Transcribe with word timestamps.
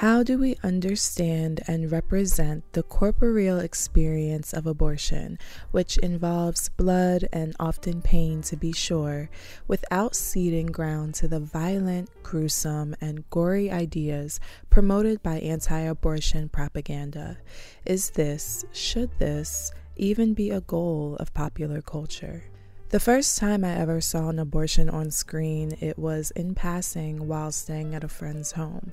How 0.00 0.22
do 0.22 0.38
we 0.38 0.56
understand 0.62 1.60
and 1.66 1.92
represent 1.92 2.64
the 2.72 2.82
corporeal 2.82 3.58
experience 3.58 4.54
of 4.54 4.66
abortion, 4.66 5.38
which 5.72 5.98
involves 5.98 6.70
blood 6.70 7.28
and 7.34 7.54
often 7.60 8.00
pain 8.00 8.40
to 8.44 8.56
be 8.56 8.72
sure, 8.72 9.28
without 9.68 10.16
ceding 10.16 10.68
ground 10.68 11.16
to 11.16 11.28
the 11.28 11.38
violent, 11.38 12.08
gruesome, 12.22 12.96
and 13.02 13.28
gory 13.28 13.70
ideas 13.70 14.40
promoted 14.70 15.22
by 15.22 15.38
anti 15.40 15.80
abortion 15.80 16.48
propaganda? 16.48 17.36
Is 17.84 18.08
this, 18.08 18.64
should 18.72 19.10
this, 19.18 19.70
even 19.96 20.32
be 20.32 20.48
a 20.50 20.62
goal 20.62 21.18
of 21.20 21.34
popular 21.34 21.82
culture? 21.82 22.44
The 22.88 23.00
first 23.00 23.36
time 23.36 23.66
I 23.66 23.76
ever 23.76 24.00
saw 24.00 24.30
an 24.30 24.38
abortion 24.38 24.88
on 24.88 25.10
screen, 25.10 25.76
it 25.78 25.98
was 25.98 26.30
in 26.30 26.54
passing 26.54 27.28
while 27.28 27.52
staying 27.52 27.94
at 27.94 28.02
a 28.02 28.08
friend's 28.08 28.52
home. 28.52 28.92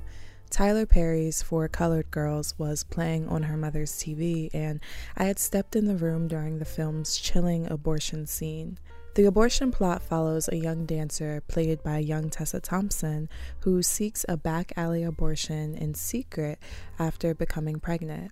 Tyler 0.49 0.85
Perry's 0.85 1.41
For 1.41 1.67
Colored 1.67 2.09
Girls 2.09 2.57
was 2.57 2.83
playing 2.83 3.27
on 3.27 3.43
her 3.43 3.57
mother's 3.57 3.91
TV, 3.91 4.49
and 4.53 4.79
I 5.15 5.25
had 5.25 5.39
stepped 5.39 5.75
in 5.75 5.85
the 5.85 5.95
room 5.95 6.27
during 6.27 6.57
the 6.59 6.65
film's 6.65 7.17
chilling 7.17 7.69
abortion 7.69 8.25
scene. 8.27 8.79
The 9.15 9.25
abortion 9.25 9.71
plot 9.71 10.01
follows 10.01 10.47
a 10.47 10.55
young 10.55 10.85
dancer, 10.85 11.41
played 11.47 11.83
by 11.83 11.97
young 11.99 12.29
Tessa 12.29 12.59
Thompson, 12.59 13.29
who 13.61 13.83
seeks 13.83 14.25
a 14.29 14.37
back 14.37 14.71
alley 14.77 15.03
abortion 15.03 15.75
in 15.75 15.93
secret 15.95 16.59
after 16.97 17.33
becoming 17.33 17.79
pregnant. 17.79 18.31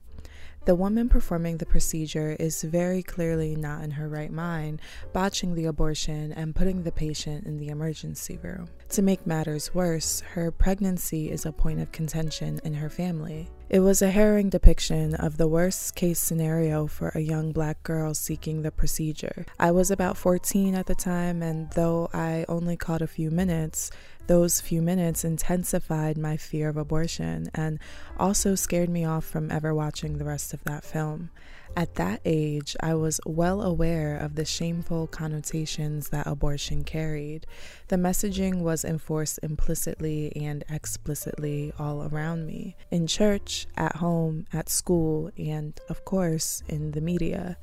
The 0.66 0.74
woman 0.74 1.10
performing 1.10 1.58
the 1.58 1.66
procedure 1.68 2.36
is 2.40 2.64
very 2.64 3.04
clearly 3.04 3.56
not 3.56 3.84
in 3.84 3.92
her 3.92 4.10
right 4.10 4.32
mind, 4.32 4.82
botching 5.14 5.54
the 5.54 5.66
abortion 5.66 6.34
and 6.34 6.56
putting 6.56 6.82
the 6.82 6.92
patient 6.92 7.46
in 7.46 7.58
the 7.58 7.68
emergency 7.68 8.40
room. 8.42 8.70
To 8.90 9.04
make 9.04 9.28
matters 9.28 9.76
worse, 9.76 10.22
her 10.22 10.50
pregnancy 10.50 11.30
is 11.30 11.46
a 11.46 11.52
point 11.52 11.82
of 11.82 11.92
contention 11.92 12.60
in 12.64 12.74
her 12.74 12.90
family. 12.90 13.48
It 13.70 13.80
was 13.80 14.02
a 14.02 14.12
harrowing 14.12 14.50
depiction 14.50 15.16
of 15.16 15.38
the 15.38 15.48
worst 15.48 15.96
case 15.96 16.20
scenario 16.20 16.88
for 16.88 17.10
a 17.10 17.20
young 17.20 17.52
black 17.52 17.82
girl 17.84 18.14
seeking 18.14 18.62
the 18.62 18.72
procedure. 18.72 19.46
I 19.60 19.72
was 19.72 19.92
about 19.92 20.18
14 20.18 20.74
at 20.76 20.86
the 20.86 20.96
time, 20.96 21.42
and 21.42 21.72
though 21.72 22.10
I 22.14 22.46
only 22.48 22.78
caught 22.78 23.02
a 23.02 23.08
few 23.08 23.32
minutes, 23.32 23.90
those 24.28 24.62
few 24.62 24.82
minutes 24.82 25.24
intensified 25.24 26.18
my 26.18 26.38
fear 26.38 26.70
of 26.70 26.78
abortion 26.78 27.50
and 27.54 27.80
also 28.18 28.56
scared 28.56 28.90
me 28.90 29.06
off 29.06 29.26
from 29.26 29.52
ever 29.52 29.74
watching 29.74 30.18
the 30.18 30.26
rest 30.26 30.54
of 30.54 30.64
that 30.64 30.84
film. 30.84 31.30
At 31.78 31.96
that 31.96 32.22
age, 32.24 32.76
I 32.80 32.94
was 32.94 33.20
well 33.26 33.62
aware 33.62 34.16
of 34.16 34.36
the 34.36 34.46
shameful 34.46 35.08
connotations 35.08 36.10
that 36.10 36.26
abortion 36.26 36.86
carried. 36.86 37.46
The 37.90 37.98
messaging 37.98 38.62
was 38.62 38.86
enforced 38.86 39.40
implicitly 39.44 40.32
and 40.38 40.64
explicitly 40.70 41.74
all 41.78 42.04
around 42.04 42.46
me 42.46 42.78
in 42.92 43.08
church, 43.08 43.68
at 43.76 43.98
home, 43.98 44.46
at 44.54 44.70
school, 44.70 45.32
and, 45.38 45.78
of 45.90 46.06
course, 46.06 46.64
in 46.68 46.92
the 46.92 47.02
media. 47.02 47.58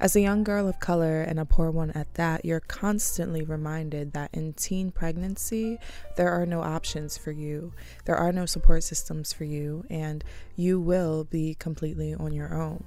As 0.00 0.16
a 0.16 0.20
young 0.20 0.42
girl 0.42 0.68
of 0.68 0.80
color 0.80 1.22
and 1.22 1.38
a 1.38 1.44
poor 1.44 1.70
one 1.70 1.92
at 1.92 2.12
that, 2.14 2.44
you're 2.44 2.60
constantly 2.60 3.42
reminded 3.42 4.12
that 4.12 4.30
in 4.32 4.52
teen 4.52 4.90
pregnancy, 4.90 5.78
there 6.16 6.30
are 6.30 6.44
no 6.44 6.62
options 6.62 7.16
for 7.16 7.30
you, 7.30 7.72
there 8.04 8.16
are 8.16 8.32
no 8.32 8.44
support 8.44 8.82
systems 8.82 9.32
for 9.32 9.44
you, 9.44 9.84
and 9.88 10.24
you 10.56 10.80
will 10.80 11.24
be 11.24 11.54
completely 11.54 12.12
on 12.12 12.32
your 12.32 12.54
own. 12.54 12.84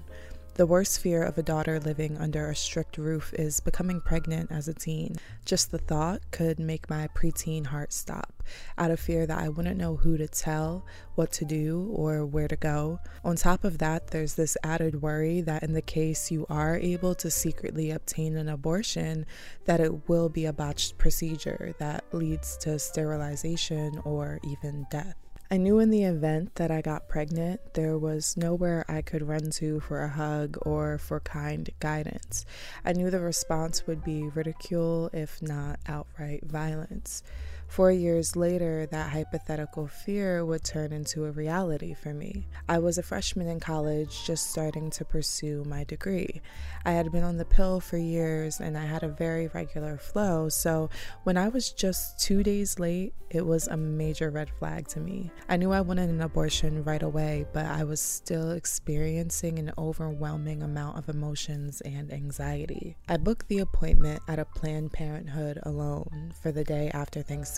The 0.57 0.65
worst 0.65 0.99
fear 1.01 1.21
of 1.21 1.37
a 1.37 1.43
daughter 1.43 1.79
living 1.79 2.17
under 2.17 2.49
a 2.49 2.55
strict 2.55 2.97
roof 2.97 3.31
is 3.35 3.59
becoming 3.59 4.01
pregnant 4.01 4.51
as 4.51 4.67
a 4.67 4.73
teen. 4.73 5.17
Just 5.45 5.69
the 5.69 5.77
thought 5.77 6.31
could 6.31 6.57
make 6.57 6.89
my 6.89 7.09
preteen 7.09 7.67
heart 7.67 7.93
stop, 7.93 8.41
out 8.75 8.89
of 8.89 8.99
fear 8.99 9.27
that 9.27 9.37
I 9.37 9.49
wouldn't 9.49 9.77
know 9.77 9.97
who 9.97 10.17
to 10.17 10.27
tell, 10.27 10.83
what 11.13 11.31
to 11.33 11.45
do, 11.45 11.91
or 11.93 12.25
where 12.25 12.47
to 12.47 12.55
go. 12.55 12.99
On 13.23 13.35
top 13.35 13.63
of 13.65 13.77
that, 13.77 14.07
there's 14.07 14.33
this 14.33 14.57
added 14.63 15.03
worry 15.03 15.41
that 15.41 15.61
in 15.61 15.73
the 15.73 15.81
case 15.83 16.31
you 16.31 16.47
are 16.49 16.75
able 16.75 17.13
to 17.13 17.29
secretly 17.29 17.91
obtain 17.91 18.35
an 18.35 18.49
abortion, 18.49 19.27
that 19.65 19.79
it 19.79 20.09
will 20.09 20.27
be 20.27 20.45
a 20.45 20.53
botched 20.53 20.97
procedure 20.97 21.75
that 21.77 22.03
leads 22.13 22.57
to 22.57 22.79
sterilization 22.79 24.01
or 24.05 24.39
even 24.43 24.87
death. 24.89 25.26
I 25.49 25.55
knew 25.55 25.79
in 25.79 25.91
the 25.91 26.03
event 26.03 26.55
that 26.55 26.71
I 26.71 26.81
got 26.81 27.07
pregnant, 27.07 27.73
there 27.73 27.97
was 27.97 28.35
nowhere 28.35 28.83
I 28.89 29.01
could 29.01 29.25
run 29.25 29.49
to 29.51 29.79
for 29.79 30.03
a 30.03 30.09
hug 30.09 30.57
or 30.63 30.97
for 30.97 31.21
kind 31.21 31.69
guidance. 31.79 32.45
I 32.83 32.91
knew 32.91 33.09
the 33.09 33.21
response 33.21 33.87
would 33.87 34.03
be 34.03 34.27
ridicule, 34.27 35.09
if 35.13 35.41
not 35.41 35.79
outright 35.87 36.43
violence. 36.45 37.23
Four 37.67 37.91
years 37.91 38.35
later, 38.35 38.87
that 38.87 39.11
hypothetical 39.11 39.87
fear 39.87 40.43
would 40.43 40.63
turn 40.63 40.91
into 40.91 41.25
a 41.25 41.31
reality 41.31 41.93
for 41.93 42.13
me. 42.13 42.47
I 42.67 42.79
was 42.79 42.97
a 42.97 43.03
freshman 43.03 43.47
in 43.47 43.59
college, 43.59 44.25
just 44.25 44.49
starting 44.49 44.89
to 44.91 45.05
pursue 45.05 45.63
my 45.65 45.83
degree. 45.83 46.41
I 46.85 46.91
had 46.91 47.11
been 47.11 47.23
on 47.23 47.37
the 47.37 47.45
pill 47.45 47.79
for 47.79 47.97
years 47.97 48.59
and 48.59 48.77
I 48.77 48.85
had 48.85 49.03
a 49.03 49.09
very 49.09 49.47
regular 49.47 49.97
flow, 49.97 50.49
so 50.49 50.89
when 51.23 51.37
I 51.37 51.49
was 51.49 51.71
just 51.71 52.19
two 52.19 52.41
days 52.41 52.79
late, 52.79 53.13
it 53.29 53.45
was 53.45 53.67
a 53.67 53.75
major 53.75 54.29
red 54.29 54.49
flag 54.49 54.87
to 54.87 55.01
me. 55.01 55.31
I 55.49 55.57
knew 55.57 55.73
I 55.73 55.81
wanted 55.81 56.09
an 56.09 56.21
abortion 56.21 56.83
right 56.85 57.03
away, 57.03 57.45
but 57.51 57.65
I 57.65 57.83
was 57.83 57.99
still 57.99 58.51
experiencing 58.51 59.59
an 59.59 59.73
overwhelming 59.77 60.63
amount 60.63 60.97
of 60.97 61.09
emotions 61.09 61.81
and 61.81 62.11
anxiety. 62.13 62.95
I 63.09 63.17
booked 63.17 63.49
the 63.49 63.59
appointment 63.59 64.21
at 64.29 64.39
a 64.39 64.45
Planned 64.45 64.93
Parenthood 64.93 65.59
alone 65.63 66.31
for 66.41 66.53
the 66.53 66.63
day 66.63 66.89
after 66.93 67.21
Thanksgiving. 67.21 67.56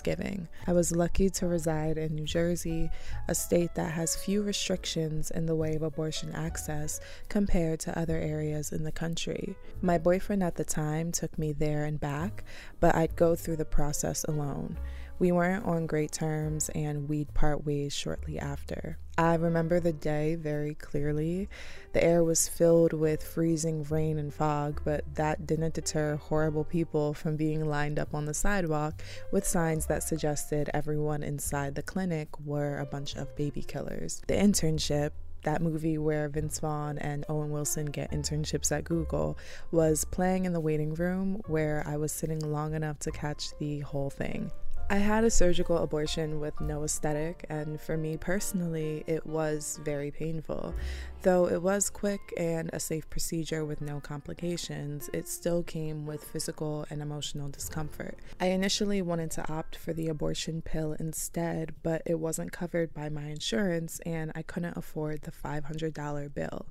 I 0.66 0.72
was 0.72 0.92
lucky 0.92 1.30
to 1.30 1.46
reside 1.46 1.98
in 1.98 2.14
New 2.14 2.24
Jersey, 2.24 2.90
a 3.28 3.34
state 3.34 3.74
that 3.74 3.92
has 3.92 4.16
few 4.16 4.42
restrictions 4.42 5.30
in 5.30 5.46
the 5.46 5.54
way 5.54 5.74
of 5.74 5.82
abortion 5.82 6.32
access 6.32 7.00
compared 7.28 7.80
to 7.80 7.98
other 7.98 8.16
areas 8.16 8.72
in 8.72 8.84
the 8.84 8.92
country. 8.92 9.56
My 9.82 9.98
boyfriend 9.98 10.42
at 10.42 10.56
the 10.56 10.64
time 10.64 11.12
took 11.12 11.38
me 11.38 11.52
there 11.52 11.84
and 11.84 12.00
back, 12.00 12.44
but 12.80 12.94
I'd 12.94 13.16
go 13.16 13.34
through 13.34 13.56
the 13.56 13.64
process 13.64 14.24
alone. 14.24 14.78
We 15.20 15.32
weren't 15.32 15.66
on 15.66 15.86
great 15.86 16.12
terms 16.12 16.70
and 16.70 17.06
we'd 17.06 17.34
part 17.34 17.66
ways 17.66 17.92
shortly 17.92 18.38
after. 18.38 18.96
I 19.18 19.34
remember 19.34 19.78
the 19.78 19.92
day 19.92 20.34
very 20.34 20.74
clearly. 20.74 21.50
The 21.92 22.02
air 22.02 22.24
was 22.24 22.48
filled 22.48 22.94
with 22.94 23.22
freezing 23.22 23.82
rain 23.84 24.18
and 24.18 24.32
fog, 24.32 24.80
but 24.82 25.04
that 25.16 25.46
didn't 25.46 25.74
deter 25.74 26.16
horrible 26.16 26.64
people 26.64 27.12
from 27.12 27.36
being 27.36 27.68
lined 27.68 27.98
up 27.98 28.14
on 28.14 28.24
the 28.24 28.32
sidewalk 28.32 29.02
with 29.30 29.46
signs 29.46 29.84
that 29.86 30.02
suggested 30.02 30.70
everyone 30.72 31.22
inside 31.22 31.74
the 31.74 31.82
clinic 31.82 32.28
were 32.46 32.78
a 32.78 32.86
bunch 32.86 33.14
of 33.14 33.36
baby 33.36 33.60
killers. 33.60 34.22
The 34.26 34.36
internship, 34.36 35.10
that 35.44 35.60
movie 35.60 35.98
where 35.98 36.30
Vince 36.30 36.60
Vaughn 36.60 36.96
and 36.96 37.26
Owen 37.28 37.50
Wilson 37.50 37.84
get 37.86 38.10
internships 38.10 38.72
at 38.72 38.84
Google 38.84 39.36
was 39.70 40.06
playing 40.06 40.46
in 40.46 40.54
the 40.54 40.60
waiting 40.60 40.94
room 40.94 41.42
where 41.46 41.84
I 41.86 41.98
was 41.98 42.10
sitting 42.10 42.40
long 42.40 42.72
enough 42.72 42.98
to 43.00 43.10
catch 43.10 43.50
the 43.58 43.80
whole 43.80 44.08
thing. 44.08 44.50
I 44.92 44.96
had 44.96 45.22
a 45.22 45.30
surgical 45.30 45.78
abortion 45.78 46.40
with 46.40 46.60
no 46.60 46.78
anesthetic, 46.78 47.46
and 47.48 47.80
for 47.80 47.96
me 47.96 48.16
personally, 48.16 49.04
it 49.06 49.24
was 49.24 49.78
very 49.84 50.10
painful. 50.10 50.74
Though 51.22 51.46
it 51.46 51.62
was 51.62 51.90
quick 51.90 52.34
and 52.36 52.70
a 52.72 52.80
safe 52.80 53.08
procedure 53.08 53.64
with 53.64 53.80
no 53.80 54.00
complications, 54.00 55.08
it 55.12 55.28
still 55.28 55.62
came 55.62 56.06
with 56.06 56.24
physical 56.24 56.86
and 56.90 57.00
emotional 57.00 57.48
discomfort. 57.48 58.18
I 58.40 58.46
initially 58.46 59.00
wanted 59.00 59.30
to 59.32 59.48
opt 59.48 59.76
for 59.76 59.92
the 59.92 60.08
abortion 60.08 60.60
pill 60.60 60.96
instead, 60.98 61.72
but 61.84 62.02
it 62.04 62.18
wasn't 62.18 62.50
covered 62.50 62.92
by 62.92 63.10
my 63.10 63.26
insurance 63.26 64.00
and 64.04 64.32
I 64.34 64.42
couldn't 64.42 64.76
afford 64.76 65.22
the 65.22 65.30
$500 65.30 66.34
bill. 66.34 66.66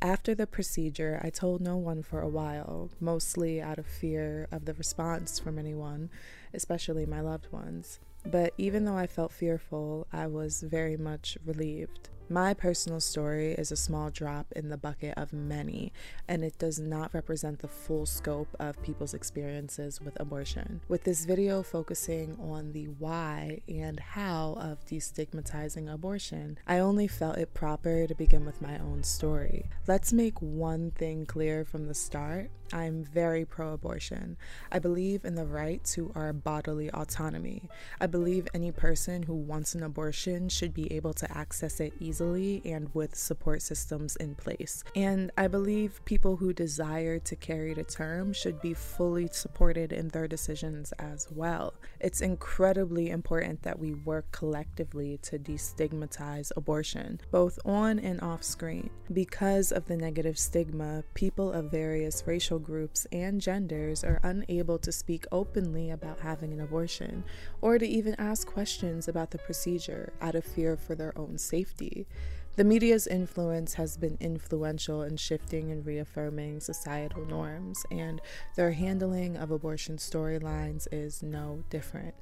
After 0.00 0.34
the 0.34 0.46
procedure, 0.46 1.20
I 1.22 1.28
told 1.28 1.60
no 1.60 1.76
one 1.76 2.02
for 2.02 2.22
a 2.22 2.28
while, 2.28 2.88
mostly 2.98 3.60
out 3.60 3.78
of 3.78 3.86
fear 3.86 4.48
of 4.50 4.64
the 4.64 4.72
response 4.72 5.38
from 5.38 5.58
anyone, 5.58 6.08
especially 6.54 7.06
my 7.06 7.20
loved 7.20 7.50
ones. 7.52 8.00
But 8.24 8.52
even 8.58 8.84
though 8.84 8.96
I 8.96 9.06
felt 9.06 9.32
fearful, 9.32 10.06
I 10.12 10.26
was 10.26 10.62
very 10.62 10.96
much 10.96 11.38
relieved. 11.44 12.10
My 12.30 12.52
personal 12.52 13.00
story 13.00 13.52
is 13.52 13.72
a 13.72 13.76
small 13.76 14.10
drop 14.10 14.52
in 14.54 14.68
the 14.68 14.76
bucket 14.76 15.14
of 15.16 15.32
many, 15.32 15.94
and 16.28 16.44
it 16.44 16.58
does 16.58 16.78
not 16.78 17.14
represent 17.14 17.60
the 17.60 17.68
full 17.68 18.04
scope 18.04 18.54
of 18.60 18.82
people's 18.82 19.14
experiences 19.14 19.98
with 19.98 20.20
abortion. 20.20 20.82
With 20.88 21.04
this 21.04 21.24
video 21.24 21.62
focusing 21.62 22.36
on 22.38 22.72
the 22.72 22.84
why 22.84 23.62
and 23.66 23.98
how 23.98 24.58
of 24.60 24.84
destigmatizing 24.84 25.90
abortion, 25.90 26.58
I 26.66 26.80
only 26.80 27.08
felt 27.08 27.38
it 27.38 27.54
proper 27.54 28.06
to 28.06 28.14
begin 28.14 28.44
with 28.44 28.60
my 28.60 28.78
own 28.78 29.04
story. 29.04 29.70
Let's 29.86 30.12
make 30.12 30.42
one 30.42 30.90
thing 30.90 31.24
clear 31.24 31.64
from 31.64 31.86
the 31.86 31.94
start 31.94 32.50
I'm 32.72 33.02
very 33.02 33.44
pro 33.46 33.72
abortion. 33.72 34.36
I 34.70 34.78
believe 34.78 35.24
in 35.24 35.34
the 35.34 35.46
right 35.46 35.82
to 35.84 36.12
our 36.14 36.32
bodily 36.32 36.90
autonomy. 36.90 37.68
I 38.00 38.06
believe 38.06 38.46
any 38.52 38.72
person 38.72 39.22
who 39.22 39.34
wants 39.34 39.74
an 39.74 39.82
abortion 39.82 40.50
should 40.50 40.74
be 40.74 40.92
able 40.92 41.14
to 41.14 41.36
access 41.36 41.80
it 41.80 41.94
easily 41.98 42.17
easily 42.18 42.60
and 42.64 42.92
with 42.94 43.14
support 43.14 43.62
systems 43.62 44.16
in 44.16 44.34
place. 44.34 44.82
And 44.96 45.30
I 45.36 45.46
believe 45.46 46.04
people 46.04 46.36
who 46.36 46.52
desire 46.52 47.18
to 47.20 47.36
carry 47.36 47.74
to 47.74 47.84
term 47.84 48.32
should 48.32 48.60
be 48.60 48.74
fully 48.74 49.28
supported 49.30 49.92
in 49.92 50.08
their 50.08 50.26
decisions 50.26 50.92
as 50.98 51.28
well. 51.30 51.74
It's 52.00 52.20
incredibly 52.20 53.10
important 53.10 53.62
that 53.62 53.78
we 53.78 53.94
work 53.94 54.30
collectively 54.32 55.18
to 55.22 55.38
destigmatize 55.38 56.50
abortion, 56.56 57.20
both 57.30 57.58
on 57.64 57.98
and 58.00 58.20
off 58.20 58.42
screen. 58.42 58.90
Because 59.12 59.70
of 59.70 59.86
the 59.86 59.96
negative 59.96 60.38
stigma, 60.38 61.04
people 61.14 61.52
of 61.52 61.70
various 61.70 62.24
racial 62.26 62.58
groups 62.58 63.06
and 63.12 63.40
genders 63.40 64.02
are 64.02 64.20
unable 64.24 64.78
to 64.78 64.90
speak 64.90 65.24
openly 65.30 65.90
about 65.90 66.20
having 66.20 66.52
an 66.52 66.60
abortion 66.60 67.22
or 67.60 67.78
to 67.78 67.86
even 67.86 68.14
ask 68.18 68.46
questions 68.46 69.06
about 69.06 69.30
the 69.30 69.38
procedure 69.38 70.12
out 70.20 70.34
of 70.34 70.44
fear 70.44 70.76
for 70.76 70.94
their 70.94 71.16
own 71.16 71.38
safety. 71.38 72.07
The 72.56 72.64
media's 72.64 73.06
influence 73.06 73.74
has 73.74 73.96
been 73.96 74.16
influential 74.18 75.02
in 75.02 75.16
shifting 75.16 75.70
and 75.70 75.86
reaffirming 75.86 76.60
societal 76.60 77.24
norms, 77.24 77.86
and 77.90 78.20
their 78.56 78.72
handling 78.72 79.36
of 79.36 79.50
abortion 79.52 79.96
storylines 79.96 80.88
is 80.90 81.22
no 81.22 81.62
different. 81.70 82.14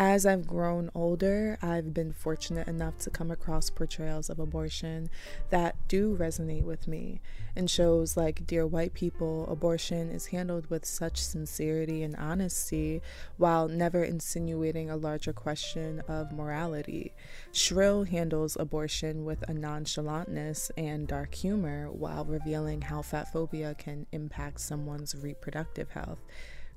As 0.00 0.24
I've 0.24 0.46
grown 0.46 0.92
older, 0.94 1.58
I've 1.60 1.92
been 1.92 2.12
fortunate 2.12 2.68
enough 2.68 2.98
to 2.98 3.10
come 3.10 3.32
across 3.32 3.68
portrayals 3.68 4.30
of 4.30 4.38
abortion 4.38 5.10
that 5.50 5.74
do 5.88 6.16
resonate 6.16 6.62
with 6.62 6.86
me. 6.86 7.20
In 7.56 7.66
shows 7.66 8.16
like 8.16 8.46
Dear 8.46 8.64
White 8.64 8.94
People, 8.94 9.44
abortion 9.50 10.12
is 10.12 10.26
handled 10.26 10.70
with 10.70 10.86
such 10.86 11.20
sincerity 11.20 12.04
and 12.04 12.14
honesty 12.14 13.02
while 13.38 13.66
never 13.66 14.04
insinuating 14.04 14.88
a 14.88 14.96
larger 14.96 15.32
question 15.32 16.00
of 16.06 16.30
morality. 16.30 17.12
Shrill 17.50 18.04
handles 18.04 18.56
abortion 18.60 19.24
with 19.24 19.42
a 19.50 19.52
nonchalantness 19.52 20.70
and 20.76 21.08
dark 21.08 21.34
humor 21.34 21.90
while 21.90 22.24
revealing 22.24 22.82
how 22.82 23.02
fat 23.02 23.32
phobia 23.32 23.74
can 23.76 24.06
impact 24.12 24.60
someone's 24.60 25.16
reproductive 25.16 25.90
health. 25.90 26.20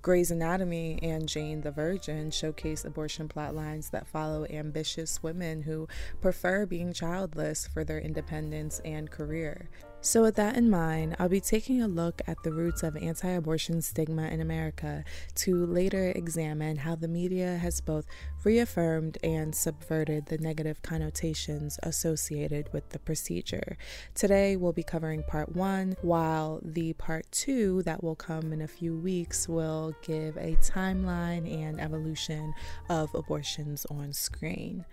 Grey's 0.02 0.32
Anatomy 0.32 0.98
and 1.04 1.30
Jane 1.30 1.62
the 1.62 1.70
Virgin 1.70 2.32
showcase 2.32 2.84
abortion 2.84 3.30
plotlines 3.30 3.92
that 3.92 4.08
follow 4.08 4.48
ambitious 4.50 5.22
women 5.22 5.62
who 5.62 5.88
prefer 6.22 6.66
being 6.66 6.92
childless 6.92 7.68
for 7.68 7.84
their 7.84 8.00
independence 8.00 8.82
and 8.84 9.12
career. 9.12 9.70
So, 10.04 10.24
with 10.24 10.36
that 10.38 10.58
in 10.58 10.68
mind, 10.68 11.16
I'll 11.20 11.30
be 11.30 11.40
taking 11.40 11.80
a 11.80 11.88
look 11.88 12.24
at 12.26 12.42
the 12.42 12.52
roots 12.52 12.82
of 12.82 12.98
anti 12.98 13.30
abortion 13.30 13.84
stigma 13.84 14.30
in 14.30 14.42
America 14.42 15.04
to 15.36 15.64
later 15.64 16.12
examine 16.16 16.78
how 16.78 16.96
the 16.96 17.08
media 17.08 17.58
has 17.58 17.82
both 17.82 18.08
reaffirmed 18.44 19.20
and 19.24 19.54
subverted 19.54 20.26
the 20.26 20.40
negative 20.40 20.82
connotations 20.82 21.78
associated 21.84 22.74
with 22.74 22.90
the 22.90 22.98
procedure. 22.98 23.78
Today, 24.16 24.56
we'll 24.56 24.74
be 24.74 24.82
covering 24.82 25.22
part 25.22 25.56
one, 25.56 25.96
while 26.02 26.62
the 26.64 26.94
part 26.94 27.32
two 27.32 27.84
that 27.84 28.04
will 28.04 28.16
come 28.16 28.52
in 28.52 28.62
a 28.62 28.68
few 28.68 28.98
weeks 28.98 29.48
will 29.48 29.94
give 30.02 30.36
a 30.38 30.56
timeline 30.64 31.48
and 31.48 31.80
evolution 31.80 32.56
of 32.90 33.14
abortions 33.14 33.86
on 33.92 34.14
screen. 34.14 34.84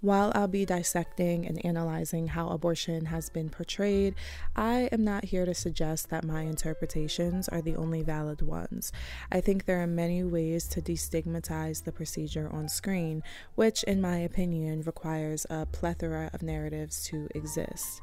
While 0.00 0.30
I'll 0.32 0.46
be 0.46 0.64
dissecting 0.64 1.44
and 1.44 1.64
analyzing 1.66 2.28
how 2.28 2.50
abortion 2.50 3.06
has 3.06 3.30
been 3.30 3.50
portrayed, 3.50 4.14
I 4.54 4.88
am 4.92 5.02
not 5.02 5.24
here 5.24 5.44
to 5.44 5.54
suggest 5.54 6.08
that 6.10 6.22
my 6.22 6.42
interpretations 6.42 7.48
are 7.48 7.60
the 7.60 7.74
only 7.74 8.02
valid 8.04 8.40
ones. 8.40 8.92
I 9.32 9.40
think 9.40 9.64
there 9.64 9.82
are 9.82 9.88
many 9.88 10.22
ways 10.22 10.68
to 10.68 10.80
destigmatize 10.80 11.82
the 11.82 11.90
procedure 11.90 12.48
on 12.52 12.68
screen, 12.68 13.24
which, 13.56 13.82
in 13.82 14.00
my 14.00 14.18
opinion, 14.18 14.82
requires 14.82 15.46
a 15.50 15.66
plethora 15.66 16.30
of 16.32 16.42
narratives 16.42 17.02
to 17.06 17.26
exist. 17.34 18.00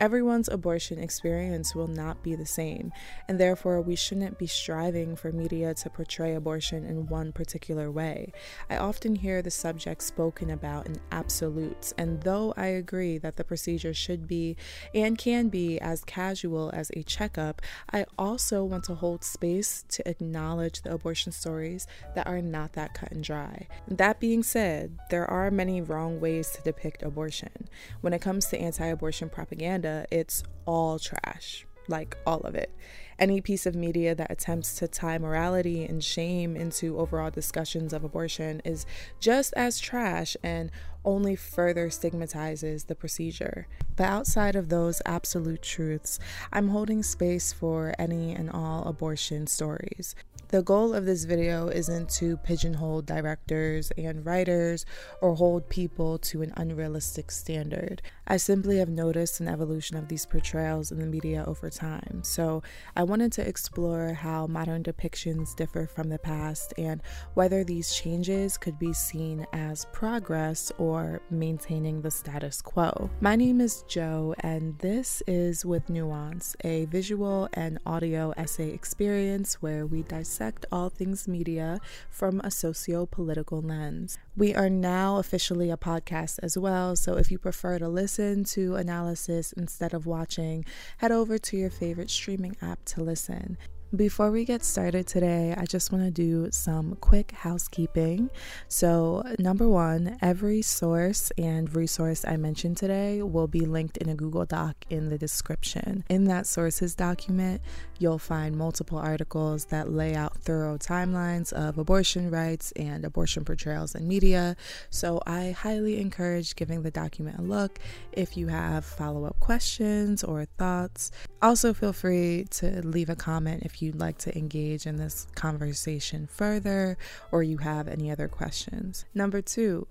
Everyone's 0.00 0.48
abortion 0.48 0.98
experience 0.98 1.74
will 1.74 1.86
not 1.86 2.22
be 2.22 2.34
the 2.34 2.46
same, 2.46 2.90
and 3.28 3.38
therefore 3.38 3.82
we 3.82 3.94
shouldn't 3.94 4.38
be 4.38 4.46
striving 4.46 5.14
for 5.14 5.30
media 5.30 5.74
to 5.74 5.90
portray 5.90 6.34
abortion 6.34 6.86
in 6.86 7.06
one 7.06 7.32
particular 7.32 7.90
way. 7.90 8.32
I 8.70 8.78
often 8.78 9.14
hear 9.14 9.42
the 9.42 9.50
subject 9.50 10.02
spoken 10.02 10.48
about 10.48 10.86
in 10.86 10.96
absolutes, 11.12 11.92
and 11.98 12.22
though 12.22 12.54
I 12.56 12.68
agree 12.68 13.18
that 13.18 13.36
the 13.36 13.44
procedure 13.44 13.92
should 13.92 14.26
be 14.26 14.56
and 14.94 15.18
can 15.18 15.50
be 15.50 15.78
as 15.78 16.02
casual 16.02 16.70
as 16.72 16.90
a 16.96 17.02
checkup, 17.02 17.60
I 17.92 18.06
also 18.18 18.64
want 18.64 18.84
to 18.84 18.94
hold 18.94 19.22
space 19.22 19.84
to 19.90 20.08
acknowledge 20.08 20.80
the 20.80 20.94
abortion 20.94 21.30
stories 21.30 21.86
that 22.14 22.26
are 22.26 22.40
not 22.40 22.72
that 22.72 22.94
cut 22.94 23.12
and 23.12 23.22
dry. 23.22 23.68
That 23.86 24.18
being 24.18 24.42
said, 24.44 24.98
there 25.10 25.30
are 25.30 25.50
many 25.50 25.82
wrong 25.82 26.20
ways 26.20 26.52
to 26.52 26.62
depict 26.62 27.02
abortion. 27.02 27.68
When 28.00 28.14
it 28.14 28.22
comes 28.22 28.46
to 28.46 28.58
anti 28.58 28.86
abortion 28.86 29.28
propaganda, 29.28 29.89
it's 30.10 30.42
all 30.66 30.98
trash, 30.98 31.66
like 31.88 32.16
all 32.26 32.40
of 32.40 32.54
it. 32.54 32.70
Any 33.18 33.42
piece 33.42 33.66
of 33.66 33.74
media 33.74 34.14
that 34.14 34.30
attempts 34.30 34.76
to 34.76 34.88
tie 34.88 35.18
morality 35.18 35.84
and 35.84 36.02
shame 36.02 36.56
into 36.56 36.98
overall 36.98 37.30
discussions 37.30 37.92
of 37.92 38.02
abortion 38.02 38.62
is 38.64 38.86
just 39.20 39.52
as 39.56 39.78
trash 39.78 40.38
and 40.42 40.70
only 41.04 41.36
further 41.36 41.90
stigmatizes 41.90 42.84
the 42.84 42.94
procedure. 42.94 43.66
But 43.94 44.04
outside 44.04 44.56
of 44.56 44.70
those 44.70 45.02
absolute 45.04 45.60
truths, 45.60 46.18
I'm 46.50 46.68
holding 46.68 47.02
space 47.02 47.52
for 47.52 47.94
any 47.98 48.32
and 48.32 48.48
all 48.50 48.84
abortion 48.84 49.46
stories. 49.46 50.14
The 50.50 50.62
goal 50.64 50.94
of 50.94 51.06
this 51.06 51.26
video 51.26 51.68
isn't 51.68 52.08
to 52.14 52.36
pigeonhole 52.38 53.02
directors 53.02 53.92
and 53.96 54.26
writers 54.26 54.84
or 55.20 55.36
hold 55.36 55.68
people 55.68 56.18
to 56.18 56.42
an 56.42 56.52
unrealistic 56.56 57.30
standard. 57.30 58.02
I 58.26 58.36
simply 58.36 58.78
have 58.78 58.88
noticed 58.88 59.38
an 59.38 59.46
evolution 59.46 59.96
of 59.96 60.08
these 60.08 60.26
portrayals 60.26 60.90
in 60.90 60.98
the 60.98 61.06
media 61.06 61.44
over 61.46 61.70
time. 61.70 62.22
So 62.24 62.64
I 62.96 63.04
wanted 63.04 63.30
to 63.34 63.46
explore 63.46 64.12
how 64.12 64.48
modern 64.48 64.82
depictions 64.82 65.54
differ 65.54 65.86
from 65.86 66.08
the 66.08 66.18
past 66.18 66.74
and 66.76 67.00
whether 67.34 67.62
these 67.62 67.94
changes 67.94 68.58
could 68.58 68.76
be 68.76 68.92
seen 68.92 69.46
as 69.52 69.86
progress 69.92 70.72
or 70.78 71.22
maintaining 71.30 72.02
the 72.02 72.10
status 72.10 72.60
quo. 72.60 73.08
My 73.20 73.36
name 73.36 73.60
is 73.60 73.84
Joe, 73.86 74.34
and 74.40 74.76
this 74.80 75.22
is 75.28 75.64
With 75.64 75.88
Nuance, 75.88 76.56
a 76.64 76.86
visual 76.86 77.48
and 77.52 77.78
audio 77.86 78.32
essay 78.36 78.70
experience 78.70 79.62
where 79.62 79.86
we 79.86 80.02
dissect 80.02 80.39
dissect 80.40 80.64
all 80.72 80.88
things 80.88 81.28
media 81.28 81.78
from 82.08 82.40
a 82.40 82.50
socio 82.50 83.04
political 83.04 83.60
lens. 83.60 84.18
We 84.36 84.54
are 84.54 84.70
now 84.70 85.18
officially 85.18 85.70
a 85.70 85.76
podcast 85.76 86.38
as 86.42 86.56
well, 86.56 86.96
so 86.96 87.18
if 87.18 87.30
you 87.30 87.38
prefer 87.38 87.78
to 87.78 87.88
listen 87.88 88.44
to 88.44 88.76
analysis 88.76 89.52
instead 89.52 89.92
of 89.92 90.06
watching, 90.06 90.64
head 90.98 91.12
over 91.12 91.36
to 91.36 91.56
your 91.58 91.70
favorite 91.70 92.10
streaming 92.10 92.56
app 92.62 92.82
to 92.86 93.02
listen. 93.02 93.58
Before 93.96 94.30
we 94.30 94.44
get 94.44 94.62
started 94.62 95.08
today, 95.08 95.52
I 95.58 95.64
just 95.64 95.90
want 95.90 96.04
to 96.04 96.12
do 96.12 96.48
some 96.52 96.94
quick 97.00 97.32
housekeeping. 97.32 98.30
So, 98.68 99.24
number 99.40 99.68
one, 99.68 100.16
every 100.22 100.62
source 100.62 101.32
and 101.36 101.74
resource 101.74 102.24
I 102.24 102.36
mentioned 102.36 102.76
today 102.76 103.20
will 103.20 103.48
be 103.48 103.62
linked 103.62 103.96
in 103.96 104.08
a 104.08 104.14
Google 104.14 104.44
Doc 104.44 104.76
in 104.90 105.08
the 105.08 105.18
description. 105.18 106.04
In 106.08 106.22
that 106.26 106.46
sources 106.46 106.94
document, 106.94 107.62
you'll 107.98 108.20
find 108.20 108.56
multiple 108.56 108.96
articles 108.96 109.64
that 109.66 109.90
lay 109.90 110.14
out 110.14 110.36
thorough 110.36 110.78
timelines 110.78 111.52
of 111.52 111.76
abortion 111.76 112.30
rights 112.30 112.70
and 112.76 113.04
abortion 113.04 113.44
portrayals 113.44 113.96
in 113.96 114.06
media. 114.06 114.54
So, 114.90 115.20
I 115.26 115.50
highly 115.50 116.00
encourage 116.00 116.54
giving 116.54 116.82
the 116.82 116.92
document 116.92 117.40
a 117.40 117.42
look 117.42 117.80
if 118.12 118.36
you 118.36 118.46
have 118.46 118.84
follow 118.84 119.24
up 119.24 119.40
questions 119.40 120.22
or 120.22 120.44
thoughts. 120.44 121.10
Also, 121.42 121.74
feel 121.74 121.92
free 121.92 122.46
to 122.50 122.86
leave 122.86 123.10
a 123.10 123.16
comment 123.16 123.64
if 123.64 123.79
you'd 123.80 123.98
like 123.98 124.18
to 124.18 124.36
engage 124.36 124.86
in 124.86 124.96
this 124.96 125.26
conversation 125.34 126.26
further 126.26 126.96
or 127.32 127.42
you 127.42 127.58
have 127.58 127.88
any 127.88 128.10
other 128.10 128.28
questions. 128.28 129.04
Number 129.14 129.40
two, 129.42 129.86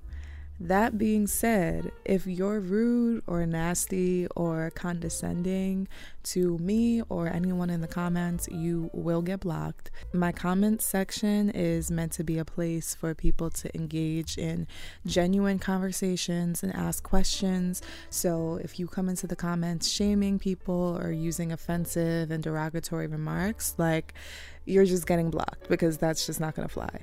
that 0.59 0.97
being 0.97 1.25
said, 1.25 1.91
if 2.03 2.27
you're 2.27 2.59
rude 2.59 3.23
or 3.27 3.45
nasty 3.45 4.27
or 4.35 4.71
condescending 4.75 5.87
to 6.23 6.57
me 6.57 7.01
or 7.07 7.27
anyone 7.27 7.69
in 7.69 7.79
the 7.79 7.87
comments, 7.87 8.49
you 8.51 8.89
will 8.91 9.21
get 9.21 9.39
blocked. 9.39 9.89
My 10.13 10.33
comments 10.33 10.85
section 10.85 11.49
is 11.49 11.89
meant 11.89 12.11
to 12.13 12.25
be 12.25 12.37
a 12.37 12.45
place 12.45 12.93
for 12.93 13.15
people 13.15 13.49
to 13.51 13.73
engage 13.73 14.37
in 14.37 14.67
genuine 15.05 15.59
conversations 15.59 16.61
and 16.61 16.75
ask 16.75 17.03
questions. 17.03 17.81
So 18.09 18.59
if 18.61 18.79
you 18.79 18.87
come 18.87 19.07
into 19.07 19.27
the 19.27 19.37
comments 19.37 19.87
shaming 19.87 20.39
people 20.39 20.99
or 21.01 21.11
using 21.11 21.53
offensive 21.53 22.31
and 22.31 22.43
derogatory 22.43 23.07
remarks, 23.07 23.75
like 23.77 24.13
you're 24.65 24.85
just 24.85 25.07
getting 25.07 25.29
blocked 25.29 25.69
because 25.69 25.97
that's 25.97 26.25
just 26.25 26.39
not 26.39 26.55
going 26.55 26.67
to 26.67 26.73
fly. 26.73 26.99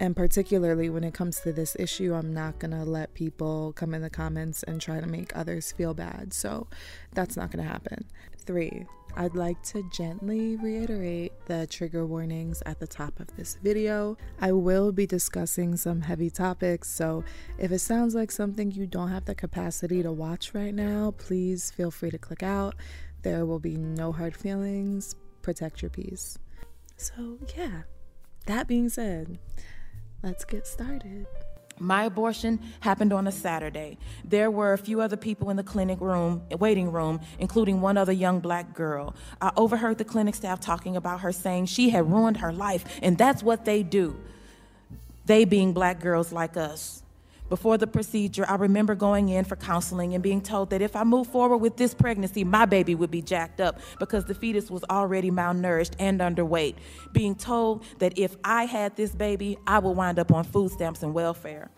And 0.00 0.14
particularly 0.14 0.88
when 0.90 1.02
it 1.02 1.12
comes 1.12 1.40
to 1.40 1.52
this 1.52 1.76
issue, 1.78 2.14
I'm 2.14 2.32
not 2.32 2.60
going 2.60 2.70
to 2.70 2.84
let 2.84 3.14
people 3.14 3.72
come 3.72 3.94
in 3.94 4.02
the 4.02 4.08
comments 4.10 4.62
and 4.62 4.80
try 4.80 5.00
to 5.00 5.06
make 5.06 5.36
others 5.36 5.72
feel 5.72 5.92
bad. 5.92 6.32
So 6.32 6.68
that's 7.14 7.36
not 7.36 7.50
going 7.50 7.64
to 7.64 7.70
happen. 7.70 8.04
Three, 8.38 8.86
I'd 9.16 9.34
like 9.34 9.60
to 9.64 9.82
gently 9.90 10.54
reiterate 10.56 11.32
the 11.46 11.66
trigger 11.66 12.06
warnings 12.06 12.62
at 12.64 12.78
the 12.78 12.86
top 12.86 13.18
of 13.18 13.34
this 13.36 13.58
video. 13.60 14.16
I 14.40 14.52
will 14.52 14.92
be 14.92 15.06
discussing 15.06 15.76
some 15.76 16.02
heavy 16.02 16.30
topics, 16.30 16.88
so 16.88 17.24
if 17.58 17.72
it 17.72 17.80
sounds 17.80 18.14
like 18.14 18.30
something 18.30 18.70
you 18.70 18.86
don't 18.86 19.08
have 19.08 19.24
the 19.24 19.34
capacity 19.34 20.02
to 20.04 20.12
watch 20.12 20.54
right 20.54 20.74
now, 20.74 21.14
please 21.18 21.70
feel 21.72 21.90
free 21.90 22.10
to 22.10 22.18
click 22.18 22.44
out. 22.44 22.76
There 23.22 23.44
will 23.44 23.58
be 23.58 23.76
no 23.76 24.12
hard 24.12 24.36
feelings. 24.36 25.16
Protect 25.42 25.82
your 25.82 25.90
peace. 25.90 26.38
So, 26.96 27.38
yeah, 27.56 27.82
that 28.46 28.68
being 28.68 28.88
said, 28.88 29.38
let's 30.22 30.44
get 30.44 30.66
started. 30.66 31.26
My 31.80 32.04
abortion 32.04 32.58
happened 32.80 33.12
on 33.12 33.26
a 33.28 33.32
Saturday. 33.32 33.98
There 34.24 34.50
were 34.50 34.72
a 34.72 34.78
few 34.78 35.00
other 35.00 35.16
people 35.16 35.50
in 35.50 35.56
the 35.56 35.62
clinic 35.62 36.00
room, 36.00 36.42
waiting 36.58 36.90
room, 36.90 37.20
including 37.38 37.80
one 37.80 37.96
other 37.96 38.12
young 38.12 38.40
black 38.40 38.74
girl. 38.74 39.14
I 39.40 39.52
overheard 39.56 39.98
the 39.98 40.04
clinic 40.04 40.34
staff 40.34 40.60
talking 40.60 40.96
about 40.96 41.20
her 41.20 41.32
saying 41.32 41.66
she 41.66 41.90
had 41.90 42.10
ruined 42.10 42.38
her 42.38 42.52
life, 42.52 42.98
and 43.00 43.16
that's 43.16 43.42
what 43.42 43.64
they 43.64 43.82
do. 43.82 44.16
They 45.26 45.44
being 45.44 45.72
black 45.72 46.00
girls 46.00 46.32
like 46.32 46.56
us. 46.56 47.02
Before 47.48 47.78
the 47.78 47.86
procedure, 47.86 48.44
I 48.46 48.56
remember 48.56 48.94
going 48.94 49.30
in 49.30 49.44
for 49.44 49.56
counseling 49.56 50.14
and 50.14 50.22
being 50.22 50.42
told 50.42 50.70
that 50.70 50.82
if 50.82 50.94
I 50.94 51.04
moved 51.04 51.30
forward 51.30 51.58
with 51.58 51.76
this 51.76 51.94
pregnancy, 51.94 52.44
my 52.44 52.66
baby 52.66 52.94
would 52.94 53.10
be 53.10 53.22
jacked 53.22 53.60
up 53.60 53.80
because 53.98 54.26
the 54.26 54.34
fetus 54.34 54.70
was 54.70 54.84
already 54.90 55.30
malnourished 55.30 55.92
and 55.98 56.20
underweight. 56.20 56.74
Being 57.12 57.34
told 57.34 57.84
that 58.00 58.18
if 58.18 58.36
I 58.44 58.64
had 58.64 58.96
this 58.96 59.12
baby, 59.12 59.56
I 59.66 59.78
would 59.78 59.92
wind 59.96 60.18
up 60.18 60.30
on 60.30 60.44
food 60.44 60.72
stamps 60.72 61.02
and 61.02 61.14
welfare. 61.14 61.70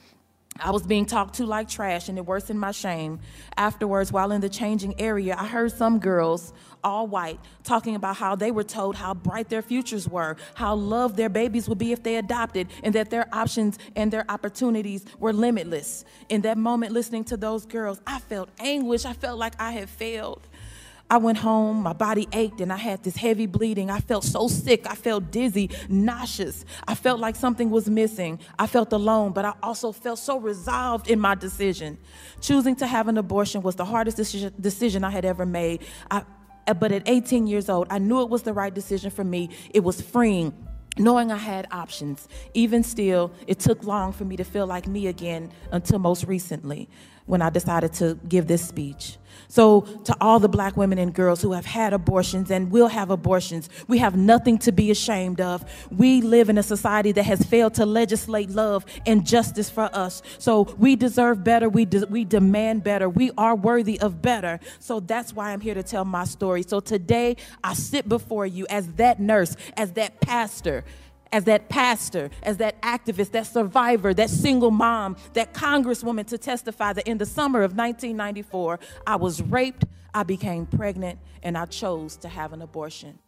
I 0.59 0.73
was 0.73 0.83
being 0.83 1.07
talked 1.07 1.37
to 1.37 1.47
like 1.47 1.69
trash 1.69 2.09
and 2.09 2.19
it 2.19 2.27
worsened 2.27 2.61
my 2.61 2.73
shame. 2.73 3.21
Afterwards, 3.57 4.13
while 4.13 4.33
in 4.33 4.41
the 4.41 4.49
changing 4.49 5.01
area, 5.01 5.35
I 5.39 5.47
heard 5.47 5.73
some 5.73 5.99
girls, 5.99 6.53
all 6.85 7.07
white, 7.07 7.39
talking 7.63 7.95
about 7.95 8.17
how 8.17 8.37
they 8.37 8.51
were 8.51 8.65
told 8.65 8.97
how 8.97 9.15
bright 9.15 9.49
their 9.49 9.63
futures 9.63 10.09
were, 10.09 10.37
how 10.55 10.75
loved 10.75 11.17
their 11.17 11.29
babies 11.29 11.69
would 11.69 11.79
be 11.79 11.93
if 11.93 12.03
they 12.03 12.17
adopted, 12.17 12.69
and 12.83 12.95
that 12.95 13.11
their 13.11 13.27
options 13.35 13.79
and 13.97 14.13
their 14.13 14.31
opportunities 14.31 15.05
were 15.19 15.33
limitless. 15.33 16.05
In 16.29 16.43
that 16.43 16.59
moment, 16.59 16.93
listening 16.93 17.25
to 17.25 17.37
those 17.37 17.65
girls, 17.65 18.01
I 18.07 18.19
felt 18.19 18.51
anguish. 18.59 19.05
I 19.05 19.13
felt 19.13 19.39
like 19.39 19.55
I 19.59 19.73
had 19.73 19.89
failed. 19.89 20.47
I 21.11 21.17
went 21.17 21.39
home, 21.39 21.83
my 21.83 21.93
body 21.93 22.29
ached, 22.33 22.61
and 22.61 22.73
I 22.73 22.77
had 22.77 23.03
this 23.03 23.17
heavy 23.17 23.47
bleeding. 23.47 23.91
I 23.91 23.99
felt 23.99 24.23
so 24.23 24.47
sick. 24.47 24.87
I 24.89 24.95
felt 24.95 25.33
dizzy, 25.33 25.69
nauseous. 25.89 26.65
I 26.87 26.95
felt 26.95 27.19
like 27.19 27.35
something 27.35 27.69
was 27.69 27.91
missing. 27.91 28.39
I 28.61 28.69
felt 28.69 28.93
alone, 28.93 29.33
but 29.33 29.45
I 29.45 29.55
also 29.61 29.91
felt 29.91 30.21
so 30.21 30.39
resolved 30.39 31.11
in 31.11 31.19
my 31.19 31.35
decision. 31.35 31.99
Choosing 32.41 32.77
to 32.77 32.87
have 32.87 33.09
an 33.09 33.19
abortion 33.19 33.61
was 33.61 33.75
the 33.75 33.85
hardest 33.85 34.19
decision 34.61 35.03
I 35.03 35.11
had 35.11 35.25
ever 35.25 35.45
made. 35.45 35.83
I, 36.13 36.23
uh, 36.69 36.75
but 36.75 36.93
at 36.93 37.09
18 37.09 37.49
years 37.49 37.69
old, 37.69 37.89
I 37.91 37.99
knew 37.99 38.23
it 38.23 38.29
was 38.29 38.43
the 38.43 38.53
right 38.53 38.73
decision 38.73 39.11
for 39.11 39.25
me. 39.25 39.51
It 39.75 39.81
was 39.81 40.01
freeing 40.01 40.55
knowing 40.99 41.33
I 41.33 41.37
had 41.37 41.67
options. 41.71 42.29
Even 42.55 42.83
still, 42.83 43.33
it 43.47 43.59
took 43.59 43.85
long 43.85 44.13
for 44.13 44.25
me 44.25 44.37
to 44.37 44.45
feel 44.45 44.67
like 44.67 44.87
me 44.87 45.07
again 45.07 45.51
until 45.73 45.99
most 45.99 46.25
recently 46.25 46.89
when 47.31 47.41
I 47.41 47.49
decided 47.49 47.93
to 47.95 48.19
give 48.29 48.49
this 48.49 48.67
speech. 48.67 49.17
So, 49.47 49.83
to 50.05 50.17
all 50.21 50.39
the 50.39 50.49
black 50.49 50.77
women 50.77 50.99
and 50.99 51.15
girls 51.15 51.41
who 51.41 51.53
have 51.53 51.65
had 51.65 51.93
abortions 51.93 52.51
and 52.51 52.71
will 52.71 52.89
have 52.89 53.11
abortions, 53.11 53.69
we 53.89 53.99
have 53.99 54.17
nothing 54.17 54.59
to 54.59 54.73
be 54.73 54.91
ashamed 54.91 55.41
of. 55.41 55.65
We 55.91 56.21
live 56.21 56.49
in 56.49 56.59
a 56.59 56.63
society 56.63 57.13
that 57.13 57.23
has 57.25 57.43
failed 57.45 57.75
to 57.75 57.87
legislate 57.87 58.51
love 58.51 58.85
and 59.07 59.27
justice 59.27 59.71
for 59.71 59.89
us. 59.93 60.23
So, 60.39 60.75
we 60.79 60.97
deserve 60.97 61.43
better. 61.45 61.69
We, 61.69 61.85
de- 61.85 62.07
we 62.07 62.25
demand 62.25 62.85
better. 62.85 63.09
We 63.09 63.31
are 63.39 63.55
worthy 63.55 64.01
of 64.01 64.21
better. 64.21 64.61
So, 64.79 65.01
that's 65.01 65.33
why 65.33 65.53
I'm 65.53 65.61
here 65.61 65.75
to 65.75 65.83
tell 65.83 66.05
my 66.05 66.25
story. 66.25 66.63
So, 66.63 66.81
today, 66.81 67.37
I 67.63 67.75
sit 67.75 68.09
before 68.09 68.47
you 68.47 68.67
as 68.69 68.93
that 68.95 69.21
nurse, 69.21 69.57
as 69.77 69.93
that 69.93 70.21
pastor, 70.21 70.85
as 71.33 71.45
that 71.45 71.69
pastor, 71.69 72.31
as 72.43 72.57
that 72.59 72.81
activist, 72.83 73.31
that 73.33 73.47
survivor, 73.47 74.13
that 74.15 74.31
single 74.31 74.71
mom, 74.71 75.17
that 75.35 75.55
congresswoman 75.55 76.27
to 76.27 76.39
testify 76.39 76.93
that 76.93 77.07
in 77.07 77.19
the 77.19 77.27
summer 77.27 77.63
of 77.63 77.77
1994, 77.77 78.81
I 79.07 79.17
was 79.17 79.43
raped, 79.43 79.85
I 80.13 80.23
became 80.25 80.67
pregnant, 80.67 81.19
and 81.43 81.57
I 81.57 81.67
chose 81.67 82.17
to 82.19 82.29
have 82.29 82.53
an 82.53 82.63
abortion. 82.63 83.19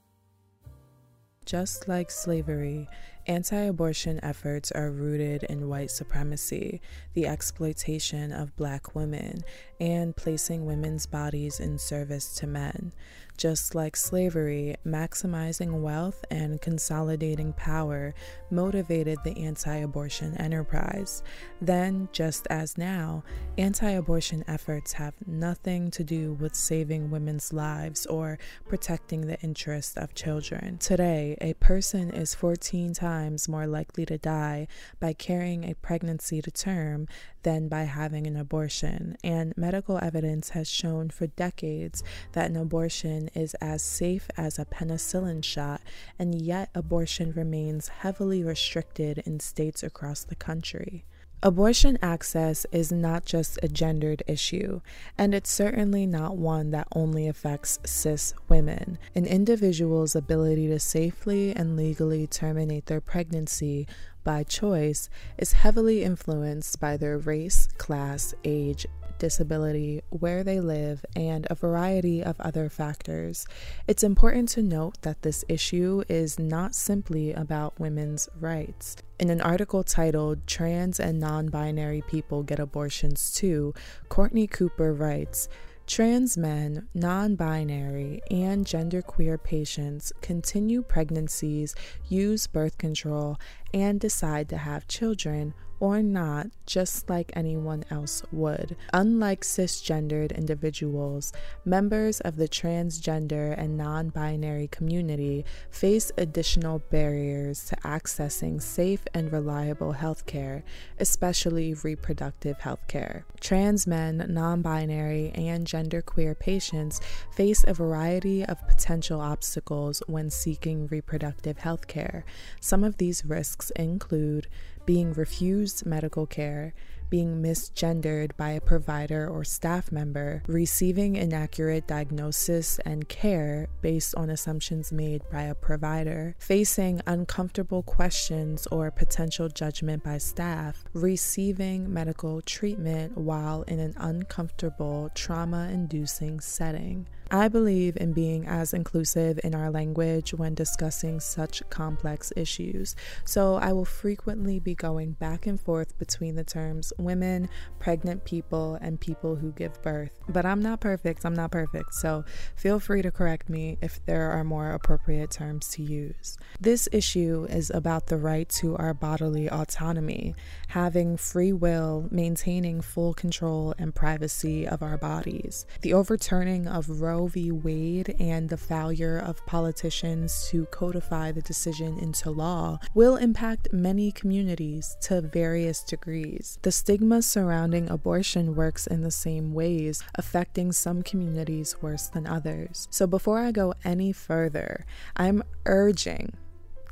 Just 1.45 1.89
like 1.89 2.11
slavery, 2.11 2.89
anti 3.27 3.57
abortion 3.57 4.21
efforts 4.23 4.71
are 4.71 4.91
rooted 4.91 5.43
in 5.45 5.69
white 5.69 5.91
supremacy, 5.91 6.81
the 7.15 7.27
exploitation 7.27 8.33
of 8.33 8.55
black 8.57 8.95
women, 8.95 9.43
and 9.81 10.15
placing 10.15 10.67
women's 10.67 11.07
bodies 11.07 11.59
in 11.59 11.79
service 11.79 12.35
to 12.37 12.47
men. 12.47 12.93
Just 13.37 13.75
like 13.75 13.97
slavery, 13.97 14.77
maximizing 14.87 15.81
wealth 15.81 16.25
and 16.31 16.61
consolidating 16.61 17.53
power 17.55 18.15
motivated 18.51 19.19
the 19.25 19.37
anti 19.39 19.77
abortion 19.79 20.37
enterprise. 20.37 21.23
Then, 21.61 22.09
just 22.12 22.47
as 22.49 22.79
now, 22.79 23.25
anti 23.59 23.91
abortion 23.91 24.45
efforts 24.47 24.93
have 24.93 25.15
nothing 25.27 25.91
to 25.93 26.05
do 26.05 26.35
with 26.35 26.55
saving 26.55 27.11
women's 27.11 27.53
lives 27.53 28.07
or 28.07 28.39
protecting 28.69 29.23
the 29.23 29.41
interests 29.41 29.97
of 29.97 30.15
children. 30.15 30.79
Today, 30.79 31.37
a 31.41 31.55
person 31.55 32.11
is 32.11 32.35
14 32.35 32.93
times 32.93 33.49
more 33.49 33.67
likely 33.67 34.07
to 34.07 34.19
die 34.19 34.69
by 35.01 35.12
carrying 35.12 35.65
a 35.65 35.75
pregnancy 35.75 36.41
to 36.43 36.51
term 36.51 37.09
than 37.43 37.69
by 37.69 37.85
having 37.85 38.27
an 38.27 38.37
abortion, 38.37 39.17
and 39.23 39.57
medical 39.57 39.99
evidence 40.03 40.51
has 40.51 40.69
shown 40.69 41.11
for 41.11 41.27
decades 41.27 42.03
that 42.33 42.51
an 42.51 42.57
abortion 42.57 43.29
is 43.35 43.55
as 43.55 43.83
safe 43.83 44.29
as 44.37 44.59
a 44.59 44.65
penicillin 44.65 45.45
shot, 45.45 45.81
and 46.19 46.41
yet 46.41 46.71
abortion 46.75 47.33
remains 47.33 47.89
heavily 47.89 48.43
restricted 48.43 49.19
in 49.27 49.41
states 49.41 49.83
across 49.83 50.25
the 50.25 50.37
country. 50.37 51.05
Abortion 51.45 51.99
access 52.01 52.65
is 52.71 52.93
not 52.93 53.25
just 53.25 53.59
a 53.65 53.69
gendered 53.69 54.23
issue, 54.29 54.81
and 55.19 55.35
it's 55.35 55.51
certainly 55.51 56.07
not 56.07 56.37
one 56.37 56.71
that 56.71 56.87
only 56.95 57.27
affects 57.27 57.81
cis 57.85 58.33
women. 58.49 58.97
An 59.17 59.27
individual's 59.27 60.15
ability 60.15 60.69
to 60.69 60.79
safely 60.79 61.51
and 61.51 61.77
legally 61.77 62.29
terminate 62.29 62.87
their 62.87 63.01
pregnancy 63.01 63.89
by 64.25 64.43
choice 64.45 65.09
is 65.38 65.52
heavily 65.52 66.02
influenced 66.02 66.81
by 66.81 66.97
their 66.97 67.19
race, 67.19 67.69
class, 67.79 68.35
age, 68.45 68.87
disability, 69.23 70.02
where 70.11 70.43
they 70.43 70.59
live, 70.59 71.05
and 71.14 71.47
a 71.49 71.55
variety 71.55 72.25
of 72.25 72.41
other 72.41 72.69
factors. 72.69 73.47
It's 73.87 74.02
important 74.02 74.49
to 74.50 74.62
note 74.62 75.00
that 75.02 75.23
this 75.23 75.45
issue 75.49 76.02
is 76.09 76.41
not 76.41 76.75
simply 76.75 77.33
about 77.33 77.79
women's 77.79 78.29
rights. 78.41 78.97
In 79.21 79.31
an 79.31 79.41
article 79.41 79.85
titled 79.85 80.45
Trans 80.49 80.99
and 80.99 81.21
Non 81.21 81.47
Binary 81.47 82.02
People 82.09 82.43
Get 82.43 82.59
Abortions 82.59 83.33
Too, 83.33 83.73
Courtney 84.09 84.49
Cooper 84.49 84.93
writes, 84.93 85.49
Trans 85.93 86.39
men, 86.39 86.89
non 86.95 87.35
binary, 87.35 88.23
and 88.31 88.65
genderqueer 88.65 89.37
patients 89.43 90.11
continue 90.23 90.81
pregnancies, 90.83 91.75
use 92.09 92.47
birth 92.47 92.79
control, 92.79 93.37
and 93.75 94.01
decide 94.01 94.49
to 94.49 94.57
have 94.57 94.89
children 94.89 95.53
or 95.83 96.01
not, 96.01 96.47
just 96.65 97.11
like 97.11 97.33
anyone 97.35 97.85
else 97.91 98.23
would. 98.31 98.77
Unlike 98.93 99.41
cisgendered 99.41 100.33
individuals, 100.33 101.33
members 101.65 102.21
of 102.21 102.37
the 102.37 102.47
transgender 102.47 103.53
and 103.59 103.77
non 103.77 104.11
binary 104.11 104.69
community 104.69 105.45
face 105.73 106.12
additional 106.17 106.79
barriers 106.79 107.65
to 107.65 107.75
accessing 107.79 108.62
safe 108.62 109.03
and 109.12 109.33
reliable 109.33 109.95
healthcare, 109.95 110.62
especially 111.01 111.75
reproductive 111.75 112.59
healthcare. 112.59 113.25
Trans 113.41 113.85
men, 113.85 114.25
non 114.31 114.62
binary, 114.62 115.33
and 115.35 115.67
genderqueer 115.67 116.39
patients 116.39 117.01
face 117.35 117.65
a 117.67 117.75
variety 117.75 118.45
of 118.45 118.69
potential 118.69 119.21
obstacles 119.21 120.01
when 120.07 120.31
seeking 120.31 120.87
reproductive 120.87 121.59
healthcare. 121.59 122.23
Some 122.61 122.85
of 122.85 122.99
these 122.99 123.25
risks 123.25 123.73
include 123.75 124.47
being 124.87 125.12
refused 125.12 125.87
medical 125.87 126.27
care, 126.27 126.75
being 127.12 127.43
misgendered 127.43 128.35
by 128.39 128.53
a 128.53 128.61
provider 128.61 129.29
or 129.29 129.45
staff 129.45 129.93
member, 129.93 130.43
receiving 130.47 131.15
inaccurate 131.15 131.87
diagnosis 131.87 132.79
and 132.87 133.07
care 133.07 133.69
based 133.83 134.15
on 134.15 134.31
assumptions 134.31 134.91
made 134.91 135.21
by 135.31 135.43
a 135.43 135.55
provider, 135.55 136.35
facing 136.39 137.03
uncomfortable 137.07 137.83
questions 137.83 138.67
or 138.73 138.91
potential 138.91 139.51
judgment 139.51 140.03
by 140.03 140.17
staff, 140.17 140.85
receiving 140.95 141.93
medical 141.93 142.41
treatment 142.41 143.15
while 143.19 143.61
in 143.65 143.79
an 143.79 143.93
uncomfortable, 143.99 145.11
trauma 145.15 145.69
inducing 145.71 146.41
setting. 146.41 147.07
I 147.35 147.49
believe 147.49 147.97
in 147.97 148.12
being 148.12 148.47
as 148.47 148.75
inclusive 148.75 149.41
in 149.43 149.55
our 149.55 149.71
language 149.71 150.35
when 150.35 150.55
discussing 150.55 151.19
such 151.19 151.62
complex 151.71 152.31
issues, 152.37 152.95
so 153.25 153.55
I 153.55 153.73
will 153.73 153.87
frequently 153.87 154.61
be 154.61 154.75
going 154.75 155.12
back 155.12 155.47
and 155.47 155.59
forth 155.59 155.99
between 155.99 156.35
the 156.35 156.45
terms 156.45 156.93
women, 156.99 157.49
pregnant 157.79 158.27
people, 158.27 158.77
and 158.83 159.01
people 159.01 159.37
who 159.37 159.51
give 159.53 159.81
birth. 159.81 160.19
But 160.29 160.45
I'm 160.45 160.61
not 160.61 160.83
perfect, 160.83 161.25
I'm 161.25 161.33
not 161.33 161.53
perfect, 161.53 161.95
so 161.95 162.23
feel 162.55 162.79
free 162.79 163.01
to 163.01 163.11
correct 163.11 163.49
me 163.49 163.79
if 163.81 164.05
there 164.05 164.31
are 164.31 164.45
more 164.45 164.73
appropriate 164.73 165.31
terms 165.31 165.71
to 165.71 165.83
use. 165.83 166.37
This 166.61 166.87
issue 166.93 167.47
is 167.49 167.71
about 167.71 168.09
the 168.09 168.19
right 168.19 168.49
to 168.61 168.77
our 168.77 168.93
bodily 168.93 169.49
autonomy, 169.49 170.35
having 170.69 171.17
free 171.17 171.55
will, 171.55 172.09
maintaining 172.11 172.83
full 172.83 173.15
control 173.15 173.75
and 173.79 173.95
privacy 173.95 174.69
of 174.69 174.83
our 174.83 174.99
bodies. 174.99 175.65
The 175.81 175.95
overturning 175.95 176.69
of 176.69 177.01
Roe 177.01 177.22
Roe 177.23 177.29
v. 177.29 177.52
Wade 177.52 178.17
and 178.19 178.49
the 178.49 178.57
failure 178.57 179.17
of 179.17 179.47
politicians 179.47 180.49
to 180.49 180.67
codify 180.67 181.31
the 181.31 181.41
decision 181.41 181.97
into 182.00 182.31
law 182.31 182.81
will 182.95 183.14
impact 183.17 183.73
many 183.73 184.11
communities 184.11 184.97
to 185.02 185.21
various 185.21 185.85
degrees. 185.85 186.59
The 186.62 186.73
stigma 186.73 187.23
surrounding 187.23 187.88
abortion 187.88 188.57
works 188.57 188.88
in 188.88 189.02
the 189.02 189.12
same 189.12 189.55
ways, 189.55 190.02
affecting 190.17 190.73
some 190.73 191.02
communities 191.02 191.81
worse 191.81 192.09
than 192.09 192.26
others. 192.26 192.88
So 192.91 193.07
before 193.07 193.38
I 193.38 193.52
go 193.52 193.75
any 193.85 194.12
further, 194.12 194.85
I'm 195.17 195.45
urging 195.64 196.33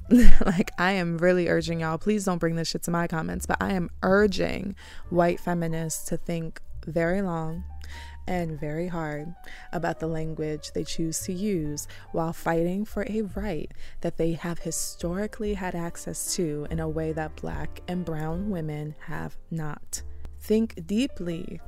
like 0.47 0.73
I 0.79 0.93
am 0.93 1.19
really 1.19 1.49
urging 1.49 1.81
y'all, 1.81 1.99
please 1.99 2.25
don't 2.25 2.39
bring 2.39 2.57
this 2.57 2.69
shit 2.69 2.83
to 2.85 2.91
my 2.91 3.07
comments, 3.07 3.47
but 3.47 3.59
I 3.61 3.73
am 3.73 3.91
urging 4.03 4.75
white 5.09 5.39
feminists 5.41 6.09
to 6.09 6.17
think 6.17 6.61
very 6.87 7.23
long 7.23 7.65
and 8.31 8.59
very 8.61 8.87
hard 8.87 9.35
about 9.73 9.99
the 9.99 10.07
language 10.07 10.71
they 10.71 10.85
choose 10.85 11.19
to 11.19 11.33
use 11.33 11.89
while 12.13 12.33
fighting 12.33 12.85
for 12.85 13.05
a 13.09 13.23
right 13.35 13.73
that 14.03 14.19
they 14.19 14.33
have 14.35 14.61
historically 14.61 15.55
had 15.55 15.75
access 15.75 16.33
to 16.37 16.65
in 16.71 16.79
a 16.79 16.89
way 16.89 17.13
that 17.13 17.35
black 17.35 17.83
and 17.89 18.05
brown 18.05 18.49
women 18.49 18.95
have 19.01 19.37
not. 19.51 20.03
Think 20.39 20.87
deeply, 20.87 21.61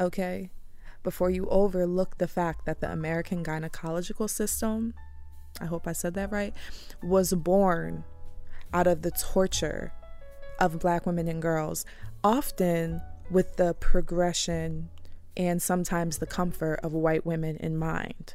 okay? 0.00 0.50
Before 1.02 1.28
you 1.28 1.46
overlook 1.50 2.16
the 2.16 2.26
fact 2.26 2.64
that 2.64 2.80
the 2.80 2.90
American 2.90 3.44
gynecological 3.44 4.30
system, 4.30 4.94
I 5.60 5.66
hope 5.66 5.86
I 5.86 5.92
said 5.92 6.14
that 6.14 6.32
right, 6.32 6.54
was 7.02 7.34
born 7.34 8.04
out 8.72 8.86
of 8.86 9.02
the 9.02 9.10
torture 9.10 9.92
of 10.58 10.78
black 10.78 11.04
women 11.04 11.28
and 11.28 11.42
girls, 11.42 11.84
often 12.24 13.02
with 13.30 13.56
the 13.56 13.74
progression 13.74 14.88
and 15.36 15.60
sometimes 15.60 16.18
the 16.18 16.26
comfort 16.26 16.80
of 16.82 16.92
white 16.92 17.26
women 17.26 17.56
in 17.56 17.76
mind. 17.76 18.34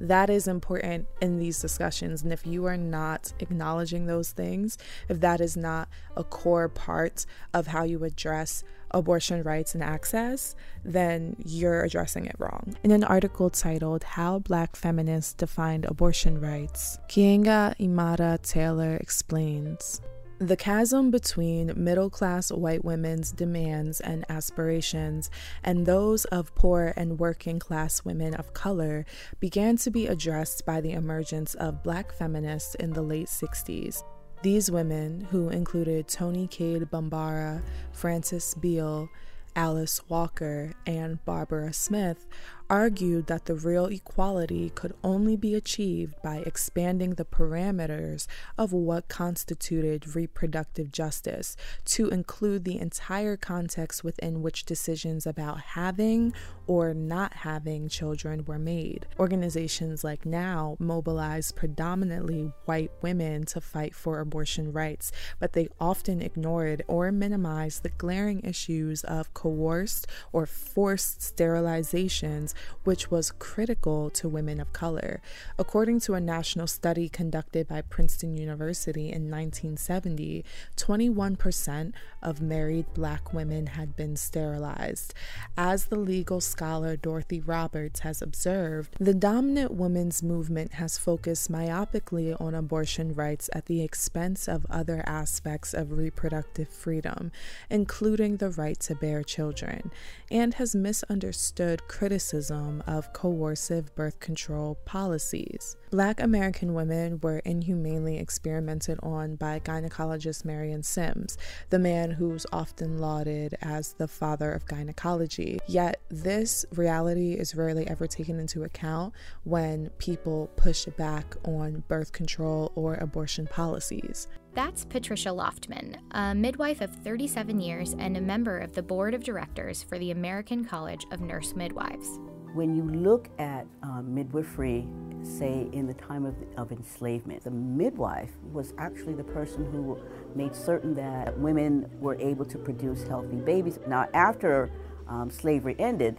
That 0.00 0.30
is 0.30 0.48
important 0.48 1.06
in 1.20 1.38
these 1.38 1.60
discussions. 1.60 2.22
And 2.22 2.32
if 2.32 2.46
you 2.46 2.64
are 2.64 2.78
not 2.78 3.34
acknowledging 3.38 4.06
those 4.06 4.30
things, 4.30 4.78
if 5.10 5.20
that 5.20 5.42
is 5.42 5.58
not 5.58 5.90
a 6.16 6.24
core 6.24 6.70
part 6.70 7.26
of 7.52 7.66
how 7.66 7.82
you 7.82 8.02
address 8.04 8.64
abortion 8.92 9.42
rights 9.42 9.74
and 9.74 9.84
access, 9.84 10.56
then 10.84 11.36
you're 11.44 11.82
addressing 11.82 12.24
it 12.24 12.34
wrong. 12.38 12.76
In 12.82 12.92
an 12.92 13.04
article 13.04 13.50
titled 13.50 14.02
How 14.02 14.38
Black 14.38 14.74
Feminists 14.74 15.34
Defined 15.34 15.84
Abortion 15.84 16.40
Rights, 16.40 16.98
Keeanga-Yamahtta 17.10 18.40
Taylor 18.40 18.96
explains 18.96 20.00
the 20.40 20.56
chasm 20.56 21.10
between 21.10 21.70
middle 21.76 22.08
class 22.08 22.50
white 22.50 22.82
women's 22.82 23.30
demands 23.30 24.00
and 24.00 24.24
aspirations 24.30 25.30
and 25.62 25.84
those 25.84 26.24
of 26.26 26.54
poor 26.54 26.94
and 26.96 27.18
working 27.18 27.58
class 27.58 28.06
women 28.06 28.32
of 28.32 28.54
color 28.54 29.04
began 29.38 29.76
to 29.76 29.90
be 29.90 30.06
addressed 30.06 30.64
by 30.64 30.80
the 30.80 30.92
emergence 30.92 31.54
of 31.56 31.82
black 31.82 32.10
feminists 32.10 32.74
in 32.76 32.94
the 32.94 33.02
late 33.02 33.26
60s. 33.26 34.02
These 34.42 34.70
women, 34.70 35.28
who 35.30 35.50
included 35.50 36.08
Toni 36.08 36.46
Cade 36.46 36.90
Bambara, 36.90 37.62
Frances 37.92 38.54
Beale, 38.54 39.10
Alice 39.54 40.00
Walker, 40.08 40.72
and 40.86 41.22
Barbara 41.26 41.74
Smith, 41.74 42.26
argued 42.70 43.26
that 43.26 43.46
the 43.46 43.54
real 43.54 43.86
equality 43.86 44.70
could 44.70 44.94
only 45.02 45.36
be 45.36 45.56
achieved 45.56 46.14
by 46.22 46.36
expanding 46.46 47.14
the 47.14 47.24
parameters 47.24 48.28
of 48.56 48.72
what 48.72 49.08
constituted 49.08 50.14
reproductive 50.14 50.92
justice 50.92 51.56
to 51.84 52.08
include 52.10 52.64
the 52.64 52.78
entire 52.78 53.36
context 53.36 54.04
within 54.04 54.40
which 54.40 54.64
decisions 54.64 55.26
about 55.26 55.60
having 55.60 56.32
or 56.68 56.94
not 56.94 57.34
having 57.34 57.88
children 57.88 58.44
were 58.44 58.58
made. 58.58 59.04
Organizations 59.18 60.04
like 60.04 60.24
NOW 60.24 60.76
mobilize 60.78 61.50
predominantly 61.50 62.52
white 62.66 62.92
women 63.02 63.44
to 63.46 63.60
fight 63.60 63.92
for 63.92 64.20
abortion 64.20 64.72
rights, 64.72 65.10
but 65.40 65.52
they 65.52 65.68
often 65.80 66.22
ignored 66.22 66.84
or 66.86 67.10
minimized 67.10 67.82
the 67.82 67.88
glaring 67.88 68.40
issues 68.44 69.02
of 69.02 69.34
coerced 69.34 70.06
or 70.32 70.46
forced 70.46 71.18
sterilizations 71.18 72.54
which 72.84 73.10
was 73.10 73.30
critical 73.30 74.10
to 74.10 74.28
women 74.28 74.60
of 74.60 74.72
color. 74.72 75.20
According 75.58 76.00
to 76.00 76.14
a 76.14 76.20
national 76.20 76.66
study 76.66 77.08
conducted 77.08 77.68
by 77.68 77.82
Princeton 77.82 78.36
University 78.36 79.06
in 79.06 79.30
1970, 79.30 80.44
21% 80.76 81.92
of 82.22 82.40
married 82.40 82.86
black 82.94 83.32
women 83.32 83.68
had 83.68 83.96
been 83.96 84.16
sterilized. 84.16 85.14
As 85.56 85.86
the 85.86 85.98
legal 85.98 86.40
scholar 86.40 86.96
Dorothy 86.96 87.40
Roberts 87.40 88.00
has 88.00 88.20
observed, 88.20 88.96
the 88.98 89.14
dominant 89.14 89.72
women's 89.72 90.22
movement 90.22 90.74
has 90.74 90.98
focused 90.98 91.50
myopically 91.50 92.38
on 92.40 92.54
abortion 92.54 93.14
rights 93.14 93.48
at 93.52 93.66
the 93.66 93.82
expense 93.82 94.48
of 94.48 94.66
other 94.68 95.02
aspects 95.06 95.72
of 95.74 95.92
reproductive 95.92 96.68
freedom, 96.68 97.32
including 97.68 98.36
the 98.36 98.50
right 98.50 98.78
to 98.80 98.94
bear 98.94 99.22
children, 99.22 99.90
and 100.30 100.54
has 100.54 100.74
misunderstood 100.74 101.86
criticism 101.88 102.49
of 102.50 103.12
coercive 103.12 103.94
birth 103.94 104.18
control 104.20 104.76
policies. 104.84 105.76
Black 105.90 106.20
American 106.20 106.74
women 106.74 107.20
were 107.20 107.38
inhumanely 107.40 108.18
experimented 108.18 108.98
on 109.02 109.36
by 109.36 109.60
gynecologist 109.60 110.44
Marion 110.44 110.82
Sims, 110.82 111.36
the 111.70 111.78
man 111.78 112.10
who's 112.10 112.46
often 112.52 112.98
lauded 112.98 113.56
as 113.60 113.94
the 113.94 114.08
father 114.08 114.52
of 114.52 114.66
gynecology. 114.66 115.58
Yet, 115.66 116.00
this 116.08 116.64
reality 116.74 117.34
is 117.34 117.54
rarely 117.54 117.86
ever 117.88 118.06
taken 118.06 118.38
into 118.38 118.64
account 118.64 119.14
when 119.44 119.90
people 119.98 120.50
push 120.56 120.86
back 120.96 121.36
on 121.44 121.84
birth 121.88 122.12
control 122.12 122.72
or 122.74 122.94
abortion 122.94 123.46
policies. 123.46 124.28
That's 124.52 124.84
Patricia 124.84 125.28
Loftman, 125.28 125.96
a 126.10 126.34
midwife 126.34 126.80
of 126.80 126.90
37 126.90 127.60
years 127.60 127.94
and 127.98 128.16
a 128.16 128.20
member 128.20 128.58
of 128.58 128.74
the 128.74 128.82
board 128.82 129.14
of 129.14 129.22
directors 129.22 129.82
for 129.82 129.96
the 129.98 130.10
American 130.10 130.64
College 130.64 131.06
of 131.12 131.20
Nurse 131.20 131.54
Midwives. 131.54 132.18
When 132.52 132.74
you 132.74 132.82
look 132.82 133.28
at 133.38 133.64
um, 133.84 134.12
midwifery, 134.12 134.84
say 135.22 135.68
in 135.72 135.86
the 135.86 135.94
time 135.94 136.24
of, 136.24 136.34
of 136.56 136.72
enslavement, 136.72 137.44
the 137.44 137.50
midwife 137.52 138.30
was 138.52 138.74
actually 138.76 139.14
the 139.14 139.22
person 139.22 139.70
who 139.70 139.96
made 140.34 140.56
certain 140.56 140.92
that 140.96 141.38
women 141.38 141.88
were 142.00 142.16
able 142.16 142.44
to 142.46 142.58
produce 142.58 143.04
healthy 143.04 143.36
babies. 143.36 143.78
Now, 143.86 144.08
after 144.14 144.68
um, 145.06 145.30
slavery 145.30 145.76
ended, 145.78 146.16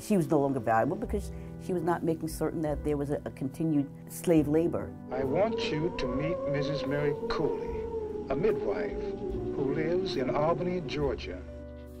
she 0.00 0.16
was 0.16 0.28
no 0.28 0.40
longer 0.40 0.58
valuable 0.58 0.96
because 0.96 1.30
she 1.64 1.72
was 1.72 1.84
not 1.84 2.02
making 2.02 2.30
certain 2.30 2.62
that 2.62 2.82
there 2.82 2.96
was 2.96 3.10
a, 3.10 3.20
a 3.24 3.30
continued 3.30 3.88
slave 4.08 4.48
labor. 4.48 4.90
I 5.12 5.22
want 5.22 5.70
you 5.70 5.94
to 5.98 6.06
meet 6.08 6.36
Mrs. 6.48 6.88
Mary 6.88 7.14
Coley, 7.28 7.84
a 8.30 8.34
midwife 8.34 8.98
who 9.54 9.72
lives 9.74 10.16
in 10.16 10.30
Albany, 10.30 10.82
Georgia 10.88 11.38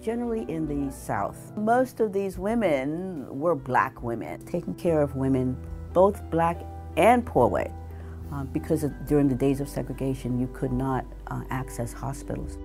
generally 0.02 0.44
in 0.48 0.66
the 0.66 0.92
South. 0.92 1.52
Most 1.56 2.00
of 2.00 2.12
these 2.12 2.38
women 2.38 3.26
were 3.28 3.54
black 3.54 4.02
women, 4.02 4.44
taking 4.46 4.74
care 4.74 5.02
of 5.02 5.16
women, 5.16 5.56
both 5.92 6.22
black 6.30 6.62
and 6.96 7.24
poor 7.24 7.48
white, 7.48 7.72
uh, 8.32 8.44
because 8.44 8.84
of, 8.84 8.92
during 9.06 9.28
the 9.28 9.34
days 9.34 9.60
of 9.60 9.68
segregation, 9.68 10.38
you 10.38 10.48
could 10.52 10.72
not 10.72 11.04
uh, 11.28 11.42
access 11.50 11.92
hospitals. 11.92 12.58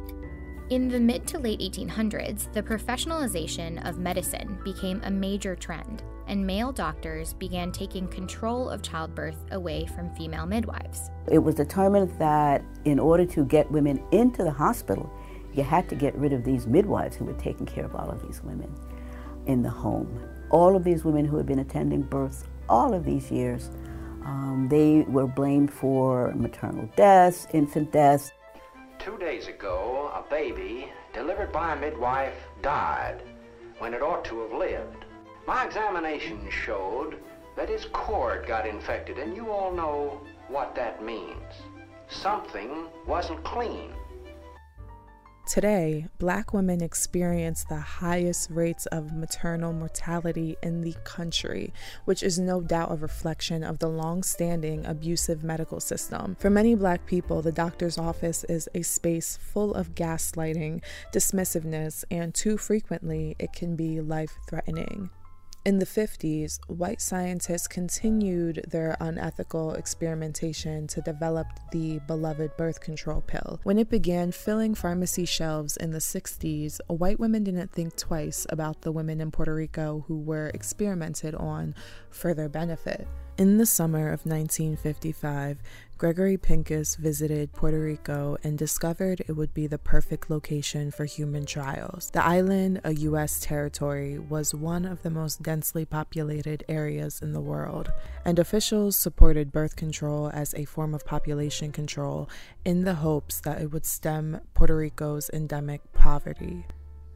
In 0.70 0.90
the 0.90 1.00
mid 1.00 1.28
to 1.28 1.38
late 1.38 1.60
1800s, 1.60 2.52
the 2.54 2.64
professionalization 2.64 3.88
of 3.88 4.00
medicine 4.00 4.60
became 4.64 5.00
a 5.04 5.12
major 5.12 5.56
trend, 5.56 6.02
and 6.28 6.46
male 6.46 6.72
doctors 6.72 7.34
began 7.34 7.72
taking 7.72 8.08
control 8.08 8.68
of 8.70 8.82
childbirth 8.82 9.38
away 9.52 9.86
from 9.86 10.10
female 10.16 10.48
midwives. 10.48 11.12
It 11.32 11.38
was 11.38 11.54
determined 11.54 12.18
that 12.18 12.64
in 12.86 12.98
order 12.98 13.28
to 13.28 13.46
get 13.46 13.70
women 13.72 14.04
into 14.12 14.44
the 14.44 14.52
hospital, 14.52 15.12
you 15.56 15.64
had 15.64 15.88
to 15.90 15.96
get 15.96 16.16
rid 16.16 16.34
of 16.34 16.44
these 16.44 16.68
midwives 16.68 17.16
who 17.16 17.26
were 17.26 17.34
taking 17.34 17.66
care 17.66 17.86
of 17.86 17.96
all 17.96 18.10
of 18.10 18.22
these 18.26 18.44
women 18.44 18.74
in 19.46 19.62
the 19.62 19.70
home. 19.70 20.20
All 20.50 20.76
of 20.76 20.84
these 20.84 21.04
women 21.04 21.26
who 21.26 21.38
had 21.38 21.46
been 21.46 21.60
attending 21.60 22.02
births 22.02 22.44
all 22.68 22.94
of 22.94 23.06
these 23.06 23.32
years, 23.32 23.70
um, 24.26 24.68
they 24.70 25.02
were 25.08 25.28
blamed 25.28 25.72
for 25.72 26.34
maternal 26.36 26.90
deaths, 26.96 27.48
infant 27.54 27.92
deaths. 27.92 28.32
Two 29.00 29.18
days 29.18 29.48
ago, 29.48 30.12
a 30.14 30.30
baby 30.30 30.92
delivered 31.14 31.52
by 31.52 31.74
a 31.74 31.80
midwife 31.80 32.34
died 32.62 33.22
when 33.78 33.94
it 33.94 34.02
ought 34.02 34.26
to 34.26 34.42
have 34.42 34.54
lived. 34.54 35.06
My 35.48 35.66
examination 35.66 36.40
showed 36.50 37.18
that 37.56 37.70
his 37.70 37.86
cord 37.94 38.48
got 38.48 38.68
infected, 38.68 39.18
and 39.20 39.36
you 39.36 39.52
all 39.52 39.72
know 39.72 40.22
what 40.48 40.76
that 40.76 41.04
means. 41.04 41.54
Something 42.08 42.88
wasn't 43.08 43.44
clean. 43.44 43.94
Today, 45.46 46.08
black 46.18 46.54
women 46.54 46.82
experience 46.82 47.66
the 47.66 47.80
highest 47.80 48.50
rates 48.50 48.88
of 48.88 49.14
maternal 49.14 49.74
mortality 49.74 50.58
in 50.64 50.82
the 50.82 50.96
country, 51.04 51.72
which 52.06 52.24
is 52.24 52.40
no 52.40 52.62
doubt 52.62 52.92
a 52.92 52.96
reflection 52.96 53.64
of 53.64 53.78
the 53.78 53.88
long 53.88 54.24
standing 54.24 54.84
abusive 54.88 55.44
medical 55.44 55.80
system. 55.80 56.36
For 56.40 56.50
many 56.50 56.74
black 56.74 57.06
people, 57.06 57.44
the 57.44 57.52
doctor's 57.52 58.00
office 58.00 58.44
is 58.46 58.68
a 58.74 58.82
space 58.82 59.38
full 59.38 59.76
of 59.76 59.94
gaslighting, 59.94 60.82
dismissiveness, 61.14 62.04
and 62.10 62.34
too 62.34 62.58
frequently, 62.58 63.36
it 63.38 63.54
can 63.54 63.76
be 63.76 64.02
life 64.02 64.36
threatening. 64.50 65.12
In 65.66 65.80
the 65.80 65.86
50s, 65.88 66.60
white 66.68 67.02
scientists 67.02 67.68
continued 67.68 68.66
their 68.70 68.96
unethical 69.00 69.74
experimentation 69.74 70.86
to 70.86 71.02
develop 71.02 71.48
the 71.72 71.98
beloved 72.06 72.56
birth 72.56 72.80
control 72.82 73.22
pill. 73.22 73.60
When 73.64 73.80
it 73.80 73.90
began 73.90 74.32
filling 74.32 74.76
pharmacy 74.76 75.26
shelves 75.26 75.76
in 75.76 75.90
the 75.90 75.98
60s, 75.98 76.80
white 76.86 77.20
women 77.20 77.44
didn't 77.44 77.72
think 77.72 77.96
twice 77.96 78.46
about 78.50 78.84
the 78.84 78.92
women 78.92 79.20
in 79.20 79.32
Puerto 79.32 79.56
Rico 79.56 80.06
who 80.08 80.20
were 80.20 80.52
experimented 80.54 81.34
on 81.34 81.74
for 82.12 82.36
their 82.36 82.48
benefit. 82.48 83.08
In 83.40 83.58
the 83.58 83.66
summer 83.66 84.10
of 84.14 84.24
1955, 84.24 85.58
Gregory 85.98 86.36
Pincus 86.36 86.98
visited 86.98 87.54
Puerto 87.54 87.80
Rico 87.80 88.36
and 88.44 88.58
discovered 88.58 89.22
it 89.30 89.32
would 89.32 89.54
be 89.54 89.66
the 89.66 89.78
perfect 89.78 90.30
location 90.30 90.92
for 90.92 91.06
human 91.06 91.46
trials. 91.46 92.10
The 92.12 92.22
island, 92.22 92.82
a 92.84 92.94
U.S. 92.96 93.40
territory, 93.40 94.20
was 94.20 94.54
one 94.54 94.84
of 94.84 95.04
the 95.04 95.10
most 95.10 95.42
densely 95.42 95.86
populated 95.86 96.66
areas 96.68 97.22
in 97.22 97.32
the 97.32 97.40
world, 97.40 97.94
and 98.26 98.38
officials 98.38 98.98
supported 98.98 99.54
birth 99.54 99.78
control 99.78 100.30
as 100.34 100.54
a 100.56 100.66
form 100.66 100.94
of 100.94 101.06
population 101.06 101.72
control 101.72 102.30
in 102.66 102.84
the 102.84 102.96
hopes 102.96 103.40
that 103.40 103.62
it 103.62 103.72
would 103.72 103.86
stem 103.86 104.42
Puerto 104.54 104.76
Rico's 104.76 105.30
endemic 105.32 105.94
poverty. 105.94 106.66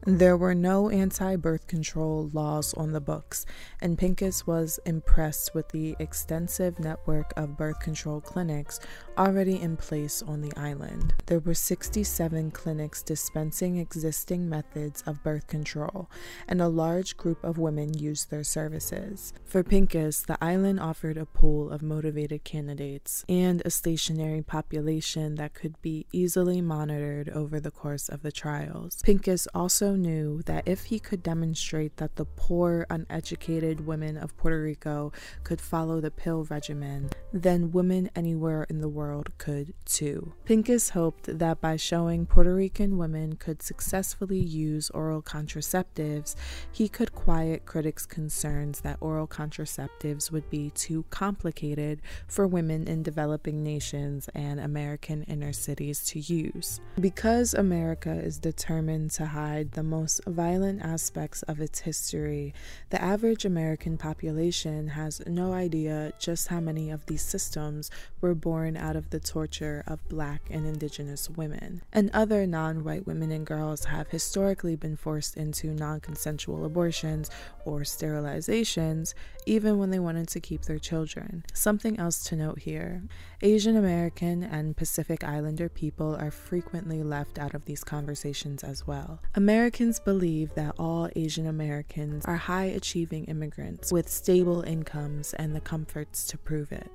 There 0.06 0.38
were 0.38 0.54
no 0.54 0.88
anti 0.88 1.36
birth 1.36 1.66
control 1.66 2.30
laws 2.32 2.72
on 2.72 2.92
the 2.92 3.02
books, 3.02 3.44
and 3.82 3.98
Pincus 3.98 4.46
was 4.46 4.80
impressed 4.86 5.54
with 5.54 5.68
the 5.68 5.94
extensive 5.98 6.80
network 6.80 7.34
of 7.36 7.58
birth 7.58 7.80
control 7.80 8.22
clinics 8.22 8.80
already 9.18 9.60
in 9.60 9.76
place 9.76 10.22
on 10.22 10.40
the 10.40 10.56
island. 10.56 11.12
There 11.26 11.40
were 11.40 11.52
67 11.52 12.50
clinics 12.52 13.02
dispensing 13.02 13.76
existing 13.76 14.48
methods 14.48 15.02
of 15.06 15.22
birth 15.22 15.46
control, 15.46 16.08
and 16.48 16.62
a 16.62 16.68
large 16.68 17.18
group 17.18 17.44
of 17.44 17.58
women 17.58 17.92
used 17.92 18.30
their 18.30 18.44
services. 18.44 19.34
For 19.44 19.62
Pincus, 19.62 20.22
the 20.22 20.42
island 20.42 20.80
offered 20.80 21.18
a 21.18 21.26
pool 21.26 21.70
of 21.70 21.82
motivated 21.82 22.42
candidates 22.42 23.22
and 23.28 23.60
a 23.66 23.70
stationary 23.70 24.40
population 24.40 25.34
that 25.34 25.52
could 25.52 25.80
be 25.82 26.06
easily 26.10 26.62
monitored 26.62 27.28
over 27.28 27.60
the 27.60 27.70
course 27.70 28.08
of 28.08 28.22
the 28.22 28.32
trials. 28.32 29.02
Pincus 29.02 29.46
also 29.54 29.89
knew 29.94 30.42
that 30.46 30.66
if 30.66 30.84
he 30.84 30.98
could 30.98 31.22
demonstrate 31.22 31.96
that 31.96 32.16
the 32.16 32.24
poor, 32.24 32.86
uneducated 32.90 33.86
women 33.86 34.16
of 34.16 34.36
Puerto 34.36 34.62
Rico 34.62 35.12
could 35.44 35.60
follow 35.60 36.00
the 36.00 36.10
pill 36.10 36.44
regimen, 36.44 37.10
then 37.32 37.72
women 37.72 38.10
anywhere 38.14 38.66
in 38.68 38.80
the 38.80 38.88
world 38.88 39.30
could 39.38 39.74
too. 39.84 40.32
Pincus 40.44 40.90
hoped 40.90 41.38
that 41.38 41.60
by 41.60 41.76
showing 41.76 42.26
Puerto 42.26 42.54
Rican 42.54 42.98
women 42.98 43.36
could 43.36 43.62
successfully 43.62 44.38
use 44.38 44.90
oral 44.90 45.22
contraceptives, 45.22 46.34
he 46.72 46.88
could 46.88 47.14
quiet 47.14 47.66
critics' 47.66 48.06
concerns 48.06 48.80
that 48.80 48.98
oral 49.00 49.26
contraceptives 49.26 50.30
would 50.30 50.48
be 50.50 50.70
too 50.70 51.04
complicated 51.10 52.00
for 52.26 52.46
women 52.46 52.86
in 52.86 53.02
developing 53.02 53.62
nations 53.62 54.28
and 54.34 54.60
American 54.60 55.22
inner 55.24 55.52
cities 55.52 56.04
to 56.04 56.20
use. 56.20 56.80
Because 57.00 57.54
America 57.54 58.12
is 58.12 58.38
determined 58.38 59.10
to 59.12 59.26
hide 59.26 59.72
the 59.72 59.79
the 59.80 59.84
most 59.84 60.20
violent 60.26 60.82
aspects 60.82 61.40
of 61.44 61.58
its 61.58 61.78
history, 61.78 62.52
the 62.90 63.00
average 63.02 63.46
American 63.46 63.96
population 63.96 64.88
has 64.88 65.22
no 65.26 65.54
idea 65.54 66.12
just 66.18 66.48
how 66.48 66.60
many 66.60 66.90
of 66.90 67.06
these 67.06 67.22
systems 67.22 67.90
were 68.20 68.34
born 68.34 68.76
out 68.76 68.94
of 68.94 69.08
the 69.08 69.18
torture 69.18 69.82
of 69.86 70.06
black 70.10 70.42
and 70.50 70.66
indigenous 70.66 71.30
women. 71.30 71.80
And 71.94 72.10
other 72.12 72.46
non 72.46 72.84
white 72.84 73.06
women 73.06 73.32
and 73.32 73.46
girls 73.46 73.86
have 73.86 74.08
historically 74.08 74.76
been 74.76 74.96
forced 74.96 75.38
into 75.38 75.68
non 75.68 76.00
consensual 76.00 76.66
abortions 76.66 77.30
or 77.64 77.80
sterilizations, 77.80 79.14
even 79.46 79.78
when 79.78 79.88
they 79.88 79.98
wanted 79.98 80.28
to 80.28 80.40
keep 80.40 80.64
their 80.64 80.78
children. 80.78 81.42
Something 81.54 81.98
else 81.98 82.22
to 82.24 82.36
note 82.36 82.58
here 82.58 83.02
Asian 83.40 83.78
American 83.78 84.42
and 84.42 84.76
Pacific 84.76 85.24
Islander 85.24 85.70
people 85.70 86.14
are 86.16 86.30
frequently 86.30 87.02
left 87.02 87.38
out 87.38 87.54
of 87.54 87.64
these 87.64 87.82
conversations 87.82 88.62
as 88.62 88.86
well. 88.86 89.20
American 89.34 89.69
Americans 89.70 90.00
believe 90.00 90.52
that 90.56 90.74
all 90.80 91.08
Asian 91.14 91.46
Americans 91.46 92.24
are 92.24 92.36
high 92.36 92.64
achieving 92.64 93.26
immigrants 93.26 93.92
with 93.92 94.08
stable 94.08 94.62
incomes 94.62 95.32
and 95.34 95.54
the 95.54 95.60
comforts 95.60 96.26
to 96.26 96.36
prove 96.36 96.72
it. 96.72 96.90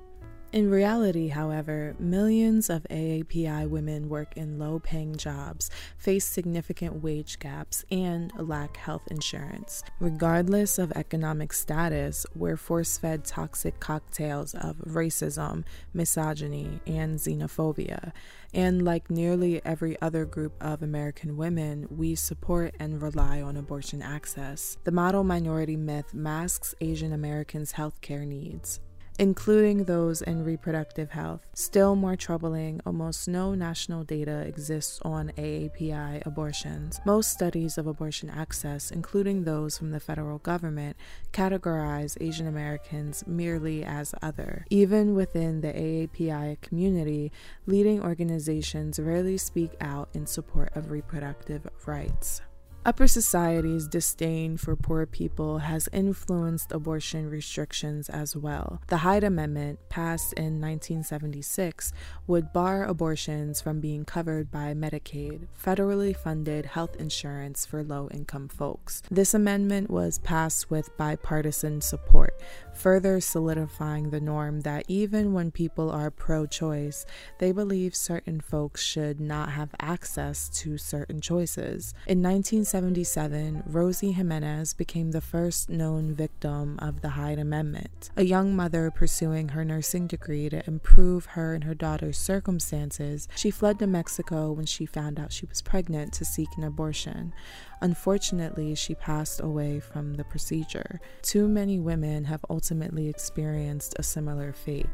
In 0.56 0.70
reality, 0.70 1.28
however, 1.28 1.94
millions 1.98 2.70
of 2.70 2.86
AAPI 2.90 3.68
women 3.68 4.08
work 4.08 4.38
in 4.38 4.58
low 4.58 4.78
paying 4.78 5.14
jobs, 5.14 5.68
face 5.98 6.24
significant 6.24 7.02
wage 7.02 7.38
gaps, 7.38 7.84
and 7.90 8.32
lack 8.38 8.78
health 8.78 9.02
insurance. 9.10 9.82
Regardless 10.00 10.78
of 10.78 10.92
economic 10.92 11.52
status, 11.52 12.24
we're 12.34 12.56
force 12.56 12.96
fed 12.96 13.26
toxic 13.26 13.80
cocktails 13.80 14.54
of 14.54 14.78
racism, 14.78 15.62
misogyny, 15.92 16.80
and 16.86 17.18
xenophobia. 17.18 18.12
And 18.54 18.82
like 18.82 19.10
nearly 19.10 19.62
every 19.62 20.00
other 20.00 20.24
group 20.24 20.54
of 20.62 20.82
American 20.82 21.36
women, 21.36 21.86
we 21.90 22.14
support 22.14 22.74
and 22.80 23.02
rely 23.02 23.42
on 23.42 23.58
abortion 23.58 24.00
access. 24.00 24.78
The 24.84 24.90
model 24.90 25.22
minority 25.22 25.76
myth 25.76 26.14
masks 26.14 26.74
Asian 26.80 27.12
Americans' 27.12 27.74
healthcare 27.74 28.26
needs 28.26 28.80
including 29.18 29.84
those 29.84 30.22
in 30.22 30.44
reproductive 30.44 31.10
health. 31.10 31.46
Still 31.54 31.96
more 31.96 32.16
troubling, 32.16 32.80
almost 32.86 33.28
no 33.28 33.54
national 33.54 34.04
data 34.04 34.40
exists 34.40 35.00
on 35.02 35.32
AAPI 35.36 36.24
abortions. 36.26 37.00
Most 37.04 37.30
studies 37.30 37.78
of 37.78 37.86
abortion 37.86 38.30
access, 38.30 38.90
including 38.90 39.44
those 39.44 39.78
from 39.78 39.90
the 39.90 40.00
federal 40.00 40.38
government, 40.38 40.96
categorize 41.32 42.16
Asian 42.20 42.46
Americans 42.46 43.24
merely 43.26 43.84
as 43.84 44.14
other. 44.22 44.64
Even 44.70 45.14
within 45.14 45.60
the 45.60 45.72
AAPI 45.72 46.60
community, 46.60 47.32
leading 47.66 48.02
organizations 48.02 48.98
rarely 48.98 49.38
speak 49.38 49.72
out 49.80 50.08
in 50.14 50.26
support 50.26 50.74
of 50.76 50.90
reproductive 50.90 51.66
rights. 51.86 52.42
Upper 52.86 53.08
society's 53.08 53.88
disdain 53.88 54.56
for 54.56 54.76
poor 54.76 55.06
people 55.06 55.58
has 55.58 55.88
influenced 55.92 56.70
abortion 56.70 57.28
restrictions 57.28 58.08
as 58.08 58.36
well. 58.36 58.80
The 58.86 58.98
Hyde 58.98 59.24
Amendment, 59.24 59.80
passed 59.88 60.34
in 60.34 60.60
1976, 60.60 61.92
would 62.28 62.52
bar 62.52 62.84
abortions 62.84 63.60
from 63.60 63.80
being 63.80 64.04
covered 64.04 64.52
by 64.52 64.72
Medicaid, 64.72 65.48
federally 65.60 66.16
funded 66.16 66.64
health 66.64 66.94
insurance 66.94 67.66
for 67.66 67.82
low 67.82 68.08
income 68.14 68.46
folks. 68.46 69.02
This 69.10 69.34
amendment 69.34 69.90
was 69.90 70.20
passed 70.20 70.70
with 70.70 70.96
bipartisan 70.96 71.80
support, 71.80 72.40
further 72.76 73.20
solidifying 73.20 74.10
the 74.10 74.20
norm 74.20 74.60
that 74.60 74.84
even 74.88 75.32
when 75.32 75.50
people 75.50 75.90
are 75.90 76.10
pro 76.10 76.46
choice, 76.46 77.06
they 77.38 77.52
believe 77.52 77.94
certain 77.94 78.40
folks 78.40 78.82
should 78.82 79.20
not 79.20 79.50
have 79.50 79.74
access 79.80 80.48
to 80.50 80.78
certain 80.78 81.20
choices. 81.20 81.94
In 82.06 82.22
1977, 82.22 83.62
Rosie 83.66 84.12
Jimenez 84.12 84.74
became 84.74 85.10
the 85.10 85.20
first 85.20 85.68
known 85.68 86.14
victim 86.14 86.78
of 86.80 87.00
the 87.00 87.10
Hyde 87.10 87.38
Amendment. 87.38 88.10
A 88.16 88.24
young 88.24 88.54
mother 88.54 88.90
pursuing 88.90 89.50
her 89.50 89.64
nursing 89.64 90.06
degree 90.06 90.48
to 90.50 90.66
improve 90.66 91.26
her 91.26 91.54
and 91.54 91.64
her 91.64 91.74
daughter's 91.74 92.18
circumstances, 92.18 93.28
she 93.36 93.50
fled 93.50 93.78
to 93.78 93.86
Mexico 93.86 94.52
when 94.52 94.66
she 94.66 94.86
found 94.86 95.18
out 95.18 95.32
she 95.32 95.46
was 95.46 95.62
pregnant 95.62 96.12
to 96.14 96.24
seek 96.24 96.48
an 96.56 96.64
abortion. 96.64 97.32
Unfortunately, 97.80 98.74
she 98.74 98.94
passed 98.94 99.40
away 99.40 99.80
from 99.80 100.14
the 100.14 100.24
procedure. 100.24 101.00
Too 101.22 101.46
many 101.48 101.78
women 101.78 102.24
have 102.24 102.44
ultimately 102.48 103.08
experienced 103.08 103.94
a 103.98 104.02
similar 104.02 104.52
fate. 104.52 104.88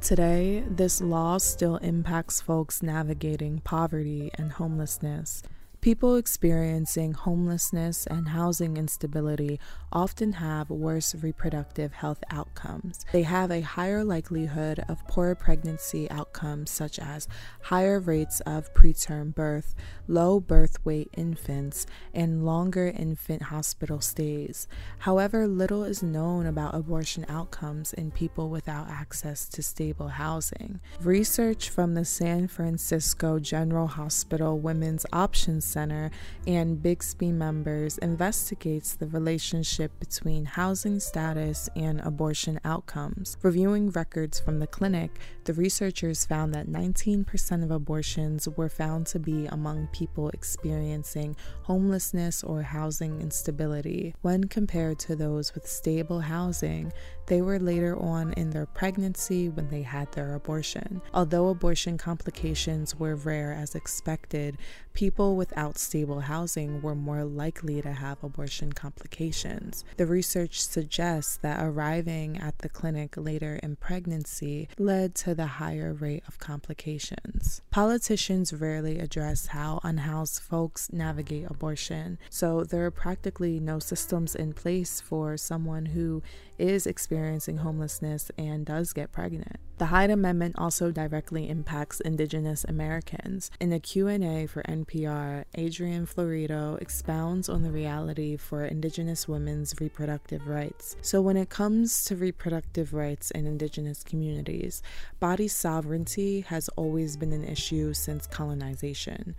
Today, 0.00 0.64
this 0.68 1.00
law 1.00 1.38
still 1.38 1.76
impacts 1.76 2.40
folks 2.40 2.82
navigating 2.82 3.60
poverty 3.60 4.30
and 4.34 4.52
homelessness. 4.52 5.42
People 5.84 6.16
experiencing 6.16 7.12
homelessness 7.12 8.06
and 8.06 8.30
housing 8.30 8.78
instability 8.78 9.60
often 9.92 10.32
have 10.32 10.70
worse 10.70 11.14
reproductive 11.14 11.92
health 11.92 12.24
outcomes. 12.30 13.04
They 13.12 13.24
have 13.24 13.50
a 13.50 13.60
higher 13.60 14.02
likelihood 14.02 14.82
of 14.88 15.06
poor 15.08 15.34
pregnancy 15.34 16.10
outcomes, 16.10 16.70
such 16.70 16.98
as 16.98 17.28
higher 17.64 18.00
rates 18.00 18.40
of 18.46 18.72
preterm 18.72 19.34
birth, 19.34 19.74
low 20.08 20.40
birth 20.40 20.82
weight 20.86 21.10
infants, 21.18 21.84
and 22.14 22.46
longer 22.46 22.88
infant 22.88 23.42
hospital 23.42 24.00
stays. 24.00 24.66
However, 25.00 25.46
little 25.46 25.84
is 25.84 26.02
known 26.02 26.46
about 26.46 26.74
abortion 26.74 27.26
outcomes 27.28 27.92
in 27.92 28.10
people 28.10 28.48
without 28.48 28.88
access 28.88 29.46
to 29.50 29.62
stable 29.62 30.08
housing. 30.08 30.80
Research 31.02 31.68
from 31.68 31.92
the 31.92 32.06
San 32.06 32.48
Francisco 32.48 33.38
General 33.38 33.86
Hospital 33.86 34.58
Women's 34.58 35.04
Options 35.12 35.73
Center 35.74 36.12
and 36.46 36.80
Bixby 36.80 37.32
members 37.32 37.98
investigates 37.98 38.94
the 38.94 39.08
relationship 39.08 39.90
between 39.98 40.44
housing 40.44 41.00
status 41.00 41.68
and 41.74 42.00
abortion 42.00 42.60
outcomes. 42.64 43.36
Reviewing 43.42 43.90
records 43.90 44.38
from 44.38 44.60
the 44.60 44.68
clinic, 44.68 45.18
the 45.46 45.52
researchers 45.52 46.24
found 46.24 46.54
that 46.54 46.68
19% 46.68 47.64
of 47.64 47.72
abortions 47.72 48.48
were 48.56 48.68
found 48.68 49.06
to 49.08 49.18
be 49.18 49.46
among 49.46 49.88
people 49.88 50.28
experiencing 50.28 51.34
homelessness 51.62 52.44
or 52.44 52.62
housing 52.62 53.20
instability. 53.20 54.14
When 54.22 54.44
compared 54.44 55.00
to 55.00 55.16
those 55.16 55.54
with 55.54 55.66
stable 55.66 56.20
housing, 56.20 56.92
they 57.26 57.40
were 57.40 57.58
later 57.58 57.96
on 57.96 58.32
in 58.34 58.50
their 58.50 58.66
pregnancy 58.66 59.48
when 59.48 59.68
they 59.70 59.82
had 59.82 60.12
their 60.12 60.34
abortion. 60.34 61.00
Although 61.12 61.48
abortion 61.48 61.98
complications 61.98 62.94
were 62.98 63.16
rare 63.16 63.52
as 63.52 63.74
expected, 63.74 64.58
people 64.92 65.36
without 65.36 65.78
stable 65.78 66.20
housing 66.20 66.80
were 66.80 66.94
more 66.94 67.24
likely 67.24 67.82
to 67.82 67.92
have 67.92 68.22
abortion 68.22 68.72
complications. 68.72 69.84
The 69.96 70.06
research 70.06 70.60
suggests 70.60 71.36
that 71.38 71.62
arriving 71.62 72.38
at 72.38 72.58
the 72.58 72.68
clinic 72.68 73.14
later 73.16 73.58
in 73.62 73.76
pregnancy 73.76 74.68
led 74.78 75.14
to 75.16 75.34
the 75.34 75.46
higher 75.46 75.92
rate 75.92 76.22
of 76.28 76.38
complications. 76.38 77.60
Politicians 77.70 78.52
rarely 78.52 78.98
address 78.98 79.46
how 79.46 79.80
unhoused 79.82 80.40
folks 80.40 80.92
navigate 80.92 81.50
abortion, 81.50 82.18
so 82.30 82.62
there 82.64 82.84
are 82.84 82.90
practically 82.90 83.58
no 83.58 83.78
systems 83.78 84.34
in 84.34 84.52
place 84.52 85.00
for 85.00 85.36
someone 85.36 85.86
who 85.86 86.22
is 86.58 86.86
experiencing 86.86 87.58
homelessness 87.58 88.30
and 88.38 88.66
does 88.66 88.92
get 88.92 89.12
pregnant. 89.12 89.56
The 89.76 89.86
Hyde 89.86 90.10
Amendment 90.10 90.54
also 90.56 90.92
directly 90.92 91.48
impacts 91.48 91.98
indigenous 91.98 92.64
Americans. 92.64 93.50
In 93.58 93.72
a 93.72 93.80
Q&A 93.80 94.46
for 94.46 94.62
NPR, 94.62 95.44
Adrian 95.56 96.06
Florido 96.06 96.80
expounds 96.80 97.48
on 97.48 97.62
the 97.62 97.72
reality 97.72 98.36
for 98.36 98.64
indigenous 98.64 99.26
women's 99.26 99.74
reproductive 99.80 100.46
rights. 100.46 100.94
So 101.02 101.20
when 101.20 101.36
it 101.36 101.48
comes 101.48 102.04
to 102.04 102.14
reproductive 102.14 102.94
rights 102.94 103.32
in 103.32 103.46
indigenous 103.46 104.04
communities, 104.04 104.80
body 105.18 105.48
sovereignty 105.48 106.42
has 106.42 106.68
always 106.76 107.16
been 107.16 107.32
an 107.32 107.44
issue 107.44 107.94
since 107.94 108.28
colonization. 108.28 109.34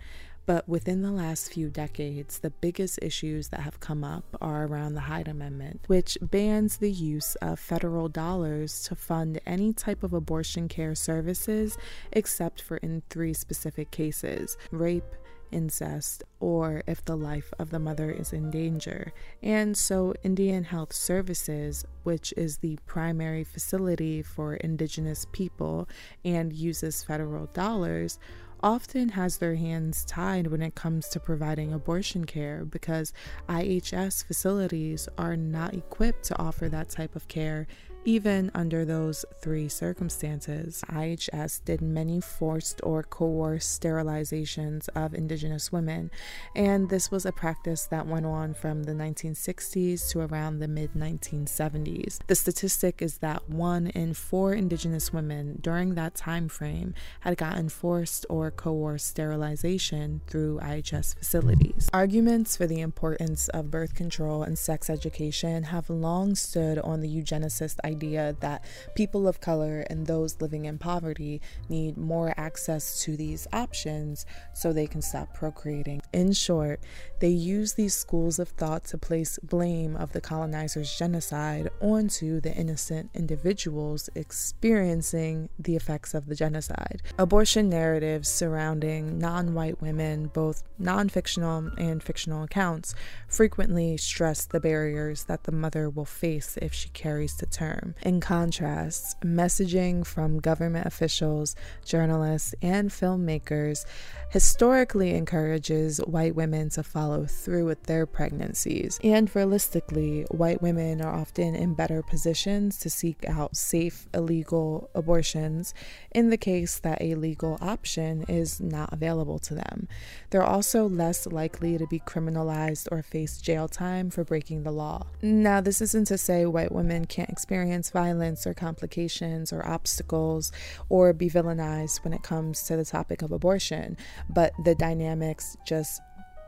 But 0.46 0.68
within 0.68 1.02
the 1.02 1.10
last 1.10 1.52
few 1.52 1.68
decades, 1.68 2.38
the 2.38 2.50
biggest 2.50 3.00
issues 3.02 3.48
that 3.48 3.60
have 3.60 3.80
come 3.80 4.04
up 4.04 4.24
are 4.40 4.64
around 4.64 4.94
the 4.94 5.00
Hyde 5.00 5.26
Amendment, 5.26 5.80
which 5.88 6.16
bans 6.22 6.76
the 6.76 6.90
use 6.90 7.34
of 7.36 7.58
federal 7.58 8.08
dollars 8.08 8.84
to 8.84 8.94
fund 8.94 9.40
any 9.44 9.72
type 9.72 10.04
of 10.04 10.12
abortion 10.12 10.68
care 10.68 10.94
services 10.94 11.76
except 12.12 12.62
for 12.62 12.76
in 12.76 13.02
three 13.10 13.34
specific 13.34 13.90
cases 13.90 14.56
rape, 14.70 15.16
incest, 15.50 16.22
or 16.40 16.82
if 16.86 17.04
the 17.04 17.16
life 17.16 17.52
of 17.58 17.70
the 17.70 17.78
mother 17.78 18.10
is 18.10 18.32
in 18.32 18.50
danger. 18.50 19.12
And 19.42 19.76
so, 19.76 20.14
Indian 20.22 20.64
Health 20.64 20.92
Services, 20.92 21.84
which 22.04 22.32
is 22.36 22.58
the 22.58 22.78
primary 22.86 23.44
facility 23.44 24.22
for 24.22 24.54
Indigenous 24.54 25.26
people 25.32 25.88
and 26.24 26.52
uses 26.52 27.02
federal 27.02 27.46
dollars, 27.46 28.18
often 28.62 29.10
has 29.10 29.38
their 29.38 29.54
hands 29.54 30.04
tied 30.04 30.46
when 30.46 30.62
it 30.62 30.74
comes 30.74 31.08
to 31.08 31.20
providing 31.20 31.72
abortion 31.72 32.24
care 32.24 32.64
because 32.64 33.12
IHS 33.48 34.24
facilities 34.24 35.08
are 35.18 35.36
not 35.36 35.74
equipped 35.74 36.24
to 36.24 36.38
offer 36.38 36.68
that 36.68 36.88
type 36.88 37.16
of 37.16 37.28
care 37.28 37.66
even 38.06 38.52
under 38.54 38.84
those 38.84 39.24
three 39.40 39.68
circumstances, 39.68 40.84
IHS 40.88 41.64
did 41.64 41.82
many 41.82 42.20
forced 42.20 42.80
or 42.84 43.02
coerced 43.02 43.82
sterilizations 43.82 44.88
of 44.94 45.12
Indigenous 45.12 45.72
women, 45.72 46.12
and 46.54 46.88
this 46.88 47.10
was 47.10 47.26
a 47.26 47.32
practice 47.32 47.84
that 47.86 48.06
went 48.06 48.24
on 48.24 48.54
from 48.54 48.84
the 48.84 48.92
1960s 48.92 50.08
to 50.10 50.20
around 50.20 50.60
the 50.60 50.68
mid 50.68 50.94
1970s. 50.94 52.18
The 52.28 52.36
statistic 52.36 53.02
is 53.02 53.18
that 53.18 53.48
one 53.50 53.88
in 53.88 54.14
four 54.14 54.54
Indigenous 54.54 55.12
women 55.12 55.58
during 55.60 55.96
that 55.96 56.14
time 56.14 56.48
frame 56.48 56.94
had 57.20 57.36
gotten 57.36 57.68
forced 57.68 58.24
or 58.30 58.52
coerced 58.52 59.08
sterilization 59.08 60.20
through 60.28 60.60
IHS 60.60 61.18
facilities. 61.18 61.90
Arguments 61.92 62.56
for 62.56 62.68
the 62.68 62.80
importance 62.80 63.48
of 63.48 63.72
birth 63.72 63.96
control 63.96 64.44
and 64.44 64.56
sex 64.56 64.88
education 64.88 65.64
have 65.64 65.90
long 65.90 66.36
stood 66.36 66.78
on 66.78 67.00
the 67.00 67.08
eugenicist 67.08 67.80
idea 67.84 67.95
idea 67.96 68.36
that 68.40 68.62
people 68.94 69.26
of 69.26 69.40
color 69.40 69.80
and 69.88 70.06
those 70.06 70.40
living 70.40 70.66
in 70.66 70.76
poverty 70.78 71.40
need 71.68 71.96
more 71.96 72.34
access 72.36 73.02
to 73.02 73.16
these 73.16 73.48
options 73.52 74.26
so 74.52 74.72
they 74.72 74.86
can 74.86 75.00
stop 75.00 75.32
procreating. 75.32 76.02
In 76.12 76.32
short, 76.32 76.80
they 77.20 77.28
use 77.28 77.72
these 77.74 77.94
schools 77.94 78.38
of 78.38 78.50
thought 78.50 78.84
to 78.86 78.98
place 78.98 79.38
blame 79.42 79.96
of 79.96 80.12
the 80.12 80.20
colonizers' 80.20 80.98
genocide 80.98 81.70
onto 81.80 82.40
the 82.40 82.54
innocent 82.54 83.10
individuals 83.14 84.10
experiencing 84.14 85.48
the 85.58 85.76
effects 85.76 86.12
of 86.12 86.26
the 86.26 86.34
genocide. 86.34 87.00
Abortion 87.18 87.70
narratives 87.70 88.28
surrounding 88.28 89.18
non 89.18 89.54
white 89.54 89.80
women, 89.80 90.26
both 90.26 90.62
non 90.78 91.08
fictional 91.08 91.70
and 91.78 92.02
fictional 92.02 92.42
accounts, 92.42 92.94
frequently 93.28 93.96
stress 93.96 94.44
the 94.44 94.60
barriers 94.60 95.24
that 95.24 95.44
the 95.44 95.52
mother 95.52 95.88
will 95.88 96.04
face 96.04 96.58
if 96.60 96.74
she 96.74 96.90
carries 96.90 97.34
to 97.36 97.46
term. 97.46 97.85
In 98.02 98.20
contrast, 98.20 99.20
messaging 99.20 100.06
from 100.06 100.40
government 100.40 100.86
officials, 100.86 101.54
journalists, 101.84 102.54
and 102.62 102.90
filmmakers 102.90 103.84
historically 104.30 105.14
encourages 105.14 105.98
white 105.98 106.34
women 106.34 106.68
to 106.70 106.82
follow 106.82 107.26
through 107.26 107.64
with 107.64 107.82
their 107.84 108.06
pregnancies. 108.06 108.98
And 109.02 109.34
realistically, 109.34 110.26
white 110.30 110.60
women 110.60 111.00
are 111.00 111.14
often 111.14 111.54
in 111.54 111.74
better 111.74 112.02
positions 112.02 112.78
to 112.78 112.90
seek 112.90 113.24
out 113.28 113.56
safe, 113.56 114.08
illegal 114.12 114.90
abortions 114.94 115.74
in 116.10 116.30
the 116.30 116.36
case 116.36 116.78
that 116.80 117.00
a 117.00 117.14
legal 117.14 117.56
option 117.60 118.24
is 118.28 118.60
not 118.60 118.92
available 118.92 119.38
to 119.38 119.54
them. 119.54 119.88
They're 120.30 120.42
also 120.42 120.88
less 120.88 121.26
likely 121.26 121.78
to 121.78 121.86
be 121.86 122.00
criminalized 122.00 122.88
or 122.90 123.02
face 123.02 123.40
jail 123.40 123.68
time 123.68 124.10
for 124.10 124.24
breaking 124.24 124.64
the 124.64 124.72
law. 124.72 125.06
Now, 125.22 125.60
this 125.60 125.80
isn't 125.80 126.06
to 126.08 126.18
say 126.18 126.46
white 126.46 126.72
women 126.72 127.04
can't 127.04 127.30
experience 127.30 127.90
violence 127.90 128.46
or 128.46 128.54
complications 128.54 129.52
or 129.52 129.66
obstacles 129.66 130.50
or 130.88 131.12
be 131.12 131.30
villainized 131.30 132.02
when 132.02 132.12
it 132.12 132.22
comes 132.22 132.64
to 132.64 132.76
the 132.76 132.84
topic 132.84 133.22
of 133.22 133.30
abortion 133.30 133.96
but 134.30 134.52
the 134.64 134.74
dynamics 134.74 135.56
just 135.66 136.00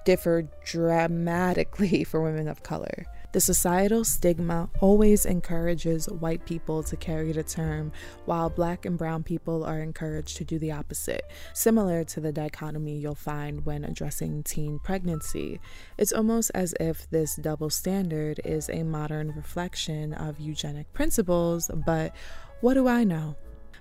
differ 0.04 0.48
dramatically 0.64 2.02
for 2.11 2.22
women 2.22 2.48
of 2.48 2.62
color. 2.62 3.04
The 3.33 3.40
societal 3.42 4.04
stigma 4.04 4.70
always 4.81 5.26
encourages 5.26 6.07
white 6.07 6.46
people 6.46 6.83
to 6.85 6.96
carry 6.96 7.31
the 7.33 7.42
term, 7.42 7.92
while 8.24 8.48
black 8.48 8.87
and 8.87 8.96
brown 8.96 9.22
people 9.22 9.64
are 9.64 9.81
encouraged 9.81 10.38
to 10.38 10.44
do 10.44 10.59
the 10.59 10.72
opposite, 10.72 11.31
similar 11.52 12.04
to 12.04 12.20
the 12.20 12.33
dichotomy 12.33 12.96
you'll 12.96 13.14
find 13.14 13.66
when 13.66 13.85
addressing 13.85 14.44
teen 14.44 14.78
pregnancy. 14.78 15.61
It's 15.98 16.14
almost 16.14 16.52
as 16.54 16.74
if 16.81 17.09
this 17.11 17.37
double 17.37 17.68
standard 17.68 18.40
is 18.46 18.70
a 18.70 18.83
modern 18.85 19.33
reflection 19.33 20.14
of 20.14 20.40
eugenic 20.40 20.90
principles, 20.94 21.70
but 21.85 22.16
what 22.62 22.74
do 22.74 22.88
I 22.88 23.04
know? 23.04 23.37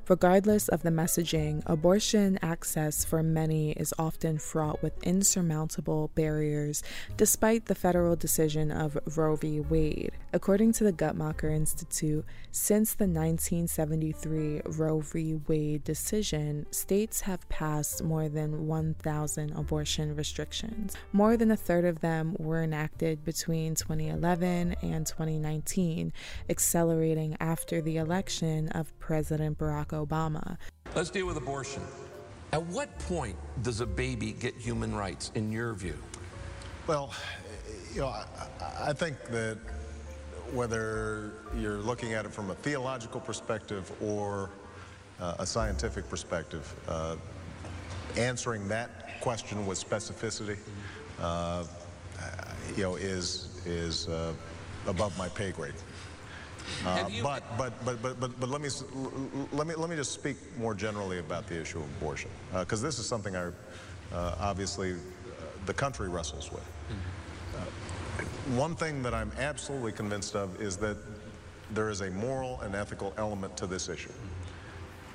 Regardless 0.09 0.69
of 0.69 0.83
the 0.83 0.89
messaging, 0.89 1.61
abortion 1.65 2.39
access 2.41 3.03
for 3.03 3.21
many 3.21 3.71
is 3.73 3.93
often 3.99 4.37
fraught 4.37 4.81
with 4.81 5.03
insurmountable 5.03 6.11
barriers, 6.15 6.81
despite 7.17 7.65
the 7.65 7.75
federal 7.75 8.15
decision 8.15 8.71
of 8.71 8.97
Roe 9.17 9.35
v. 9.35 9.59
Wade. 9.59 10.13
According 10.31 10.71
to 10.73 10.85
the 10.85 10.93
Guttmacher 10.93 11.53
Institute, 11.53 12.23
since 12.51 12.93
the 12.93 13.03
1973 13.03 14.61
Roe 14.65 15.01
v. 15.01 15.35
Wade 15.45 15.83
decision, 15.83 16.65
states 16.71 17.21
have 17.21 17.47
passed 17.49 18.01
more 18.01 18.29
than 18.29 18.65
1,000 18.65 19.51
abortion 19.57 20.15
restrictions. 20.15 20.95
More 21.11 21.35
than 21.35 21.51
a 21.51 21.57
third 21.57 21.83
of 21.83 21.99
them 21.99 22.33
were 22.39 22.63
enacted 22.63 23.25
between 23.25 23.75
2011 23.75 24.77
and 24.81 25.05
2019, 25.05 26.13
accelerating 26.49 27.35
after 27.41 27.81
the 27.81 27.97
election 27.97 28.69
of 28.69 28.97
President 28.99 29.57
Barack 29.57 29.96
Obama. 29.97 30.57
Let's 30.95 31.09
deal 31.09 31.25
with 31.25 31.37
abortion. 31.37 31.81
At 32.53 32.63
what 32.67 32.97
point 32.99 33.35
does 33.61 33.81
a 33.81 33.85
baby 33.85 34.31
get 34.31 34.55
human 34.55 34.95
rights, 34.95 35.31
in 35.35 35.51
your 35.51 35.73
view? 35.73 35.97
Well, 36.87 37.13
you 37.93 38.01
know, 38.01 38.07
I, 38.07 38.25
I 38.79 38.93
think 38.93 39.21
that 39.25 39.57
whether 40.53 41.33
you're 41.57 41.79
looking 41.79 42.13
at 42.13 42.25
it 42.25 42.33
from 42.33 42.51
a 42.51 42.55
theological 42.55 43.19
perspective 43.19 43.91
or 44.01 44.49
uh, 45.19 45.35
a 45.39 45.45
scientific 45.45 46.09
perspective, 46.09 46.73
uh, 46.87 47.17
answering 48.15 48.67
that 48.69 49.19
question 49.19 49.65
with 49.65 49.77
specificity, 49.77 50.57
uh, 51.19 51.65
you 52.75 52.83
know, 52.83 52.95
is 52.95 53.61
is 53.65 54.07
uh, 54.07 54.33
above 54.87 55.17
my 55.17 55.27
pay 55.29 55.51
grade. 55.51 55.73
Uh, 56.85 57.09
but, 57.23 57.43
but, 57.57 57.85
but, 57.85 58.01
but, 58.01 58.19
but, 58.19 58.39
but 58.39 58.49
let 58.49 58.61
me, 58.61 58.69
let 59.51 59.67
me, 59.67 59.75
let 59.75 59.89
me 59.89 59.95
just 59.95 60.11
speak 60.11 60.37
more 60.57 60.73
generally 60.73 61.19
about 61.19 61.47
the 61.47 61.59
issue 61.59 61.79
of 61.79 61.85
abortion, 61.97 62.29
because 62.53 62.83
uh, 62.83 62.87
this 62.87 62.99
is 62.99 63.05
something 63.05 63.35
I, 63.35 63.51
obviously, 64.11 64.95
the 65.65 65.73
country 65.73 66.09
wrestles 66.09 66.51
with. 66.51 66.63
Mm-hmm. 66.63 68.57
one 68.57 68.75
thing 68.75 69.03
that 69.03 69.13
I'm 69.13 69.31
absolutely 69.37 69.91
convinced 69.91 70.35
of 70.35 70.61
is 70.61 70.77
that 70.77 70.97
there 71.71 71.89
is 71.89 72.01
a 72.01 72.09
moral 72.11 72.61
and 72.61 72.75
ethical 72.75 73.13
element 73.17 73.57
to 73.57 73.67
this 73.67 73.89
issue. 73.89 74.11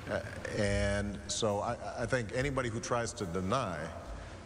Uh, 0.09 0.19
and 0.57 1.17
so 1.27 1.59
I, 1.59 1.77
I, 1.99 2.05
think 2.05 2.29
anybody 2.35 2.69
who 2.69 2.81
tries 2.81 3.13
to 3.13 3.25
deny 3.25 3.79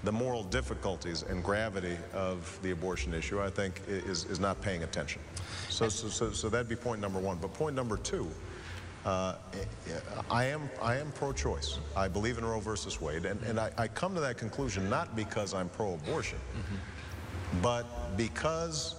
the 0.04 0.12
moral 0.12 0.44
difficulties 0.44 1.24
and 1.24 1.44
gravity 1.44 1.98
of 2.14 2.60
the 2.62 2.72
abortion 2.72 3.14
issue, 3.14 3.42
I 3.42 3.50
think, 3.50 3.82
is, 3.88 4.26
is 4.26 4.40
not 4.40 4.62
paying 4.62 4.84
attention. 4.84 5.22
So, 5.70 5.90
so, 5.90 6.08
so, 6.08 6.32
so 6.32 6.50
that'd 6.50 6.70
be 6.70 6.76
point 6.76 7.02
number 7.02 7.20
one. 7.20 7.38
But 7.38 7.54
point 7.54 7.76
number 7.76 7.98
two, 7.98 8.28
uh, 9.06 9.36
I 10.30 10.46
am, 10.46 10.70
I 10.82 10.98
am 10.98 11.12
pro-choice. 11.14 11.80
I 11.96 12.08
believe 12.08 12.38
in 12.38 12.46
Roe 12.46 12.60
versus 12.60 13.00
Wade, 13.02 13.26
and, 13.26 13.42
and 13.44 13.60
I, 13.60 13.72
I 13.78 13.88
come 13.88 14.14
to 14.16 14.22
that 14.22 14.38
conclusion 14.38 14.90
not 14.90 15.16
because 15.16 15.54
I'm 15.54 15.70
pro-abortion, 15.70 16.40
mm 16.40 16.62
-hmm. 16.62 17.62
but 17.62 17.86
because 18.18 18.96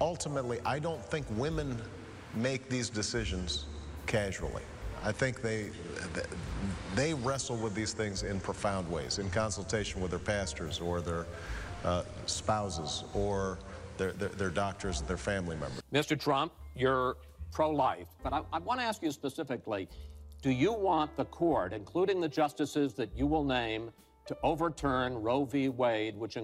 ultimately 0.00 0.58
I 0.64 0.80
don't 0.80 1.10
think 1.10 1.26
women 1.36 1.80
make 2.34 2.68
these 2.68 2.92
decisions 2.92 3.66
casually. 4.06 4.62
I 5.04 5.12
think 5.12 5.40
they, 5.40 5.70
they 6.94 7.14
wrestle 7.14 7.56
with 7.56 7.74
these 7.74 7.92
things 7.92 8.22
in 8.22 8.40
profound 8.40 8.90
ways, 8.90 9.18
in 9.18 9.30
consultation 9.30 10.00
with 10.00 10.10
their 10.10 10.20
pastors 10.20 10.80
or 10.80 11.00
their 11.00 11.26
uh, 11.84 12.02
spouses 12.26 13.04
or 13.14 13.58
their, 13.96 14.12
their, 14.12 14.28
their, 14.30 14.50
doctors, 14.50 15.02
their 15.02 15.16
family 15.16 15.56
members. 15.56 15.82
Mr. 15.92 16.18
Trump, 16.18 16.52
you're 16.74 17.16
pro-life, 17.52 18.08
but 18.22 18.32
I, 18.32 18.42
I 18.52 18.58
want 18.58 18.80
to 18.80 18.86
ask 18.86 19.02
you 19.02 19.10
specifically, 19.10 19.88
do 20.42 20.50
you 20.50 20.72
want 20.72 21.16
the 21.16 21.24
court, 21.26 21.72
including 21.72 22.20
the 22.20 22.28
justices 22.28 22.94
that 22.94 23.10
you 23.16 23.26
will 23.26 23.44
name, 23.44 23.90
to 24.26 24.36
overturn 24.42 25.14
Roe 25.14 25.44
v. 25.44 25.68
Wade, 25.68 26.16
which 26.16 26.36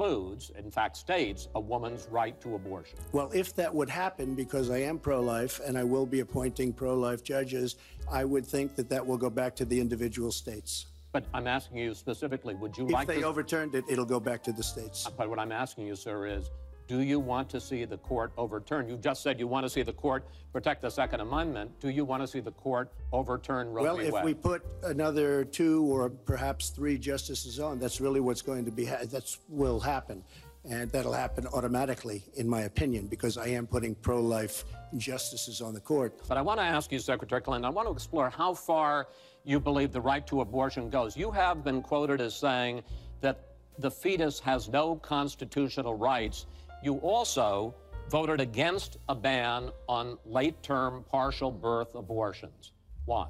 includes, 0.00 0.50
in 0.56 0.70
fact, 0.70 0.96
states 0.96 1.48
a 1.54 1.60
woman's 1.60 2.08
right 2.10 2.40
to 2.40 2.54
abortion. 2.54 2.98
Well, 3.12 3.30
if 3.34 3.54
that 3.56 3.74
would 3.74 3.90
happen, 3.90 4.34
because 4.34 4.70
I 4.70 4.78
am 4.78 4.98
pro 4.98 5.20
life 5.20 5.60
and 5.66 5.76
I 5.76 5.84
will 5.84 6.06
be 6.06 6.20
appointing 6.20 6.72
pro 6.72 6.94
life 6.94 7.22
judges, 7.22 7.76
I 8.10 8.24
would 8.24 8.46
think 8.46 8.76
that 8.76 8.88
that 8.88 9.06
will 9.06 9.18
go 9.18 9.28
back 9.28 9.54
to 9.56 9.64
the 9.64 9.78
individual 9.78 10.32
states. 10.32 10.86
But 11.12 11.24
I'm 11.34 11.46
asking 11.46 11.78
you 11.78 11.92
specifically, 11.92 12.54
would 12.54 12.78
you 12.78 12.86
if 12.86 12.92
like 12.92 13.08
If 13.08 13.16
they 13.16 13.24
overturned 13.24 13.74
it, 13.74 13.84
it'll 13.90 14.06
go 14.06 14.20
back 14.20 14.42
to 14.44 14.52
the 14.52 14.62
states. 14.62 15.06
But 15.16 15.28
what 15.28 15.38
I'm 15.38 15.52
asking 15.52 15.86
you, 15.86 15.96
sir, 15.96 16.26
is 16.26 16.50
do 16.90 17.02
you 17.02 17.20
want 17.20 17.48
to 17.48 17.60
see 17.60 17.84
the 17.84 17.98
court 17.98 18.32
overturn? 18.36 18.88
You 18.88 18.96
just 18.96 19.22
said 19.22 19.38
you 19.38 19.46
want 19.46 19.64
to 19.64 19.70
see 19.70 19.82
the 19.82 19.92
court 19.92 20.26
protect 20.52 20.82
the 20.82 20.90
Second 20.90 21.20
Amendment. 21.20 21.70
Do 21.78 21.88
you 21.88 22.04
want 22.04 22.20
to 22.20 22.26
see 22.26 22.40
the 22.40 22.50
court 22.50 22.90
overturn 23.12 23.70
Roe 23.70 23.84
well, 23.84 23.96
v. 23.96 24.02
Wade? 24.02 24.12
Well, 24.12 24.22
if 24.22 24.24
we 24.24 24.34
put 24.34 24.66
another 24.82 25.44
two 25.44 25.84
or 25.84 26.10
perhaps 26.10 26.70
three 26.70 26.98
justices 26.98 27.60
on, 27.60 27.78
that's 27.78 28.00
really 28.00 28.18
what's 28.18 28.42
going 28.42 28.64
to 28.64 28.72
be. 28.72 28.86
Ha- 28.86 29.04
that's 29.04 29.38
will 29.48 29.78
happen, 29.78 30.24
and 30.68 30.90
that'll 30.90 31.12
happen 31.12 31.46
automatically, 31.46 32.24
in 32.34 32.48
my 32.48 32.62
opinion, 32.62 33.06
because 33.06 33.38
I 33.38 33.46
am 33.46 33.68
putting 33.68 33.94
pro-life 33.94 34.64
justices 34.96 35.60
on 35.60 35.74
the 35.74 35.80
court. 35.80 36.20
But 36.26 36.38
I 36.38 36.42
want 36.42 36.58
to 36.58 36.64
ask 36.64 36.90
you, 36.90 36.98
Secretary 36.98 37.40
Clinton. 37.40 37.64
I 37.64 37.70
want 37.70 37.86
to 37.86 37.92
explore 37.92 38.30
how 38.30 38.52
far 38.52 39.06
you 39.44 39.60
believe 39.60 39.92
the 39.92 40.00
right 40.00 40.26
to 40.26 40.40
abortion 40.40 40.90
goes. 40.90 41.16
You 41.16 41.30
have 41.30 41.62
been 41.62 41.82
quoted 41.82 42.20
as 42.20 42.34
saying 42.34 42.82
that 43.20 43.50
the 43.78 43.92
fetus 43.92 44.40
has 44.40 44.68
no 44.68 44.96
constitutional 44.96 45.94
rights 45.94 46.46
you 46.82 46.96
also 46.96 47.74
voted 48.10 48.40
against 48.40 48.98
a 49.08 49.14
ban 49.14 49.70
on 49.88 50.18
late 50.24 50.62
term 50.62 51.04
partial 51.08 51.50
birth 51.50 51.94
abortions. 51.94 52.72
Why? 53.04 53.28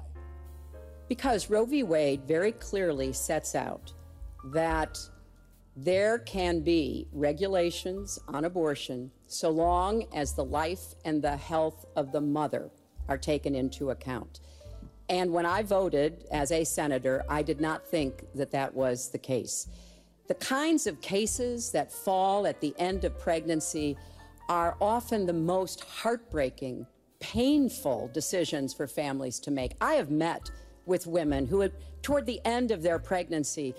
Because 1.07 1.49
Roe 1.49 1.65
v. 1.65 1.83
Wade 1.83 2.23
very 2.27 2.53
clearly 2.53 3.13
sets 3.13 3.53
out 3.53 3.93
that 4.53 4.97
there 5.75 6.19
can 6.19 6.61
be 6.61 7.07
regulations 7.11 8.19
on 8.27 8.45
abortion 8.45 9.11
so 9.27 9.49
long 9.49 10.05
as 10.13 10.33
the 10.33 10.43
life 10.43 10.95
and 11.05 11.21
the 11.21 11.37
health 11.37 11.85
of 11.95 12.11
the 12.11 12.21
mother 12.21 12.69
are 13.07 13.17
taken 13.17 13.55
into 13.55 13.91
account. 13.91 14.39
And 15.09 15.31
when 15.33 15.45
I 15.45 15.63
voted 15.63 16.25
as 16.31 16.51
a 16.51 16.63
senator, 16.63 17.23
I 17.27 17.41
did 17.41 17.59
not 17.59 17.85
think 17.85 18.23
that 18.35 18.51
that 18.51 18.73
was 18.73 19.09
the 19.09 19.17
case. 19.17 19.67
The 20.31 20.35
kinds 20.35 20.87
of 20.87 21.01
cases 21.01 21.73
that 21.73 21.91
fall 21.91 22.47
at 22.47 22.61
the 22.61 22.73
end 22.79 23.03
of 23.03 23.19
pregnancy 23.19 23.97
are 24.47 24.77
often 24.79 25.25
the 25.25 25.33
most 25.33 25.81
heartbreaking, 25.81 26.87
painful 27.19 28.09
decisions 28.13 28.73
for 28.73 28.87
families 28.87 29.41
to 29.41 29.51
make. 29.51 29.73
I 29.81 29.95
have 29.95 30.09
met 30.09 30.49
with 30.85 31.05
women 31.05 31.47
who, 31.47 31.69
toward 32.01 32.25
the 32.25 32.39
end 32.45 32.71
of 32.71 32.81
their 32.81 32.97
pregnancy, 32.97 33.75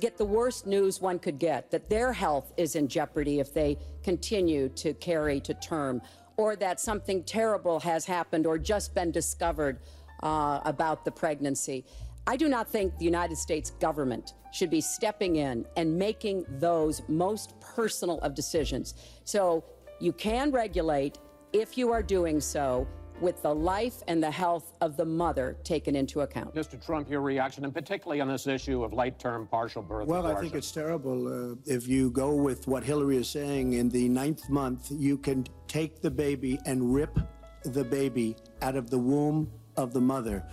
get 0.00 0.16
the 0.16 0.24
worst 0.24 0.66
news 0.66 1.02
one 1.02 1.18
could 1.18 1.38
get 1.38 1.70
that 1.72 1.90
their 1.90 2.14
health 2.14 2.54
is 2.56 2.74
in 2.74 2.88
jeopardy 2.88 3.38
if 3.38 3.52
they 3.52 3.76
continue 4.02 4.70
to 4.70 4.94
carry 4.94 5.40
to 5.40 5.52
term, 5.52 6.00
or 6.38 6.56
that 6.56 6.80
something 6.80 7.22
terrible 7.22 7.78
has 7.80 8.06
happened 8.06 8.46
or 8.46 8.56
just 8.56 8.94
been 8.94 9.10
discovered 9.10 9.78
uh, 10.22 10.60
about 10.64 11.04
the 11.04 11.10
pregnancy. 11.10 11.84
I 12.26 12.36
do 12.36 12.48
not 12.48 12.68
think 12.68 12.96
the 12.98 13.04
United 13.04 13.36
States 13.36 13.70
government 13.70 14.34
should 14.52 14.70
be 14.70 14.80
stepping 14.80 15.36
in 15.36 15.66
and 15.76 15.98
making 15.98 16.44
those 16.48 17.02
most 17.08 17.58
personal 17.60 18.20
of 18.20 18.34
decisions. 18.34 18.94
So 19.24 19.64
you 19.98 20.12
can 20.12 20.52
regulate 20.52 21.18
if 21.52 21.76
you 21.76 21.90
are 21.90 22.02
doing 22.02 22.40
so 22.40 22.86
with 23.20 23.42
the 23.42 23.54
life 23.54 24.02
and 24.08 24.22
the 24.22 24.30
health 24.30 24.72
of 24.80 24.96
the 24.96 25.04
mother 25.04 25.56
taken 25.64 25.94
into 25.94 26.20
account. 26.20 26.54
Mr. 26.54 26.84
Trump, 26.84 27.10
your 27.10 27.20
reaction, 27.20 27.64
and 27.64 27.74
particularly 27.74 28.20
on 28.20 28.28
this 28.28 28.46
issue 28.46 28.82
of 28.82 28.92
late 28.92 29.18
term 29.18 29.46
partial 29.46 29.82
birth. 29.82 30.06
Well, 30.06 30.20
abortion. 30.20 30.38
I 30.38 30.40
think 30.40 30.54
it's 30.54 30.72
terrible. 30.72 31.52
Uh, 31.52 31.56
if 31.66 31.86
you 31.86 32.10
go 32.10 32.34
with 32.34 32.66
what 32.66 32.82
Hillary 32.82 33.16
is 33.16 33.28
saying, 33.28 33.74
in 33.74 33.88
the 33.88 34.08
ninth 34.08 34.48
month, 34.48 34.88
you 34.90 35.18
can 35.18 35.46
take 35.68 36.00
the 36.00 36.10
baby 36.10 36.58
and 36.66 36.92
rip 36.92 37.18
the 37.64 37.84
baby 37.84 38.36
out 38.60 38.76
of 38.76 38.90
the 38.90 38.98
womb 38.98 39.50
of 39.76 39.92
the 39.92 40.00
mother 40.00 40.44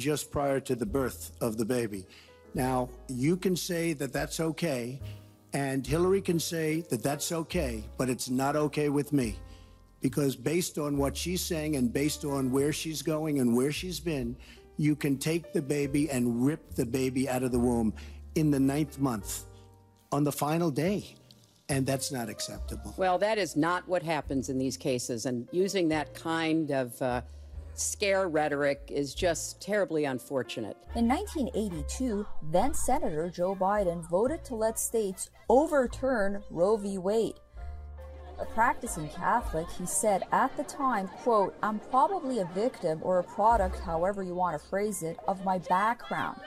just 0.00 0.32
prior 0.32 0.58
to 0.60 0.74
the 0.74 0.86
birth 0.86 1.32
of 1.40 1.56
the 1.56 1.64
baby. 1.64 2.06
Now, 2.54 2.88
you 3.08 3.36
can 3.36 3.54
say 3.54 3.92
that 3.92 4.12
that's 4.12 4.40
okay, 4.40 5.00
and 5.52 5.86
Hillary 5.86 6.20
can 6.20 6.40
say 6.40 6.80
that 6.90 7.02
that's 7.02 7.30
okay, 7.30 7.84
but 7.96 8.08
it's 8.08 8.28
not 8.28 8.56
okay 8.56 8.88
with 8.88 9.12
me. 9.12 9.36
Because 10.00 10.34
based 10.34 10.78
on 10.78 10.96
what 10.96 11.16
she's 11.16 11.42
saying 11.42 11.76
and 11.76 11.92
based 11.92 12.24
on 12.24 12.50
where 12.50 12.72
she's 12.72 13.02
going 13.02 13.38
and 13.38 13.54
where 13.54 13.70
she's 13.70 14.00
been, 14.00 14.34
you 14.78 14.96
can 14.96 15.18
take 15.18 15.52
the 15.52 15.60
baby 15.60 16.10
and 16.10 16.44
rip 16.44 16.74
the 16.74 16.86
baby 16.86 17.28
out 17.28 17.42
of 17.42 17.52
the 17.52 17.58
womb 17.58 17.92
in 18.34 18.50
the 18.50 18.58
ninth 18.58 18.98
month 18.98 19.44
on 20.10 20.24
the 20.24 20.32
final 20.32 20.70
day. 20.70 21.14
And 21.68 21.86
that's 21.86 22.10
not 22.10 22.28
acceptable. 22.28 22.94
Well, 22.96 23.18
that 23.18 23.38
is 23.38 23.54
not 23.56 23.86
what 23.86 24.02
happens 24.02 24.48
in 24.48 24.58
these 24.58 24.76
cases. 24.76 25.26
And 25.26 25.46
using 25.52 25.88
that 25.90 26.14
kind 26.14 26.72
of 26.72 27.00
uh, 27.00 27.20
scare 27.74 28.28
rhetoric 28.28 28.82
is 28.88 29.14
just 29.14 29.60
terribly 29.60 30.04
unfortunate. 30.04 30.76
In 30.94 31.08
1982, 31.08 32.26
then 32.50 32.74
Senator 32.74 33.30
Joe 33.30 33.54
Biden 33.54 34.08
voted 34.08 34.44
to 34.44 34.54
let 34.54 34.78
states 34.78 35.30
overturn 35.48 36.42
Roe 36.50 36.76
v. 36.76 36.98
Wade. 36.98 37.40
A 38.38 38.44
practicing 38.46 39.08
Catholic, 39.08 39.66
he 39.70 39.84
said 39.84 40.22
at 40.32 40.56
the 40.56 40.64
time, 40.64 41.08
quote, 41.22 41.54
I'm 41.62 41.78
probably 41.78 42.38
a 42.38 42.46
victim 42.46 43.00
or 43.02 43.18
a 43.18 43.24
product, 43.24 43.78
however 43.80 44.22
you 44.22 44.34
want 44.34 44.60
to 44.60 44.68
phrase 44.68 45.02
it, 45.02 45.18
of 45.28 45.44
my 45.44 45.58
background. 45.58 46.40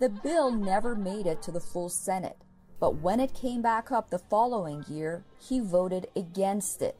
The 0.00 0.08
bill 0.08 0.50
never 0.50 0.96
made 0.96 1.26
it 1.26 1.40
to 1.42 1.52
the 1.52 1.60
full 1.60 1.88
Senate, 1.88 2.36
but 2.80 2.96
when 2.96 3.20
it 3.20 3.32
came 3.32 3.62
back 3.62 3.92
up 3.92 4.10
the 4.10 4.18
following 4.18 4.84
year, 4.88 5.24
he 5.38 5.60
voted 5.60 6.08
against 6.16 6.82
it 6.82 6.98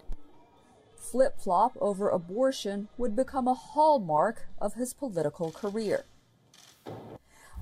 flip 1.02 1.38
flop 1.38 1.72
over 1.80 2.08
abortion 2.08 2.88
would 2.96 3.16
become 3.16 3.48
a 3.48 3.54
hallmark 3.54 4.48
of 4.58 4.74
his 4.74 4.94
political 4.94 5.50
career. 5.50 6.04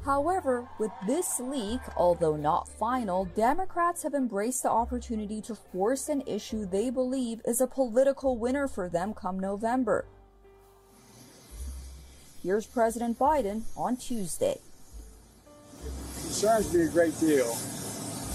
However, 0.05 0.69
with 0.79 0.93
this 1.07 1.41
leak, 1.41 1.81
although 1.97 2.37
not 2.37 2.69
final, 2.69 3.27
Democrats 3.27 4.03
have 4.03 4.15
embraced 4.15 4.63
the 4.63 4.71
opportunity 4.71 5.43
to 5.43 5.55
force 5.55 6.09
an 6.09 6.23
issue 6.27 6.65
they 6.65 6.89
believe 6.89 7.43
is 7.45 7.61
a 7.61 7.67
political 7.67 8.39
winner 8.39 8.67
for 8.67 8.89
them 8.89 9.13
come 9.13 9.39
November. 9.39 10.07
Here's 12.43 12.67
President 12.67 13.19
Biden 13.19 13.63
on 13.77 13.99
Tuesday. 13.99 14.59
It 15.85 15.93
concerns 16.23 16.73
me 16.73 16.85
a 16.85 16.89
great 16.89 17.19
deal 17.21 17.55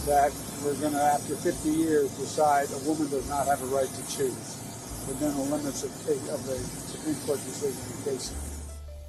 that 0.06 0.32
we're 0.64 0.76
going 0.76 0.94
to, 0.94 1.02
after 1.02 1.36
50 1.36 1.70
years, 1.70 2.12
decide 2.12 2.68
a 2.72 2.78
woman 2.88 3.10
does 3.10 3.28
not 3.28 3.48
have 3.48 3.64
a 3.64 3.66
right 3.66 3.90
to 3.90 4.16
choose 4.16 4.65
within 5.08 5.36
the 5.36 5.42
limits 5.56 5.84
of, 5.84 5.92
of 6.30 6.46
the 6.46 6.58
Supreme 6.58 7.16
Court 7.26 7.40
decision 7.46 7.84
in 7.98 8.04
Casey. 8.04 8.36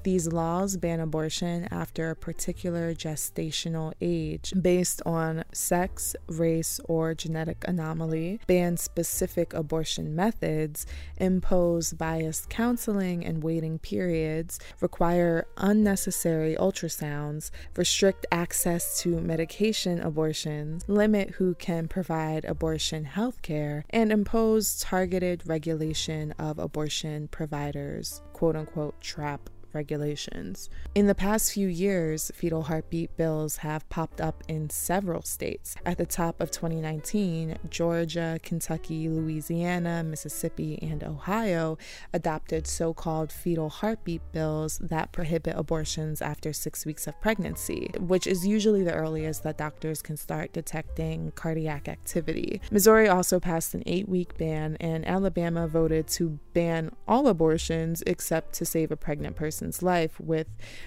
These 0.07 0.29
laws 0.29 0.77
ban 0.77 1.01
abortion 1.01 1.67
after 1.73 2.11
a 2.11 2.15
particular 2.15 2.95
gestational 2.95 3.93
age 4.01 4.53
based 4.63 5.03
on 5.05 5.43
sex, 5.53 6.15
race, 6.29 6.79
or 6.85 7.13
genetic 7.13 7.65
anomaly, 7.67 8.39
ban 8.47 8.77
specific 8.77 9.53
abortion 9.53 10.15
methods, 10.15 10.87
impose 11.17 11.93
biased 11.93 12.49
counseling 12.49 13.27
and 13.27 13.43
waiting 13.43 13.81
periods, 13.81 14.61
require 14.81 15.49
unnecessary 15.57 16.55
ultrasounds, 16.55 17.51
restrict 17.75 18.27
access 18.31 19.01
to 19.01 19.21
medication 19.21 20.01
abortions, 20.01 20.85
limit 20.87 21.31
who 21.31 21.57
can 21.57 21.89
provide 21.89 22.45
abortion 22.45 23.07
health 23.07 23.43
care, 23.43 23.85
and 23.91 24.13
impose 24.13 24.79
targeted 24.79 25.43
regulation 25.47 26.31
of 26.39 26.61
abortion 26.61 27.27
providers, 27.27 28.23
quote 28.33 28.55
unquote, 28.55 29.01
trap 29.01 29.51
regulations. 29.73 30.69
In 30.95 31.07
the 31.07 31.15
past 31.15 31.53
few 31.53 31.69
years, 31.69 32.31
fetal 32.35 32.63
heartbeat 32.63 33.17
bills 33.17 33.59
have 33.59 33.89
popped 33.89 34.21
up 34.21 34.43
in 34.49 34.71
several 34.71 35.23
states. 35.23 35.75
At 35.85 35.99
the 35.99 36.07
top 36.07 36.41
of 36.41 36.51
2019, 36.51 37.59
Georgia, 37.71 38.39
Kentucky, 38.43 39.09
Louisiana, 39.09 40.03
Mississippi, 40.03 40.79
and 40.83 41.03
Ohio 41.05 41.79
adopted 42.13 42.67
so 42.67 42.95
called 42.95 43.33
fetal 43.33 43.69
heartbeat 43.69 44.23
bills 44.33 44.79
that 44.79 45.13
prohibit 45.13 45.55
abortions 45.57 46.23
after 46.23 46.53
six 46.53 46.87
weeks 46.87 47.07
of 47.07 47.21
pregnancy, 47.21 47.91
which 47.99 48.27
is 48.27 48.47
usually 48.47 48.83
the 48.83 48.95
earliest 48.95 49.43
that 49.43 49.59
doctors 49.59 50.03
can 50.03 50.17
start 50.17 50.53
detecting 50.53 51.33
cardiac 51.33 51.89
activity. 51.89 52.61
Missouri 52.71 53.09
also 53.09 53.41
passed 53.41 53.75
an 53.75 53.83
eight 53.87 54.09
week 54.09 54.37
ban, 54.39 54.77
and 54.81 55.07
Alabama 55.07 55.67
voted 55.67 56.07
to 56.09 56.39
ban 56.53 56.91
all 57.07 57.29
abortions 57.29 58.03
except 58.07 58.53
to 58.55 58.65
save 58.65 58.91
a 58.91 58.97
pregnant 58.97 59.37
person 59.37 59.66
person's 59.67 59.83
life, 59.83 60.21
with 60.21 60.47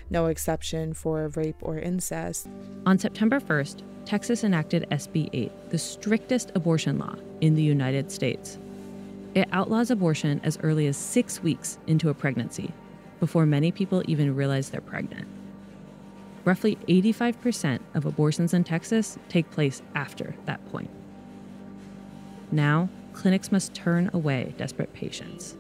no 0.10 0.28
exception 0.28 0.94
for 0.94 1.28
rape 1.30 1.58
or 1.62 1.78
incest. 1.78 2.48
On 2.86 2.98
September 2.98 3.40
1st, 3.40 3.84
Texas 4.06 4.44
enacted 4.44 4.88
SB 4.90 5.30
8, 5.34 5.52
the 5.70 5.78
strictest 5.78 6.52
abortion 6.56 6.98
law 6.98 7.16
in 7.42 7.56
the 7.56 7.62
United 7.62 8.10
States. 8.10 8.58
It 9.36 9.50
outlaws 9.52 9.92
abortion 9.92 10.40
as 10.44 10.58
early 10.64 10.88
as 10.88 10.98
six 10.98 11.44
weeks 11.44 11.78
into 11.88 12.10
a 12.10 12.14
pregnancy, 12.14 12.72
before 13.20 13.46
many 13.46 13.72
people 13.72 14.02
even 14.08 14.36
realize 14.36 14.70
they're 14.70 14.82
pregnant. 14.82 15.28
Roughly 16.46 16.78
85% 16.88 17.80
of 17.94 18.06
abortions 18.06 18.54
in 18.54 18.64
Texas 18.64 19.20
take 19.28 19.52
place 19.52 19.82
after 19.94 20.34
that 20.46 20.66
point. 20.72 20.90
Now, 22.52 22.88
clinics 23.12 23.52
must 23.52 23.74
turn 23.74 24.10
away 24.14 24.54
desperate 24.58 24.94
patients. 24.94 25.58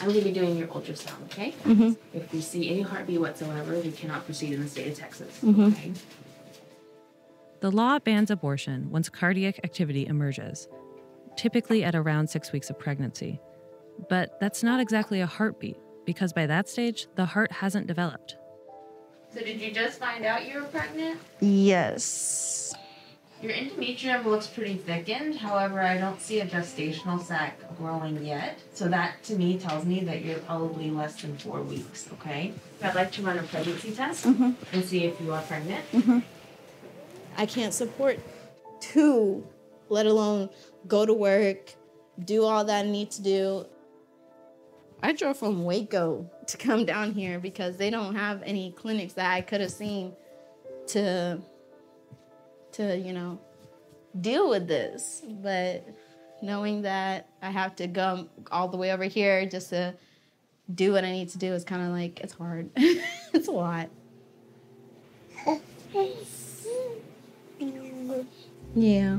I'm 0.00 0.08
going 0.08 0.18
to 0.18 0.24
be 0.24 0.32
doing 0.32 0.56
your 0.56 0.68
ultrasound, 0.68 1.24
okay? 1.24 1.52
Mm-hmm. 1.64 1.92
If 2.12 2.32
we 2.32 2.40
see 2.40 2.70
any 2.70 2.82
heartbeat 2.82 3.20
whatsoever, 3.20 3.78
we 3.78 3.90
cannot 3.92 4.24
proceed 4.24 4.52
in 4.52 4.62
the 4.62 4.68
state 4.68 4.92
of 4.92 4.98
Texas. 4.98 5.38
Mm-hmm. 5.42 5.64
Okay. 5.64 5.92
The 7.60 7.70
law 7.70 7.98
bans 7.98 8.30
abortion 8.30 8.90
once 8.90 9.08
cardiac 9.08 9.60
activity 9.64 10.06
emerges, 10.06 10.68
typically 11.36 11.82
at 11.82 11.94
around 11.94 12.28
six 12.28 12.52
weeks 12.52 12.70
of 12.70 12.78
pregnancy. 12.78 13.40
But 14.08 14.38
that's 14.40 14.62
not 14.62 14.78
exactly 14.78 15.22
a 15.22 15.26
heartbeat, 15.26 15.78
because 16.04 16.32
by 16.32 16.46
that 16.46 16.68
stage, 16.68 17.06
the 17.16 17.24
heart 17.24 17.50
hasn't 17.50 17.86
developed. 17.86 18.36
So, 19.32 19.40
did 19.40 19.60
you 19.60 19.72
just 19.72 19.98
find 19.98 20.24
out 20.24 20.46
you 20.46 20.60
were 20.60 20.66
pregnant? 20.68 21.18
Yes. 21.40 22.55
Your 23.42 23.52
endometrium 23.52 24.24
looks 24.24 24.46
pretty 24.46 24.74
thickened. 24.74 25.36
However, 25.36 25.80
I 25.82 25.98
don't 25.98 26.20
see 26.20 26.40
a 26.40 26.46
gestational 26.46 27.22
sac 27.22 27.58
growing 27.76 28.24
yet. 28.24 28.58
So 28.72 28.88
that 28.88 29.22
to 29.24 29.36
me 29.36 29.58
tells 29.58 29.84
me 29.84 30.00
that 30.00 30.24
you're 30.24 30.38
probably 30.38 30.90
less 30.90 31.20
than 31.20 31.36
four 31.36 31.60
weeks, 31.62 32.08
okay? 32.14 32.52
I'd 32.82 32.94
like 32.94 33.12
to 33.12 33.22
run 33.22 33.38
a 33.38 33.42
pregnancy 33.42 33.92
test 33.92 34.24
Mhm. 34.24 34.54
and 34.72 34.84
see 34.84 35.04
if 35.04 35.20
you 35.20 35.32
are 35.34 35.42
pregnant. 35.42 35.84
hmm 35.92 36.18
I 37.38 37.44
can't 37.44 37.74
support 37.74 38.18
two, 38.80 39.46
let 39.90 40.06
alone 40.06 40.48
go 40.88 41.04
to 41.04 41.12
work, 41.12 41.74
do 42.24 42.44
all 42.44 42.64
that 42.64 42.86
I 42.86 42.88
need 42.88 43.10
to 43.12 43.22
do. 43.22 43.66
I 45.02 45.12
drove 45.12 45.36
from 45.36 45.64
Waco 45.64 46.30
to 46.46 46.56
come 46.56 46.86
down 46.86 47.12
here 47.12 47.38
because 47.38 47.76
they 47.76 47.90
don't 47.90 48.14
have 48.14 48.42
any 48.44 48.72
clinics 48.72 49.12
that 49.12 49.30
I 49.30 49.42
could 49.42 49.60
have 49.60 49.70
seen 49.70 50.14
to 50.88 51.38
to, 52.76 52.96
you 52.96 53.12
know, 53.12 53.38
deal 54.20 54.48
with 54.48 54.66
this. 54.68 55.22
But 55.42 55.86
knowing 56.42 56.82
that 56.82 57.28
I 57.42 57.50
have 57.50 57.76
to 57.76 57.86
go 57.86 58.28
all 58.50 58.68
the 58.68 58.76
way 58.76 58.92
over 58.92 59.04
here 59.04 59.46
just 59.46 59.70
to 59.70 59.94
do 60.74 60.92
what 60.92 61.04
I 61.04 61.12
need 61.12 61.28
to 61.30 61.38
do 61.38 61.52
is 61.52 61.64
kind 61.64 61.82
of 61.82 61.90
like 61.90 62.20
it's 62.20 62.34
hard. 62.34 62.70
it's 62.76 63.48
a 63.48 63.52
lot. 63.52 63.88
Yeah. 68.74 69.18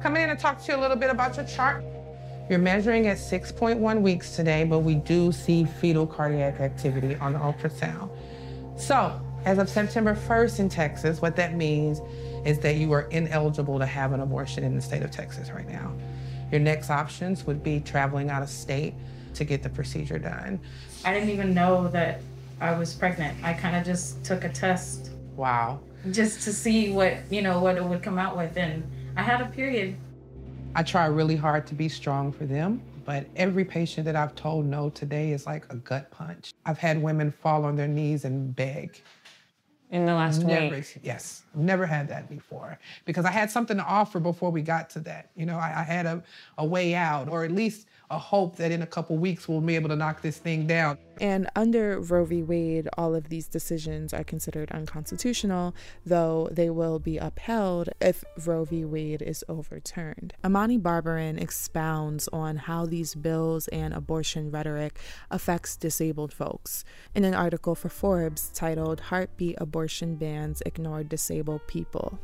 Come 0.00 0.16
in 0.16 0.30
and 0.30 0.38
talk 0.38 0.62
to 0.62 0.72
you 0.72 0.78
a 0.78 0.80
little 0.80 0.96
bit 0.96 1.10
about 1.10 1.36
your 1.36 1.44
chart. 1.46 1.84
You're 2.48 2.58
measuring 2.58 3.06
at 3.06 3.16
6.1 3.16 4.00
weeks 4.02 4.36
today, 4.36 4.64
but 4.64 4.80
we 4.80 4.96
do 4.96 5.32
see 5.32 5.64
fetal 5.64 6.06
cardiac 6.06 6.60
activity 6.60 7.16
on 7.16 7.32
the 7.32 7.38
ultrasound. 7.38 8.10
So, 8.76 9.20
as 9.44 9.58
of 9.58 9.68
September 9.68 10.14
1st 10.14 10.60
in 10.60 10.68
Texas, 10.68 11.20
what 11.20 11.36
that 11.36 11.54
means 11.54 12.00
is 12.46 12.58
that 12.60 12.76
you 12.76 12.92
are 12.92 13.02
ineligible 13.10 13.78
to 13.78 13.86
have 13.86 14.12
an 14.12 14.20
abortion 14.20 14.64
in 14.64 14.74
the 14.74 14.80
state 14.80 15.02
of 15.02 15.10
Texas 15.10 15.50
right 15.50 15.68
now. 15.68 15.92
Your 16.50 16.60
next 16.60 16.90
options 16.90 17.44
would 17.46 17.62
be 17.62 17.80
traveling 17.80 18.30
out 18.30 18.42
of 18.42 18.48
state 18.48 18.94
to 19.34 19.44
get 19.44 19.62
the 19.62 19.68
procedure 19.68 20.18
done. 20.18 20.60
I 21.04 21.12
didn't 21.12 21.30
even 21.30 21.52
know 21.52 21.88
that 21.88 22.20
I 22.60 22.78
was 22.78 22.94
pregnant. 22.94 23.36
I 23.42 23.52
kind 23.52 23.76
of 23.76 23.84
just 23.84 24.24
took 24.24 24.44
a 24.44 24.48
test 24.48 25.10
Wow. 25.36 25.80
just 26.12 26.42
to 26.42 26.52
see 26.52 26.92
what, 26.92 27.16
you 27.30 27.42
know, 27.42 27.60
what 27.60 27.76
it 27.76 27.84
would 27.84 28.02
come 28.02 28.18
out 28.18 28.36
with. 28.36 28.56
And 28.56 28.82
I 29.16 29.22
had 29.22 29.40
a 29.40 29.46
period. 29.46 29.96
I 30.76 30.82
try 30.82 31.06
really 31.06 31.36
hard 31.36 31.66
to 31.68 31.74
be 31.74 31.88
strong 31.88 32.32
for 32.32 32.46
them, 32.46 32.80
but 33.04 33.26
every 33.36 33.64
patient 33.64 34.04
that 34.06 34.16
I've 34.16 34.34
told 34.34 34.64
no 34.64 34.90
today 34.90 35.32
is 35.32 35.46
like 35.46 35.70
a 35.72 35.76
gut 35.76 36.10
punch. 36.10 36.52
I've 36.64 36.78
had 36.78 37.02
women 37.02 37.30
fall 37.30 37.64
on 37.64 37.76
their 37.76 37.88
knees 37.88 38.24
and 38.24 38.54
beg. 38.54 39.02
In 39.94 40.06
the 40.06 40.14
last 40.14 40.42
never, 40.42 40.74
week? 40.74 40.98
Yes, 41.04 41.44
I've 41.54 41.60
never 41.60 41.86
had 41.86 42.08
that 42.08 42.28
before 42.28 42.80
because 43.04 43.24
I 43.24 43.30
had 43.30 43.48
something 43.48 43.76
to 43.76 43.84
offer 43.84 44.18
before 44.18 44.50
we 44.50 44.60
got 44.60 44.90
to 44.90 45.00
that. 45.00 45.30
You 45.36 45.46
know, 45.46 45.56
I, 45.56 45.72
I 45.76 45.82
had 45.84 46.04
a, 46.04 46.20
a 46.58 46.66
way 46.66 46.96
out 46.96 47.28
or 47.28 47.44
at 47.44 47.52
least 47.52 47.86
a 48.10 48.18
hope 48.18 48.56
that 48.56 48.72
in 48.72 48.82
a 48.82 48.86
couple 48.88 49.16
weeks 49.16 49.48
we'll 49.48 49.60
be 49.60 49.76
able 49.76 49.88
to 49.90 49.94
knock 49.94 50.20
this 50.20 50.36
thing 50.36 50.66
down. 50.66 50.98
And 51.20 51.48
under 51.54 52.00
Roe 52.00 52.24
v. 52.24 52.42
Wade, 52.42 52.88
all 52.98 53.14
of 53.14 53.28
these 53.28 53.46
decisions 53.46 54.12
are 54.12 54.24
considered 54.24 54.70
unconstitutional, 54.72 55.74
though 56.04 56.48
they 56.50 56.70
will 56.70 56.98
be 56.98 57.18
upheld 57.18 57.88
if 58.00 58.24
Roe 58.44 58.64
v. 58.64 58.84
Wade 58.84 59.22
is 59.22 59.44
overturned. 59.48 60.34
Imani 60.44 60.78
Barbarin 60.78 61.40
expounds 61.40 62.28
on 62.32 62.56
how 62.56 62.86
these 62.86 63.14
bills 63.14 63.68
and 63.68 63.94
abortion 63.94 64.50
rhetoric 64.50 64.98
affects 65.30 65.76
disabled 65.76 66.32
folks 66.32 66.84
in 67.14 67.24
an 67.24 67.34
article 67.34 67.74
for 67.74 67.88
Forbes 67.88 68.50
titled 68.52 69.00
Heartbeat 69.00 69.56
Abortion 69.58 70.16
Bans 70.16 70.62
Ignore 70.66 71.04
Disabled 71.04 71.66
People. 71.66 72.18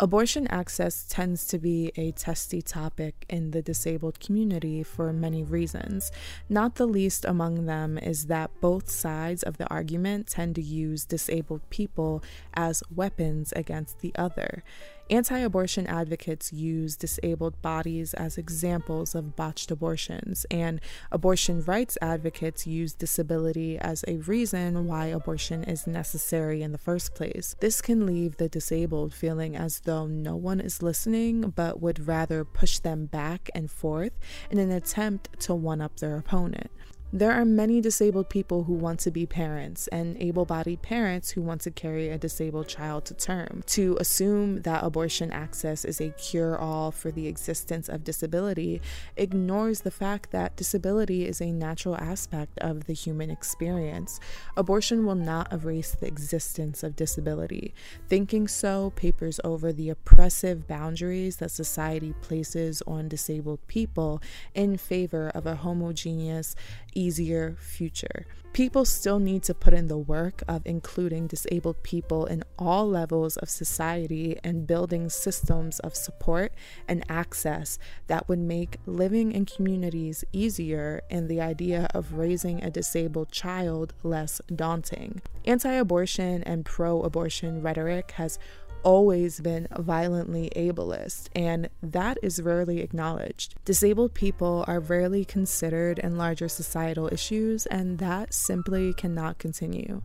Abortion 0.00 0.48
access 0.48 1.06
tends 1.08 1.46
to 1.46 1.56
be 1.56 1.92
a 1.94 2.10
testy 2.10 2.60
topic 2.60 3.24
in 3.28 3.52
the 3.52 3.62
disabled 3.62 4.18
community 4.18 4.82
for 4.82 5.12
many 5.12 5.44
reasons. 5.44 6.10
Not 6.48 6.74
the 6.74 6.86
least 6.86 7.24
among 7.24 7.66
them 7.66 7.96
is 7.98 8.26
that 8.26 8.50
both 8.60 8.90
sides 8.90 9.44
of 9.44 9.56
the 9.56 9.68
argument 9.68 10.26
tend 10.26 10.56
to 10.56 10.62
use 10.62 11.04
disabled 11.04 11.60
people 11.70 12.24
as 12.54 12.82
weapons 12.92 13.52
against 13.54 14.00
the 14.00 14.12
other. 14.16 14.64
Anti 15.10 15.38
abortion 15.38 15.86
advocates 15.86 16.50
use 16.50 16.96
disabled 16.96 17.60
bodies 17.60 18.14
as 18.14 18.38
examples 18.38 19.14
of 19.14 19.36
botched 19.36 19.70
abortions, 19.70 20.46
and 20.50 20.80
abortion 21.12 21.62
rights 21.62 21.98
advocates 22.00 22.66
use 22.66 22.94
disability 22.94 23.78
as 23.78 24.02
a 24.08 24.16
reason 24.18 24.86
why 24.86 25.06
abortion 25.06 25.62
is 25.64 25.86
necessary 25.86 26.62
in 26.62 26.72
the 26.72 26.78
first 26.78 27.14
place. 27.14 27.54
This 27.60 27.82
can 27.82 28.06
leave 28.06 28.38
the 28.38 28.48
disabled 28.48 29.12
feeling 29.12 29.54
as 29.56 29.80
though 29.80 30.06
no 30.06 30.36
one 30.36 30.60
is 30.60 30.82
listening, 30.82 31.52
but 31.54 31.82
would 31.82 32.06
rather 32.06 32.42
push 32.42 32.78
them 32.78 33.04
back 33.04 33.50
and 33.54 33.70
forth 33.70 34.12
in 34.50 34.58
an 34.58 34.70
attempt 34.70 35.38
to 35.40 35.54
one 35.54 35.82
up 35.82 35.98
their 36.00 36.16
opponent. 36.16 36.70
There 37.16 37.30
are 37.30 37.44
many 37.44 37.80
disabled 37.80 38.28
people 38.28 38.64
who 38.64 38.72
want 38.72 38.98
to 39.00 39.12
be 39.12 39.24
parents 39.24 39.86
and 39.86 40.20
able 40.20 40.44
bodied 40.44 40.82
parents 40.82 41.30
who 41.30 41.42
want 41.42 41.60
to 41.60 41.70
carry 41.70 42.08
a 42.08 42.18
disabled 42.18 42.66
child 42.66 43.04
to 43.04 43.14
term. 43.14 43.62
To 43.66 43.96
assume 44.00 44.62
that 44.62 44.82
abortion 44.82 45.30
access 45.30 45.84
is 45.84 46.00
a 46.00 46.10
cure 46.10 46.58
all 46.58 46.90
for 46.90 47.12
the 47.12 47.28
existence 47.28 47.88
of 47.88 48.02
disability 48.02 48.82
ignores 49.16 49.82
the 49.82 49.92
fact 49.92 50.32
that 50.32 50.56
disability 50.56 51.24
is 51.24 51.40
a 51.40 51.52
natural 51.52 51.96
aspect 51.98 52.58
of 52.58 52.86
the 52.86 52.94
human 52.94 53.30
experience. 53.30 54.18
Abortion 54.56 55.06
will 55.06 55.14
not 55.14 55.52
erase 55.52 55.92
the 55.92 56.08
existence 56.08 56.82
of 56.82 56.96
disability. 56.96 57.74
Thinking 58.08 58.48
so 58.48 58.90
papers 58.96 59.38
over 59.44 59.72
the 59.72 59.88
oppressive 59.88 60.66
boundaries 60.66 61.36
that 61.36 61.52
society 61.52 62.12
places 62.22 62.82
on 62.88 63.06
disabled 63.06 63.64
people 63.68 64.20
in 64.52 64.76
favor 64.76 65.28
of 65.28 65.46
a 65.46 65.54
homogeneous, 65.54 66.56
easier 67.04 67.56
future. 67.58 68.26
People 68.54 68.84
still 68.84 69.18
need 69.18 69.42
to 69.42 69.52
put 69.52 69.74
in 69.74 69.88
the 69.88 69.98
work 69.98 70.44
of 70.46 70.62
including 70.64 71.26
disabled 71.26 71.82
people 71.82 72.24
in 72.26 72.44
all 72.56 72.88
levels 72.88 73.36
of 73.38 73.50
society 73.50 74.38
and 74.44 74.64
building 74.64 75.10
systems 75.10 75.80
of 75.80 75.96
support 75.96 76.52
and 76.86 77.04
access 77.08 77.80
that 78.06 78.28
would 78.28 78.38
make 78.38 78.76
living 78.86 79.32
in 79.32 79.44
communities 79.44 80.24
easier 80.32 81.02
and 81.10 81.28
the 81.28 81.40
idea 81.40 81.88
of 81.92 82.14
raising 82.14 82.62
a 82.62 82.70
disabled 82.70 83.32
child 83.32 83.92
less 84.04 84.40
daunting. 84.54 85.20
Anti 85.44 85.72
abortion 85.72 86.44
and 86.44 86.64
pro 86.64 87.02
abortion 87.02 87.60
rhetoric 87.60 88.12
has 88.12 88.38
always 88.84 89.40
been 89.40 89.66
violently 89.76 90.52
ableist, 90.54 91.28
and 91.34 91.68
that 91.82 92.18
is 92.22 92.40
rarely 92.40 92.80
acknowledged. 92.80 93.54
Disabled 93.64 94.14
people 94.14 94.64
are 94.68 94.80
rarely 94.80 95.24
considered 95.24 95.98
in 95.98 96.16
larger 96.16 96.48
societal 96.48 97.12
issues, 97.12 97.66
and 97.66 97.98
that 97.98 98.32
simply 98.32 98.94
cannot 98.94 99.38
continue. 99.38 100.02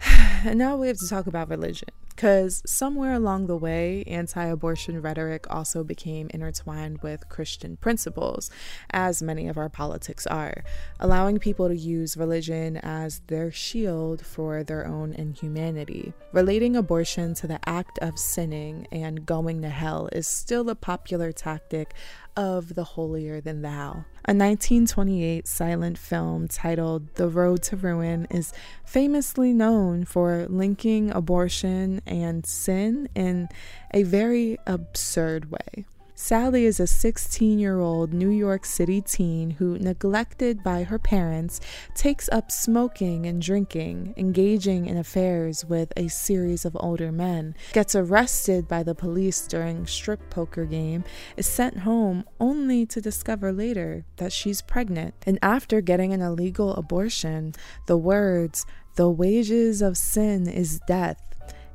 and 0.44 0.58
now 0.58 0.76
we 0.76 0.88
have 0.88 0.98
to 0.98 1.08
talk 1.08 1.26
about 1.26 1.48
religion. 1.48 1.88
Because 2.14 2.62
somewhere 2.64 3.12
along 3.12 3.48
the 3.48 3.56
way, 3.56 4.04
anti 4.06 4.44
abortion 4.44 5.02
rhetoric 5.02 5.46
also 5.50 5.82
became 5.82 6.30
intertwined 6.32 7.02
with 7.02 7.28
Christian 7.28 7.76
principles, 7.76 8.50
as 8.90 9.20
many 9.20 9.48
of 9.48 9.58
our 9.58 9.68
politics 9.68 10.26
are, 10.26 10.62
allowing 11.00 11.38
people 11.38 11.68
to 11.68 11.76
use 11.76 12.16
religion 12.16 12.76
as 12.76 13.20
their 13.26 13.50
shield 13.50 14.24
for 14.24 14.62
their 14.62 14.86
own 14.86 15.12
inhumanity. 15.14 16.12
Relating 16.32 16.76
abortion 16.76 17.34
to 17.34 17.48
the 17.48 17.58
act 17.68 17.98
of 17.98 18.18
sinning 18.18 18.86
and 18.92 19.26
going 19.26 19.60
to 19.62 19.68
hell 19.68 20.08
is 20.12 20.28
still 20.28 20.70
a 20.70 20.76
popular 20.76 21.32
tactic 21.32 21.94
of 22.36 22.74
the 22.74 22.84
holier 22.84 23.40
than 23.40 23.62
thou. 23.62 24.04
A 24.26 24.32
1928 24.32 25.46
silent 25.46 25.98
film 25.98 26.48
titled 26.48 27.14
The 27.14 27.28
Road 27.28 27.62
to 27.64 27.76
Ruin 27.76 28.26
is 28.30 28.52
famously 28.84 29.52
known 29.52 30.04
for 30.04 30.46
linking 30.48 31.10
abortion 31.10 32.00
and 32.06 32.46
sin 32.46 33.08
in 33.14 33.48
a 33.92 34.02
very 34.02 34.58
absurd 34.66 35.50
way. 35.50 35.84
Sally 36.26 36.64
is 36.64 36.80
a 36.80 36.86
16 36.86 37.58
year 37.58 37.80
old 37.80 38.14
New 38.14 38.30
York 38.30 38.64
City 38.64 39.02
teen 39.02 39.50
who, 39.50 39.78
neglected 39.78 40.64
by 40.64 40.84
her 40.84 40.98
parents, 40.98 41.60
takes 41.94 42.30
up 42.30 42.50
smoking 42.50 43.26
and 43.26 43.42
drinking, 43.42 44.14
engaging 44.16 44.86
in 44.86 44.96
affairs 44.96 45.66
with 45.66 45.92
a 45.98 46.08
series 46.08 46.64
of 46.64 46.78
older 46.80 47.12
men, 47.12 47.54
gets 47.74 47.94
arrested 47.94 48.66
by 48.66 48.82
the 48.82 48.94
police 48.94 49.46
during 49.46 49.86
strip 49.86 50.30
poker 50.30 50.64
game, 50.64 51.04
is 51.36 51.46
sent 51.46 51.80
home 51.80 52.24
only 52.40 52.86
to 52.86 53.02
discover 53.02 53.52
later 53.52 54.06
that 54.16 54.32
she's 54.32 54.62
pregnant. 54.62 55.14
And 55.26 55.38
after 55.42 55.82
getting 55.82 56.14
an 56.14 56.22
illegal 56.22 56.72
abortion, 56.72 57.52
the 57.84 57.98
words, 57.98 58.64
the 58.96 59.10
wages 59.10 59.82
of 59.82 59.98
sin 59.98 60.48
is 60.48 60.80
death 60.88 61.20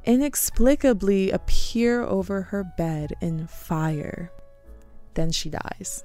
inexplicably 0.05 1.29
appear 1.29 2.01
over 2.01 2.41
her 2.41 2.63
bed 2.63 3.13
in 3.21 3.45
fire. 3.45 4.31
Then 5.13 5.31
she 5.31 5.49
dies. 5.49 6.03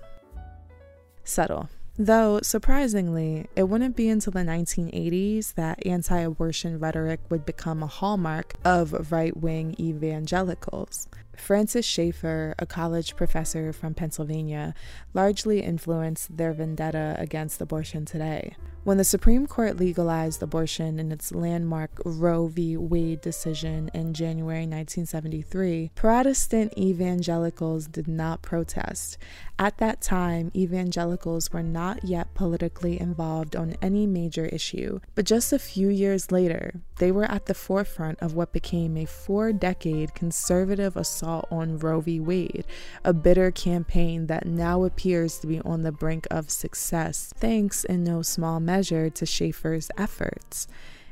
Subtle. 1.24 1.68
Though, 1.96 2.40
surprisingly, 2.42 3.46
it 3.54 3.64
wouldn't 3.64 3.94
be 3.94 4.08
until 4.08 4.32
the 4.32 4.40
1980s 4.40 5.54
that 5.54 5.86
anti 5.86 6.18
abortion 6.18 6.80
rhetoric 6.80 7.20
would 7.30 7.46
become 7.46 7.82
a 7.82 7.86
hallmark 7.86 8.54
of 8.64 9.12
right 9.12 9.36
wing 9.36 9.76
evangelicals. 9.78 11.08
Francis 11.38 11.84
Schaeffer, 11.84 12.54
a 12.58 12.66
college 12.66 13.16
professor 13.16 13.72
from 13.72 13.94
Pennsylvania, 13.94 14.74
largely 15.12 15.62
influenced 15.62 16.36
their 16.36 16.52
vendetta 16.52 17.16
against 17.18 17.60
abortion 17.60 18.04
today. 18.04 18.56
When 18.84 18.98
the 18.98 19.04
Supreme 19.04 19.46
Court 19.46 19.78
legalized 19.78 20.42
abortion 20.42 20.98
in 21.00 21.10
its 21.10 21.32
landmark 21.32 21.90
Roe 22.04 22.48
v. 22.48 22.76
Wade 22.76 23.22
decision 23.22 23.90
in 23.94 24.12
January 24.12 24.66
1973, 24.66 25.92
Protestant 25.94 26.76
evangelicals 26.76 27.86
did 27.86 28.06
not 28.06 28.42
protest. 28.42 29.16
At 29.58 29.78
that 29.78 30.02
time, 30.02 30.52
evangelicals 30.54 31.50
were 31.50 31.62
not 31.62 32.04
yet 32.04 32.34
politically 32.34 33.00
involved 33.00 33.56
on 33.56 33.76
any 33.80 34.06
major 34.06 34.44
issue, 34.44 35.00
but 35.14 35.24
just 35.24 35.54
a 35.54 35.58
few 35.58 35.88
years 35.88 36.30
later, 36.30 36.82
they 36.98 37.10
were 37.10 37.24
at 37.24 37.46
the 37.46 37.54
forefront 37.54 38.18
of 38.20 38.34
what 38.34 38.52
became 38.52 38.98
a 38.98 39.06
four 39.06 39.54
decade 39.54 40.14
conservative 40.14 40.94
assault 40.94 41.23
on 41.24 41.78
Roe 41.78 42.00
v. 42.00 42.20
Wade, 42.20 42.64
a 43.04 43.12
bitter 43.12 43.50
campaign 43.50 44.26
that 44.26 44.46
now 44.46 44.84
appears 44.84 45.38
to 45.38 45.46
be 45.46 45.60
on 45.60 45.82
the 45.82 45.92
brink 45.92 46.26
of 46.30 46.50
success, 46.50 47.32
thanks 47.36 47.84
in 47.84 48.04
no 48.04 48.22
small 48.22 48.60
measure 48.60 48.84
measure 48.84 49.08
to 49.08 49.24
Schaeffer's 49.24 49.90
efforts. 49.96 50.66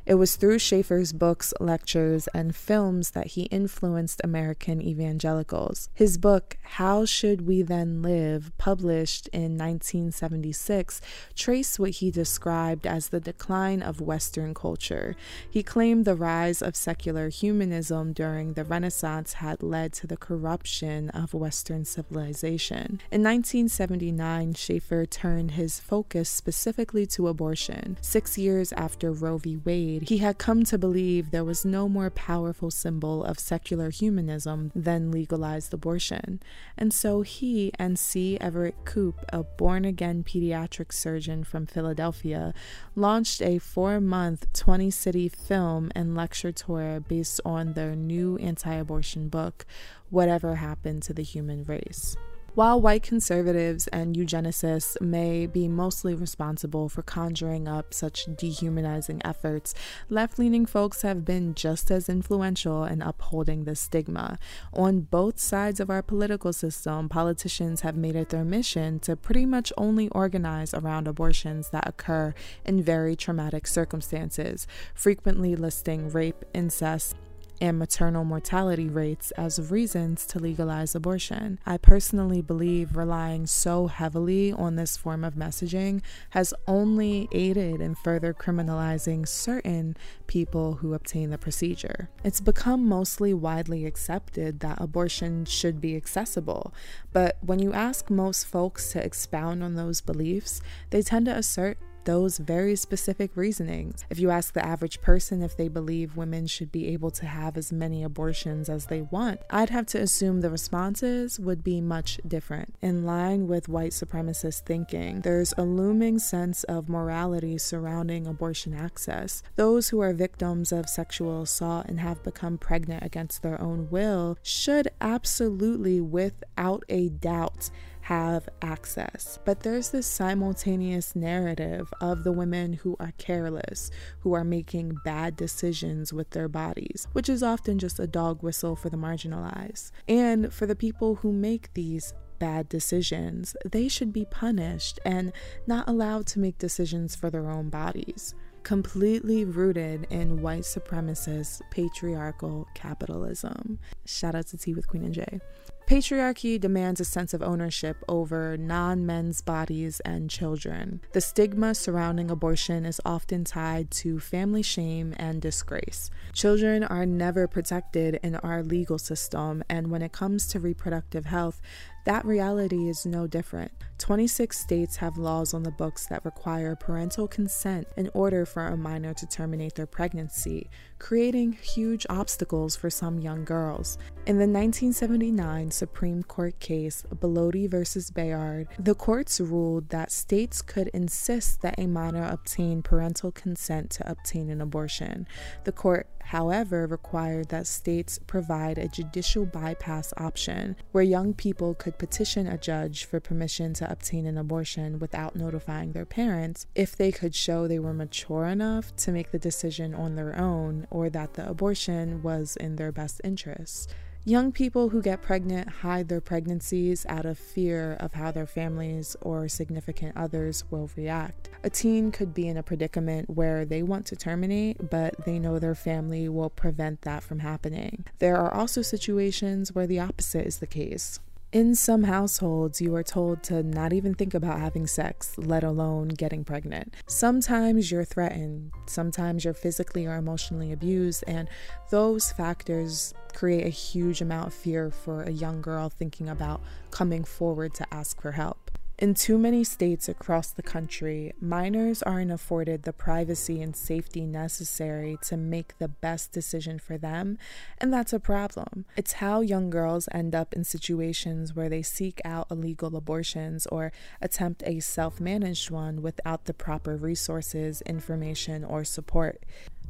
It 0.04 0.14
was 0.14 0.34
through 0.34 0.58
Schaeffer's 0.58 1.12
books, 1.12 1.54
lectures, 1.60 2.28
and 2.34 2.56
films 2.56 3.10
that 3.10 3.28
he 3.28 3.42
influenced 3.42 4.20
American 4.24 4.82
evangelicals. 4.82 5.90
His 5.94 6.18
book, 6.18 6.58
How 6.62 7.04
Should 7.04 7.46
We 7.46 7.62
Then 7.62 8.02
Live, 8.02 8.50
published 8.58 9.28
in 9.28 9.56
1976, 9.56 11.00
traced 11.36 11.78
what 11.78 11.90
he 11.90 12.10
described 12.10 12.84
as 12.84 13.08
the 13.08 13.20
decline 13.20 13.80
of 13.80 14.00
Western 14.00 14.54
culture. 14.54 15.14
He 15.48 15.62
claimed 15.62 16.04
the 16.04 16.16
rise 16.16 16.62
of 16.62 16.74
secular 16.74 17.28
humanism 17.28 18.12
during 18.12 18.54
the 18.54 18.64
Renaissance 18.64 19.34
had 19.34 19.62
led 19.62 19.92
to 19.94 20.08
the 20.08 20.16
corruption 20.16 21.10
of 21.10 21.32
Western 21.32 21.84
civilization. 21.84 23.00
In 23.12 23.22
1979, 23.22 24.54
Schaeffer 24.54 25.06
turned 25.06 25.52
his 25.52 25.78
focus 25.78 26.28
specifically 26.28 27.06
to 27.06 27.28
abortion. 27.28 27.98
Six 28.00 28.36
years 28.36 28.72
after 28.72 29.12
Roe 29.12 29.38
v. 29.38 29.58
Wade, 29.58 29.91
he 30.00 30.18
had 30.18 30.38
come 30.38 30.64
to 30.64 30.78
believe 30.78 31.30
there 31.30 31.44
was 31.44 31.64
no 31.64 31.88
more 31.88 32.10
powerful 32.10 32.70
symbol 32.70 33.24
of 33.24 33.38
secular 33.38 33.90
humanism 33.90 34.70
than 34.74 35.10
legalized 35.10 35.72
abortion. 35.74 36.40
And 36.76 36.92
so 36.92 37.22
he 37.22 37.72
and 37.78 37.98
C. 37.98 38.38
Everett 38.40 38.84
Koop, 38.84 39.24
a 39.32 39.42
born 39.42 39.84
again 39.84 40.24
pediatric 40.24 40.92
surgeon 40.92 41.44
from 41.44 41.66
Philadelphia, 41.66 42.54
launched 42.94 43.42
a 43.42 43.58
four 43.58 44.00
month, 44.00 44.52
20 44.52 44.90
city 44.90 45.28
film 45.28 45.90
and 45.94 46.14
lecture 46.14 46.52
tour 46.52 47.00
based 47.00 47.40
on 47.44 47.72
their 47.74 47.94
new 47.94 48.36
anti 48.38 48.74
abortion 48.74 49.28
book, 49.28 49.66
Whatever 50.10 50.56
Happened 50.56 51.02
to 51.04 51.14
the 51.14 51.22
Human 51.22 51.64
Race. 51.64 52.16
While 52.54 52.82
white 52.82 53.02
conservatives 53.02 53.86
and 53.86 54.14
eugenicists 54.14 55.00
may 55.00 55.46
be 55.46 55.68
mostly 55.68 56.14
responsible 56.14 56.90
for 56.90 57.00
conjuring 57.00 57.66
up 57.66 57.94
such 57.94 58.26
dehumanizing 58.36 59.22
efforts, 59.24 59.74
left 60.10 60.38
leaning 60.38 60.66
folks 60.66 61.00
have 61.00 61.24
been 61.24 61.54
just 61.54 61.90
as 61.90 62.10
influential 62.10 62.84
in 62.84 63.00
upholding 63.00 63.64
this 63.64 63.80
stigma. 63.80 64.38
On 64.74 65.00
both 65.00 65.40
sides 65.40 65.80
of 65.80 65.88
our 65.88 66.02
political 66.02 66.52
system, 66.52 67.08
politicians 67.08 67.80
have 67.80 67.96
made 67.96 68.16
it 68.16 68.28
their 68.28 68.44
mission 68.44 69.00
to 69.00 69.16
pretty 69.16 69.46
much 69.46 69.72
only 69.78 70.10
organize 70.10 70.74
around 70.74 71.08
abortions 71.08 71.70
that 71.70 71.88
occur 71.88 72.34
in 72.66 72.82
very 72.82 73.16
traumatic 73.16 73.66
circumstances, 73.66 74.66
frequently 74.94 75.56
listing 75.56 76.10
rape, 76.10 76.44
incest, 76.52 77.16
and 77.62 77.78
maternal 77.78 78.24
mortality 78.24 78.88
rates 78.88 79.30
as 79.32 79.70
reasons 79.70 80.26
to 80.26 80.40
legalize 80.40 80.96
abortion. 80.96 81.60
I 81.64 81.76
personally 81.76 82.42
believe 82.42 82.96
relying 82.96 83.46
so 83.46 83.86
heavily 83.86 84.52
on 84.52 84.74
this 84.74 84.96
form 84.96 85.22
of 85.22 85.34
messaging 85.34 86.02
has 86.30 86.52
only 86.66 87.28
aided 87.30 87.80
in 87.80 87.94
further 87.94 88.34
criminalizing 88.34 89.28
certain 89.28 89.96
people 90.26 90.74
who 90.74 90.92
obtain 90.92 91.30
the 91.30 91.38
procedure. 91.38 92.10
It's 92.24 92.40
become 92.40 92.84
mostly 92.84 93.32
widely 93.32 93.86
accepted 93.86 94.58
that 94.58 94.80
abortion 94.80 95.44
should 95.44 95.80
be 95.80 95.94
accessible, 95.94 96.74
but 97.12 97.38
when 97.42 97.60
you 97.60 97.72
ask 97.72 98.10
most 98.10 98.44
folks 98.44 98.90
to 98.90 99.04
expound 99.04 99.62
on 99.62 99.76
those 99.76 100.00
beliefs, 100.00 100.60
they 100.90 101.00
tend 101.00 101.26
to 101.26 101.36
assert 101.36 101.78
those 102.04 102.38
very 102.38 102.76
specific 102.76 103.36
reasonings. 103.36 104.04
If 104.10 104.18
you 104.18 104.30
ask 104.30 104.54
the 104.54 104.64
average 104.64 105.00
person 105.00 105.42
if 105.42 105.56
they 105.56 105.68
believe 105.68 106.16
women 106.16 106.46
should 106.46 106.72
be 106.72 106.88
able 106.88 107.10
to 107.12 107.26
have 107.26 107.56
as 107.56 107.72
many 107.72 108.02
abortions 108.02 108.68
as 108.68 108.86
they 108.86 109.02
want, 109.02 109.40
I'd 109.50 109.70
have 109.70 109.86
to 109.86 110.00
assume 110.00 110.40
the 110.40 110.50
responses 110.50 111.38
would 111.38 111.62
be 111.62 111.80
much 111.80 112.20
different. 112.26 112.74
In 112.82 113.04
line 113.04 113.46
with 113.46 113.68
white 113.68 113.92
supremacist 113.92 114.62
thinking, 114.62 115.20
there's 115.20 115.54
a 115.56 115.62
looming 115.62 116.18
sense 116.18 116.64
of 116.64 116.88
morality 116.88 117.58
surrounding 117.58 118.26
abortion 118.26 118.74
access. 118.74 119.42
Those 119.56 119.88
who 119.88 120.00
are 120.00 120.12
victims 120.12 120.72
of 120.72 120.88
sexual 120.88 121.42
assault 121.42 121.86
and 121.86 122.00
have 122.00 122.22
become 122.22 122.58
pregnant 122.58 123.02
against 123.02 123.42
their 123.42 123.60
own 123.60 123.88
will 123.90 124.38
should 124.42 124.88
absolutely, 125.00 126.00
without 126.00 126.84
a 126.88 127.08
doubt, 127.08 127.70
have 128.02 128.48
access. 128.60 129.38
But 129.44 129.60
there's 129.60 129.90
this 129.90 130.06
simultaneous 130.06 131.14
narrative 131.14 131.92
of 132.00 132.24
the 132.24 132.32
women 132.32 132.74
who 132.74 132.96
are 132.98 133.12
careless, 133.16 133.90
who 134.20 134.32
are 134.34 134.44
making 134.44 134.96
bad 135.04 135.36
decisions 135.36 136.12
with 136.12 136.30
their 136.30 136.48
bodies, 136.48 137.06
which 137.12 137.28
is 137.28 137.42
often 137.42 137.78
just 137.78 138.00
a 138.00 138.06
dog 138.06 138.42
whistle 138.42 138.76
for 138.76 138.90
the 138.90 138.96
marginalized. 138.96 139.92
And 140.08 140.52
for 140.52 140.66
the 140.66 140.76
people 140.76 141.16
who 141.16 141.32
make 141.32 141.72
these 141.74 142.12
bad 142.40 142.68
decisions, 142.68 143.56
they 143.64 143.86
should 143.86 144.12
be 144.12 144.24
punished 144.24 144.98
and 145.04 145.32
not 145.68 145.88
allowed 145.88 146.26
to 146.26 146.40
make 146.40 146.58
decisions 146.58 147.14
for 147.14 147.30
their 147.30 147.48
own 147.48 147.70
bodies 147.70 148.34
completely 148.62 149.44
rooted 149.44 150.06
in 150.10 150.40
white 150.40 150.62
supremacist 150.62 151.60
patriarchal 151.70 152.66
capitalism. 152.74 153.78
Shout 154.06 154.34
out 154.34 154.46
to 154.48 154.56
Tea 154.56 154.74
with 154.74 154.86
Queen 154.86 155.04
and 155.04 155.14
J. 155.14 155.40
Patriarchy 155.86 156.60
demands 156.60 157.00
a 157.00 157.04
sense 157.04 157.34
of 157.34 157.42
ownership 157.42 158.02
over 158.08 158.56
non 158.56 159.04
men's 159.04 159.40
bodies 159.42 160.00
and 160.00 160.30
children. 160.30 161.00
The 161.12 161.20
stigma 161.20 161.74
surrounding 161.74 162.30
abortion 162.30 162.86
is 162.86 163.00
often 163.04 163.44
tied 163.44 163.90
to 164.02 164.20
family 164.20 164.62
shame 164.62 165.14
and 165.18 165.42
disgrace. 165.42 166.10
Children 166.32 166.84
are 166.84 167.04
never 167.04 167.46
protected 167.46 168.20
in 168.22 168.36
our 168.36 168.62
legal 168.62 168.98
system, 168.98 169.62
and 169.68 169.90
when 169.90 170.02
it 170.02 170.12
comes 170.12 170.46
to 170.48 170.60
reproductive 170.60 171.26
health, 171.26 171.60
that 172.04 172.24
reality 172.24 172.88
is 172.88 173.06
no 173.06 173.26
different. 173.26 173.72
26 173.98 174.58
states 174.58 174.96
have 174.96 175.16
laws 175.16 175.54
on 175.54 175.62
the 175.62 175.70
books 175.70 176.06
that 176.06 176.24
require 176.24 176.74
parental 176.74 177.28
consent 177.28 177.86
in 177.96 178.10
order 178.14 178.44
for 178.44 178.66
a 178.66 178.76
minor 178.76 179.14
to 179.14 179.26
terminate 179.26 179.76
their 179.76 179.86
pregnancy, 179.86 180.68
creating 180.98 181.52
huge 181.52 182.04
obstacles 182.10 182.74
for 182.74 182.90
some 182.90 183.20
young 183.20 183.44
girls. 183.44 183.98
In 184.26 184.38
the 184.38 184.48
1979 184.48 185.70
Supreme 185.70 186.24
Court 186.24 186.58
case 186.58 187.04
Bellotti 187.14 187.70
v. 187.70 188.12
Baird, 188.12 188.66
the 188.76 188.96
courts 188.96 189.40
ruled 189.40 189.88
that 189.90 190.10
states 190.10 190.62
could 190.62 190.88
insist 190.88 191.62
that 191.62 191.78
a 191.78 191.86
minor 191.86 192.24
obtain 192.24 192.82
parental 192.82 193.30
consent 193.30 193.90
to 193.90 194.10
obtain 194.10 194.50
an 194.50 194.60
abortion. 194.60 195.28
The 195.62 195.72
court 195.72 196.08
however, 196.24 196.86
required 196.86 197.48
that 197.48 197.66
states 197.66 198.18
provide 198.26 198.78
a 198.78 198.88
judicial 198.88 199.46
bypass 199.46 200.12
option 200.16 200.76
where 200.92 201.04
young 201.04 201.34
people 201.34 201.74
could 201.74 201.98
petition 201.98 202.46
a 202.46 202.58
judge 202.58 203.04
for 203.04 203.20
permission 203.20 203.74
to 203.74 203.90
obtain 203.90 204.26
an 204.26 204.38
abortion 204.38 204.98
without 204.98 205.36
notifying 205.36 205.92
their 205.92 206.06
parents 206.06 206.66
if 206.74 206.96
they 206.96 207.12
could 207.12 207.34
show 207.34 207.66
they 207.66 207.78
were 207.78 207.92
mature 207.92 208.46
enough 208.46 208.94
to 208.96 209.12
make 209.12 209.30
the 209.30 209.38
decision 209.38 209.94
on 209.94 210.14
their 210.14 210.38
own 210.38 210.86
or 210.90 211.10
that 211.10 211.34
the 211.34 211.48
abortion 211.48 212.22
was 212.22 212.56
in 212.56 212.76
their 212.76 212.92
best 212.92 213.20
interest. 213.24 213.94
Young 214.24 214.52
people 214.52 214.90
who 214.90 215.02
get 215.02 215.20
pregnant 215.20 215.68
hide 215.68 216.06
their 216.06 216.20
pregnancies 216.20 217.04
out 217.08 217.26
of 217.26 217.36
fear 217.36 217.96
of 217.98 218.12
how 218.12 218.30
their 218.30 218.46
families 218.46 219.16
or 219.20 219.48
significant 219.48 220.16
others 220.16 220.62
will 220.70 220.88
react. 220.94 221.50
A 221.64 221.70
teen 221.70 222.12
could 222.12 222.32
be 222.32 222.46
in 222.46 222.56
a 222.56 222.62
predicament 222.62 223.28
where 223.28 223.64
they 223.64 223.82
want 223.82 224.06
to 224.06 224.16
terminate, 224.16 224.90
but 224.90 225.24
they 225.24 225.40
know 225.40 225.58
their 225.58 225.74
family 225.74 226.28
will 226.28 226.50
prevent 226.50 227.02
that 227.02 227.24
from 227.24 227.40
happening. 227.40 228.04
There 228.20 228.36
are 228.36 228.54
also 228.54 228.80
situations 228.80 229.74
where 229.74 229.88
the 229.88 229.98
opposite 229.98 230.46
is 230.46 230.58
the 230.58 230.68
case. 230.68 231.18
In 231.52 231.74
some 231.74 232.04
households, 232.04 232.80
you 232.80 232.94
are 232.94 233.02
told 233.02 233.42
to 233.42 233.62
not 233.62 233.92
even 233.92 234.14
think 234.14 234.32
about 234.32 234.58
having 234.58 234.86
sex, 234.86 235.36
let 235.36 235.62
alone 235.62 236.08
getting 236.08 236.44
pregnant. 236.44 236.94
Sometimes 237.06 237.90
you're 237.90 238.06
threatened, 238.06 238.72
sometimes 238.86 239.44
you're 239.44 239.52
physically 239.52 240.06
or 240.06 240.16
emotionally 240.16 240.72
abused, 240.72 241.24
and 241.26 241.50
those 241.90 242.32
factors 242.32 243.12
create 243.34 243.66
a 243.66 243.68
huge 243.68 244.22
amount 244.22 244.46
of 244.46 244.54
fear 244.54 244.90
for 244.90 245.24
a 245.24 245.30
young 245.30 245.60
girl 245.60 245.90
thinking 245.90 246.30
about 246.30 246.62
coming 246.90 247.22
forward 247.22 247.74
to 247.74 247.86
ask 247.92 248.22
for 248.22 248.32
help. 248.32 248.61
In 249.02 249.14
too 249.14 249.36
many 249.36 249.64
states 249.64 250.08
across 250.08 250.52
the 250.52 250.62
country, 250.62 251.32
minors 251.40 252.04
aren't 252.04 252.30
afforded 252.30 252.84
the 252.84 252.92
privacy 252.92 253.60
and 253.60 253.74
safety 253.74 254.26
necessary 254.26 255.18
to 255.22 255.36
make 255.36 255.76
the 255.78 255.88
best 255.88 256.30
decision 256.30 256.78
for 256.78 256.96
them, 256.96 257.36
and 257.78 257.92
that's 257.92 258.12
a 258.12 258.20
problem. 258.20 258.84
It's 258.94 259.14
how 259.14 259.40
young 259.40 259.70
girls 259.70 260.08
end 260.12 260.36
up 260.36 260.54
in 260.54 260.62
situations 260.62 261.52
where 261.52 261.68
they 261.68 261.82
seek 261.82 262.20
out 262.24 262.46
illegal 262.48 262.94
abortions 262.94 263.66
or 263.66 263.90
attempt 264.20 264.62
a 264.64 264.78
self 264.78 265.18
managed 265.18 265.68
one 265.68 266.00
without 266.00 266.44
the 266.44 266.54
proper 266.54 266.94
resources, 266.96 267.82
information, 267.82 268.62
or 268.64 268.84
support. 268.84 269.42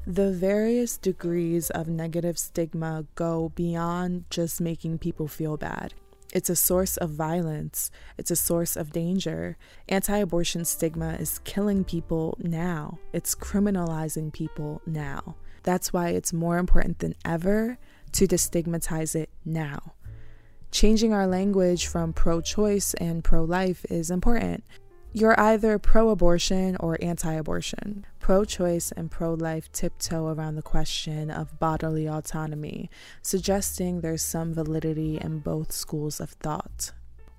The 0.07 0.33
various 0.33 0.97
degrees 0.97 1.69
of 1.69 1.87
negative 1.87 2.39
stigma 2.39 3.05
go 3.15 3.51
beyond 3.51 4.25
just 4.31 4.59
making 4.59 5.01
people 5.01 5.29
feel 5.29 5.59
bad. 5.59 5.93
It's 6.33 6.51
a 6.51 6.57
source 6.57 6.97
of 6.97 7.11
violence. 7.11 7.91
It's 8.17 8.31
a 8.31 8.37
source 8.37 8.77
of 8.77 8.93
danger. 8.93 9.57
Anti 9.89 10.17
abortion 10.17 10.65
stigma 10.65 11.15
is 11.21 11.39
killing 11.41 11.85
people 11.85 12.37
now, 12.41 12.99
it's 13.13 13.35
criminalizing 13.35 14.33
people 14.33 14.81
now. 14.87 15.37
That's 15.63 15.93
why 15.93 16.09
it's 16.09 16.33
more 16.33 16.59
important 16.59 16.99
than 16.99 17.15
ever 17.25 17.79
to 18.13 18.27
destigmatize 18.27 19.15
it 19.15 19.31
now. 19.45 19.93
Changing 20.71 21.13
our 21.13 21.27
language 21.27 21.87
from 21.87 22.15
pro 22.15 22.41
choice 22.41 22.95
and 22.95 23.23
pro 23.23 23.45
life 23.45 23.85
is 23.91 24.11
important. 24.11 24.65
You're 25.15 25.39
either 25.39 25.79
pro 25.79 26.09
abortion 26.09 26.75
or 26.81 26.97
anti 27.03 27.35
abortion. 27.35 28.07
Pro 28.19 28.47
choice 28.47 28.93
and 28.93 29.11
pro 29.11 29.35
life 29.35 29.71
tiptoe 29.71 30.29
around 30.29 30.55
the 30.55 30.63
question 30.63 31.31
of 31.31 31.59
bodily 31.59 32.09
autonomy, 32.09 32.89
suggesting 33.21 34.01
there's 34.01 34.23
some 34.23 34.55
validity 34.55 35.19
in 35.21 35.41
both 35.41 35.71
schools 35.71 36.19
of 36.19 36.31
thought. 36.31 36.93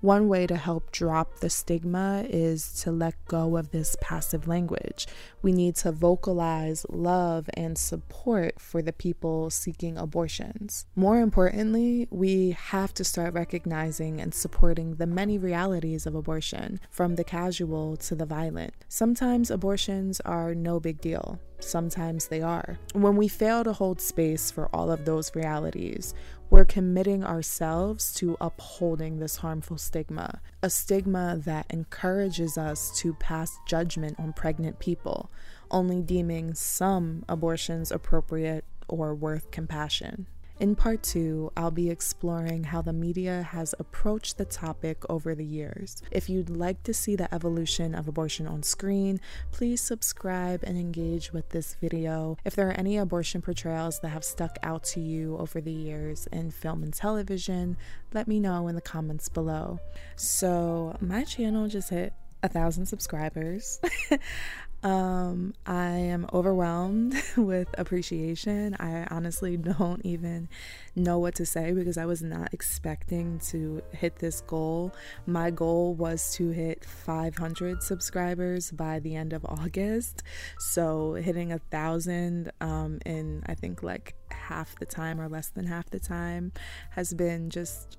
One 0.04 0.28
way 0.28 0.46
to 0.48 0.56
help 0.56 0.92
drop 0.92 1.38
the 1.38 1.48
stigma 1.48 2.26
is 2.28 2.74
to 2.82 2.92
let 2.92 3.14
go 3.24 3.56
of 3.56 3.70
this 3.70 3.96
passive 4.02 4.46
language. 4.46 5.06
We 5.40 5.50
need 5.50 5.76
to 5.76 5.92
vocalize 5.92 6.84
love 6.90 7.48
and 7.54 7.78
support 7.78 8.60
for 8.60 8.82
the 8.82 8.92
people 8.92 9.48
seeking 9.48 9.96
abortions. 9.96 10.84
More 10.94 11.20
importantly, 11.20 12.06
we 12.10 12.50
have 12.50 12.92
to 12.94 13.02
start 13.02 13.32
recognizing 13.32 14.20
and 14.20 14.34
supporting 14.34 14.96
the 14.96 15.06
many 15.06 15.38
realities 15.38 16.04
of 16.04 16.14
abortion, 16.14 16.80
from 16.90 17.16
the 17.16 17.24
casual 17.24 17.96
to 17.96 18.14
the 18.14 18.26
violent. 18.26 18.74
Sometimes 18.90 19.50
abortions 19.50 20.20
are 20.20 20.54
no 20.54 20.80
big 20.80 21.00
deal. 21.00 21.40
Sometimes 21.60 22.28
they 22.28 22.42
are. 22.42 22.78
When 22.92 23.16
we 23.16 23.26
fail 23.26 23.64
to 23.64 23.72
hold 23.72 23.98
space 24.02 24.50
for 24.50 24.68
all 24.74 24.90
of 24.90 25.06
those 25.06 25.34
realities, 25.34 26.12
we're 26.50 26.64
committing 26.64 27.24
ourselves 27.24 28.12
to 28.14 28.36
upholding 28.40 29.18
this 29.18 29.36
harmful 29.36 29.78
stigma, 29.78 30.40
a 30.62 30.70
stigma 30.70 31.40
that 31.44 31.66
encourages 31.70 32.56
us 32.56 32.96
to 33.00 33.14
pass 33.14 33.58
judgment 33.66 34.18
on 34.18 34.32
pregnant 34.32 34.78
people, 34.78 35.30
only 35.70 36.00
deeming 36.00 36.54
some 36.54 37.24
abortions 37.28 37.90
appropriate 37.90 38.64
or 38.88 39.14
worth 39.14 39.50
compassion. 39.50 40.26
In 40.60 40.76
part 40.76 41.02
two, 41.02 41.50
I'll 41.56 41.72
be 41.72 41.90
exploring 41.90 42.62
how 42.62 42.80
the 42.80 42.92
media 42.92 43.42
has 43.42 43.74
approached 43.80 44.38
the 44.38 44.44
topic 44.44 45.02
over 45.10 45.34
the 45.34 45.44
years. 45.44 46.00
If 46.12 46.28
you'd 46.30 46.48
like 46.48 46.84
to 46.84 46.94
see 46.94 47.16
the 47.16 47.32
evolution 47.34 47.92
of 47.92 48.06
abortion 48.06 48.46
on 48.46 48.62
screen, 48.62 49.20
please 49.50 49.80
subscribe 49.80 50.62
and 50.62 50.78
engage 50.78 51.32
with 51.32 51.48
this 51.48 51.74
video. 51.80 52.36
If 52.44 52.54
there 52.54 52.68
are 52.68 52.78
any 52.78 52.98
abortion 52.98 53.42
portrayals 53.42 53.98
that 54.00 54.10
have 54.10 54.24
stuck 54.24 54.56
out 54.62 54.84
to 54.84 55.00
you 55.00 55.36
over 55.38 55.60
the 55.60 55.72
years 55.72 56.28
in 56.28 56.52
film 56.52 56.84
and 56.84 56.94
television, 56.94 57.76
let 58.12 58.28
me 58.28 58.38
know 58.38 58.68
in 58.68 58.76
the 58.76 58.80
comments 58.80 59.28
below. 59.28 59.80
So, 60.14 60.96
my 61.00 61.24
channel 61.24 61.66
just 61.66 61.90
hit 61.90 62.12
a 62.44 62.48
thousand 62.48 62.86
subscribers. 62.86 63.80
Um, 64.84 65.54
I 65.64 65.88
am 65.88 66.26
overwhelmed 66.34 67.14
with 67.38 67.68
appreciation. 67.78 68.76
I 68.78 69.06
honestly 69.10 69.56
don't 69.56 70.04
even 70.04 70.50
know 70.94 71.18
what 71.18 71.34
to 71.36 71.46
say 71.46 71.72
because 71.72 71.96
I 71.96 72.04
was 72.04 72.22
not 72.22 72.52
expecting 72.52 73.38
to 73.46 73.82
hit 73.92 74.16
this 74.16 74.42
goal. 74.42 74.94
My 75.26 75.50
goal 75.50 75.94
was 75.94 76.34
to 76.34 76.50
hit 76.50 76.84
500 76.84 77.82
subscribers 77.82 78.70
by 78.72 78.98
the 78.98 79.16
end 79.16 79.32
of 79.32 79.42
August. 79.48 80.22
So 80.58 81.14
hitting 81.14 81.50
a 81.50 81.58
thousand 81.58 82.52
um, 82.60 82.98
in 83.06 83.42
I 83.46 83.54
think 83.54 83.82
like 83.82 84.14
half 84.30 84.78
the 84.78 84.86
time 84.86 85.18
or 85.18 85.30
less 85.30 85.48
than 85.48 85.66
half 85.66 85.88
the 85.88 86.00
time 86.00 86.52
has 86.90 87.14
been 87.14 87.48
just 87.48 87.96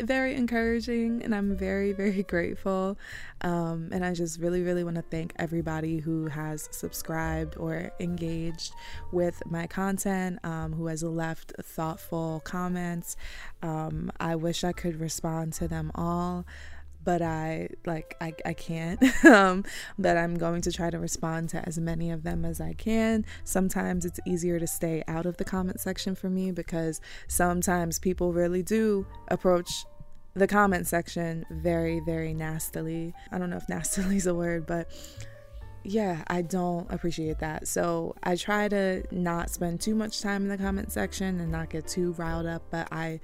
very 0.00 0.34
encouraging 0.34 1.22
and 1.22 1.34
I'm 1.34 1.56
very, 1.56 1.92
very 1.92 2.22
grateful. 2.28 2.98
Um, 3.42 3.88
and 3.92 4.04
I 4.04 4.14
just 4.14 4.40
really, 4.40 4.62
really 4.62 4.84
want 4.84 4.96
to 4.96 5.02
thank 5.02 5.32
everybody 5.36 5.98
who 5.98 6.26
has 6.26 6.68
subscribed 6.70 7.56
or 7.56 7.90
engaged 8.00 8.74
with 9.10 9.42
my 9.46 9.66
content, 9.66 10.38
um, 10.44 10.72
who 10.72 10.86
has 10.86 11.02
left 11.02 11.52
thoughtful 11.62 12.40
comments. 12.44 13.16
Um, 13.62 14.12
I 14.20 14.36
wish 14.36 14.64
I 14.64 14.72
could 14.72 15.00
respond 15.00 15.52
to 15.54 15.68
them 15.68 15.90
all 15.94 16.46
but 17.04 17.22
I 17.22 17.68
like 17.86 18.16
I, 18.20 18.34
I 18.44 18.54
can't. 18.54 19.02
um, 19.24 19.64
but 19.98 20.16
I'm 20.16 20.36
going 20.36 20.62
to 20.62 20.72
try 20.72 20.90
to 20.90 20.98
respond 20.98 21.50
to 21.50 21.66
as 21.66 21.78
many 21.78 22.10
of 22.10 22.22
them 22.22 22.44
as 22.44 22.60
I 22.60 22.72
can. 22.74 23.24
Sometimes 23.44 24.04
it's 24.04 24.20
easier 24.26 24.58
to 24.58 24.66
stay 24.66 25.02
out 25.08 25.26
of 25.26 25.36
the 25.36 25.44
comment 25.44 25.80
section 25.80 26.14
for 26.14 26.30
me 26.30 26.52
because 26.52 27.00
sometimes 27.28 27.98
people 27.98 28.32
really 28.32 28.62
do 28.62 29.06
approach 29.28 29.84
the 30.34 30.46
comment 30.46 30.86
section 30.86 31.44
very, 31.50 32.00
very 32.00 32.32
nastily. 32.32 33.12
I 33.30 33.38
don't 33.38 33.50
know 33.50 33.56
if 33.56 33.68
nastily 33.68 34.16
is 34.16 34.26
a 34.26 34.34
word, 34.34 34.66
but 34.66 34.90
yeah, 35.84 36.22
I 36.28 36.42
don't 36.42 36.90
appreciate 36.92 37.40
that. 37.40 37.66
So 37.66 38.14
I 38.22 38.36
try 38.36 38.68
to 38.68 39.02
not 39.10 39.50
spend 39.50 39.80
too 39.80 39.94
much 39.94 40.20
time 40.20 40.42
in 40.42 40.48
the 40.48 40.58
comment 40.58 40.92
section 40.92 41.40
and 41.40 41.50
not 41.50 41.70
get 41.70 41.88
too 41.88 42.12
riled 42.12 42.46
up, 42.46 42.62
but 42.70 42.88
I 42.92 43.20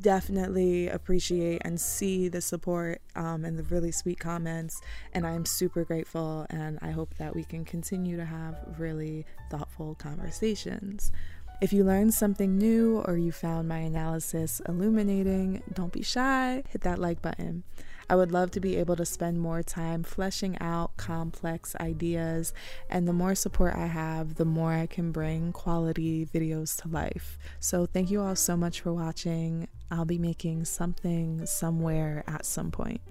definitely 0.00 0.88
appreciate 0.88 1.62
and 1.64 1.80
see 1.80 2.28
the 2.28 2.40
support 2.40 3.00
um, 3.16 3.44
and 3.44 3.58
the 3.58 3.62
really 3.64 3.92
sweet 3.92 4.18
comments. 4.18 4.80
And 5.12 5.26
I'm 5.26 5.44
super 5.44 5.84
grateful. 5.84 6.46
And 6.50 6.78
I 6.82 6.90
hope 6.90 7.14
that 7.18 7.34
we 7.34 7.44
can 7.44 7.64
continue 7.64 8.16
to 8.16 8.24
have 8.24 8.56
really 8.78 9.26
thoughtful 9.50 9.94
conversations. 9.96 11.12
If 11.60 11.72
you 11.72 11.82
learned 11.82 12.14
something 12.14 12.56
new 12.56 13.00
or 13.00 13.16
you 13.16 13.32
found 13.32 13.68
my 13.68 13.78
analysis 13.78 14.62
illuminating, 14.68 15.62
don't 15.72 15.92
be 15.92 16.02
shy, 16.02 16.62
hit 16.68 16.82
that 16.82 17.00
like 17.00 17.20
button. 17.20 17.64
I 18.10 18.16
would 18.16 18.32
love 18.32 18.50
to 18.52 18.60
be 18.60 18.76
able 18.76 18.96
to 18.96 19.04
spend 19.04 19.38
more 19.38 19.62
time 19.62 20.02
fleshing 20.02 20.56
out 20.60 20.96
complex 20.96 21.76
ideas, 21.78 22.54
and 22.88 23.06
the 23.06 23.12
more 23.12 23.34
support 23.34 23.74
I 23.74 23.84
have, 23.84 24.36
the 24.36 24.46
more 24.46 24.72
I 24.72 24.86
can 24.86 25.12
bring 25.12 25.52
quality 25.52 26.24
videos 26.24 26.80
to 26.80 26.88
life. 26.88 27.38
So, 27.60 27.84
thank 27.84 28.10
you 28.10 28.22
all 28.22 28.34
so 28.34 28.56
much 28.56 28.80
for 28.80 28.94
watching. 28.94 29.68
I'll 29.90 30.06
be 30.06 30.18
making 30.18 30.64
something 30.64 31.44
somewhere 31.44 32.24
at 32.26 32.46
some 32.46 32.70
point. 32.70 33.02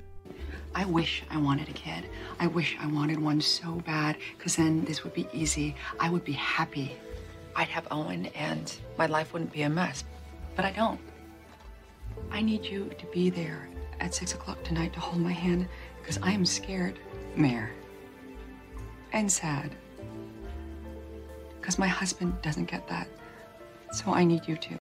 I 0.74 0.86
wish 0.86 1.24
I 1.30 1.38
wanted 1.38 1.70
a 1.70 1.74
kid. 1.74 2.10
I 2.39 2.48
wish 2.48 2.76
I 2.80 2.88
wanted 2.88 3.22
one 3.22 3.39
so 3.39 3.76
bad, 3.86 4.18
because 4.36 4.56
then 4.56 4.84
this 4.86 5.04
would 5.04 5.14
be 5.14 5.28
easy. 5.32 5.76
I 6.00 6.10
would 6.10 6.24
be 6.24 6.34
happy. 6.34 6.98
I'd 7.56 7.68
have 7.68 7.88
Owen, 7.91 8.28
and 8.34 8.76
my 8.98 9.06
life 9.06 9.32
wouldn't 9.32 9.54
be 9.54 9.62
a 9.62 9.70
mess. 9.70 10.04
But 10.56 10.66
I 10.66 10.72
don't. 10.72 11.00
I 12.32 12.41
need 12.41 12.66
you 12.66 12.89
to 12.98 13.06
be 13.08 13.30
there 13.30 13.70
at 14.00 14.14
six 14.14 14.34
o'clock 14.34 14.64
tonight 14.64 14.93
to 14.93 15.00
hold 15.00 15.22
my 15.22 15.32
hand 15.32 15.68
because 16.02 16.20
I 16.22 16.32
am 16.32 16.45
scared, 16.45 17.00
Mer, 17.36 17.72
and 19.14 19.32
sad. 19.32 19.76
Because 21.60 21.78
my 21.78 21.88
husband 21.88 22.41
doesn't 22.41 22.66
get 22.66 22.88
that. 22.88 23.08
So 23.91 24.14
I 24.14 24.24
need 24.24 24.48
you 24.48 24.56
to. 24.58 24.76